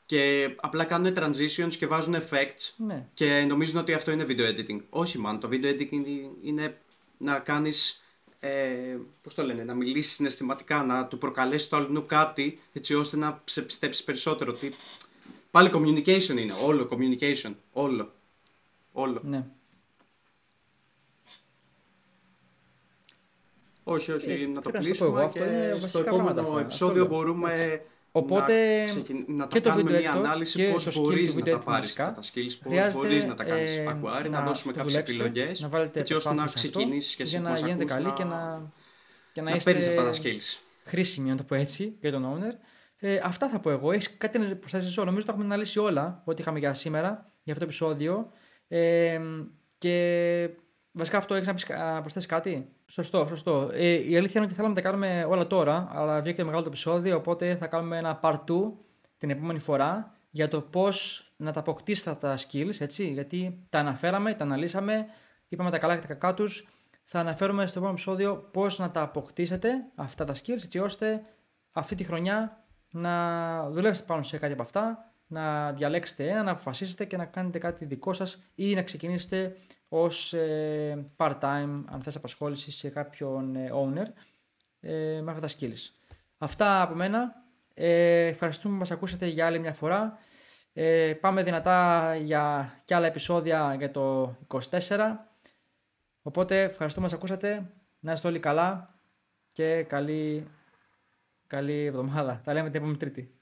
και 0.05 0.53
απλά 0.55 0.83
κάνουν 0.83 1.13
transitions 1.17 1.73
και 1.77 1.87
βάζουν 1.87 2.15
effects 2.15 2.73
ναι. 2.77 3.07
και 3.13 3.45
νομίζουν 3.47 3.77
ότι 3.77 3.93
αυτό 3.93 4.11
είναι 4.11 4.25
video 4.27 4.55
editing. 4.55 4.79
Όχι 4.89 5.21
man, 5.25 5.37
το 5.41 5.49
video 5.51 5.65
editing 5.65 6.03
είναι 6.43 6.77
να 7.17 7.39
κάνεις, 7.39 8.03
ε, 8.39 8.97
πώς 9.21 9.33
το 9.33 9.43
λένε, 9.43 9.63
να 9.63 9.73
μιλήσεις 9.73 10.13
συναισθηματικά, 10.13 10.83
να 10.83 11.05
του 11.05 11.17
προκαλέσεις 11.17 11.67
το 11.67 11.75
αλλού 11.75 12.05
κάτι 12.05 12.59
έτσι 12.73 12.95
ώστε 12.95 13.17
να 13.17 13.41
σε 13.45 13.61
πιστέψεις 13.61 14.03
περισσότερο. 14.03 14.53
Τι... 14.53 14.69
Πάλι 15.51 15.69
communication 15.73 16.37
είναι, 16.37 16.53
όλο 16.63 16.89
communication, 16.91 17.53
όλο. 17.71 18.11
Όλο. 18.91 19.21
Ναι. 19.23 19.45
Όχι, 23.83 24.11
όχι, 24.11 24.31
ε, 24.31 24.47
να 24.47 24.61
το 24.61 24.71
κλείσουμε 24.71 25.29
και 25.33 25.73
στο 25.87 25.99
επόμενο 25.99 26.59
επεισόδιο 26.59 27.05
μπορούμε 27.05 27.81
Οπότε 28.19 28.83
να, 29.27 29.35
να 29.35 29.47
και 29.47 29.61
το 29.61 29.69
κάνουμε 29.69 29.99
μια 29.99 30.11
ανάλυση 30.11 30.71
πώς 30.71 30.99
μπορείς 30.99 31.35
να 31.35 31.43
τα 31.43 31.59
πάρεις 31.59 31.99
αυτά 31.99 32.13
τα 32.13 32.21
skills, 32.21 32.57
πώς 32.63 32.93
μπορείς 32.93 33.25
να 33.25 33.33
τα 33.33 33.43
κάνεις 33.43 33.75
ε, 33.75 33.85
acquire, 33.87 34.23
να, 34.23 34.29
να 34.29 34.41
δώσουμε 34.41 34.73
κάποιες 34.73 34.95
επιλογές 34.95 35.61
να 35.61 35.89
έτσι 35.93 36.13
ώστε 36.13 36.33
να 36.33 36.45
ξεκινήσεις 36.45 37.15
και 37.15 37.23
εσύ 37.23 37.31
για 37.31 37.49
να 37.49 37.55
γίνετε 37.55 37.85
καλή 37.85 38.11
και 38.11 38.23
να, 38.23 38.71
και 39.31 39.41
να, 39.41 39.49
να 39.49 39.55
είστε 39.55 39.71
αυτά 39.71 40.03
τα 40.03 40.13
skills. 40.13 40.59
χρήσιμοι, 40.83 41.29
να 41.29 41.35
το 41.35 41.43
πω 41.43 41.55
έτσι, 41.55 41.97
για 41.99 42.11
τον 42.11 42.25
owner. 42.25 42.53
Ε, 43.01 43.19
αυτά 43.23 43.49
θα 43.49 43.59
πω 43.59 43.69
εγώ. 43.69 43.91
Έχεις 43.91 44.17
κάτι 44.17 44.37
να 44.37 44.55
προσθέσει 44.55 44.99
όλα. 44.99 45.05
Νομίζω 45.05 45.21
ότι 45.21 45.29
έχουμε 45.29 45.53
αναλύσει 45.53 45.79
όλα 45.79 46.21
ό,τι 46.25 46.41
είχαμε 46.41 46.59
για 46.59 46.73
σήμερα, 46.73 47.31
για 47.43 47.53
αυτό 47.53 47.59
το 47.59 47.65
επεισόδιο. 47.65 48.31
Ε, 48.67 49.21
και 49.77 50.49
βασικά 50.91 51.17
αυτό 51.17 51.35
έχεις 51.35 51.47
να 51.67 51.99
προσθέσεις 51.99 52.29
κάτι; 52.29 52.69
Σωστό, 52.91 53.25
σωστό. 53.27 53.69
Ε, 53.73 54.09
η 54.09 54.17
αλήθεια 54.17 54.33
είναι 54.35 54.45
ότι 54.45 54.53
θέλαμε 54.53 54.73
να 54.73 54.81
τα 54.81 54.89
κάνουμε 54.89 55.25
όλα 55.29 55.47
τώρα, 55.47 55.87
αλλά 55.91 56.21
βγήκε 56.21 56.43
μεγάλο 56.43 56.61
το 56.61 56.69
επεισόδιο, 56.69 57.17
οπότε 57.17 57.55
θα 57.55 57.67
κάνουμε 57.67 57.97
ένα 57.97 58.19
part 58.23 58.39
2 58.47 58.71
την 59.17 59.29
επόμενη 59.29 59.59
φορά 59.59 60.15
για 60.29 60.47
το 60.47 60.61
πώς 60.61 61.23
να 61.37 61.51
τα 61.51 61.59
αποκτήσετε 61.59 62.13
τα 62.19 62.37
skills, 62.37 62.79
έτσι, 62.79 63.07
γιατί 63.07 63.65
τα 63.69 63.79
αναφέραμε, 63.79 64.33
τα 64.33 64.43
αναλύσαμε, 64.43 65.05
είπαμε 65.47 65.69
τα 65.69 65.77
καλά 65.77 65.95
και 65.95 66.01
τα 66.01 66.07
κακά 66.07 66.33
τους. 66.33 66.67
Θα 67.03 67.19
αναφέρουμε 67.19 67.65
στο 67.65 67.79
επόμενο 67.79 67.93
επεισόδιο 67.93 68.35
πώς 68.35 68.79
να 68.79 68.91
τα 68.91 69.01
αποκτήσετε 69.01 69.69
αυτά 69.95 70.25
τα 70.25 70.33
skills, 70.35 70.63
έτσι 70.63 70.79
ώστε 70.79 71.21
αυτή 71.71 71.95
τη 71.95 72.03
χρονιά 72.03 72.63
να 72.91 73.69
δουλέψετε 73.69 74.07
πάνω 74.07 74.23
σε 74.23 74.37
κάτι 74.37 74.53
από 74.53 74.61
αυτά, 74.61 75.13
να 75.27 75.71
διαλέξετε 75.71 76.29
ένα, 76.29 76.43
να 76.43 76.51
αποφασίσετε 76.51 77.05
και 77.05 77.17
να 77.17 77.25
κάνετε 77.25 77.57
κάτι 77.57 77.85
δικό 77.85 78.13
σας 78.13 78.43
ή 78.55 78.73
να 78.73 78.81
ξεκινήσετε 78.81 79.55
ως 79.89 80.33
ε, 80.33 81.05
part-time 81.17 81.83
αν 81.85 82.01
θες 82.03 82.15
απασχόληση 82.15 82.71
σε 82.71 82.89
κάποιον 82.89 83.55
ε, 83.55 83.71
owner 83.73 84.05
ε, 84.79 85.21
με 85.21 85.31
αυτά 85.31 85.47
τα 85.47 85.53
skills. 85.59 85.91
Αυτά 86.37 86.81
από 86.81 86.95
μένα. 86.95 87.43
Ε, 87.73 88.25
ευχαριστούμε 88.25 88.73
που 88.73 88.79
μας 88.79 88.91
ακούσατε 88.91 89.25
για 89.25 89.45
άλλη 89.45 89.59
μια 89.59 89.73
φορά. 89.73 90.17
Ε, 90.73 91.13
πάμε 91.21 91.43
δυνατά 91.43 92.15
για 92.15 92.73
και 92.85 92.95
άλλα 92.95 93.07
επεισόδια 93.07 93.75
για 93.77 93.91
το 93.91 94.35
24. 94.47 94.59
Οπότε 96.21 96.61
ευχαριστούμε 96.61 97.07
που 97.07 97.11
μας 97.11 97.13
ακούσατε. 97.13 97.71
Να 97.99 98.11
είστε 98.11 98.27
όλοι 98.27 98.39
καλά 98.39 98.95
και 99.53 99.83
καλή, 99.83 100.47
καλή 101.47 101.85
εβδομάδα. 101.85 102.41
Τα 102.43 102.53
λέμε 102.53 102.67
την 102.67 102.77
επόμενη 102.77 102.97
Τρίτη. 102.97 103.38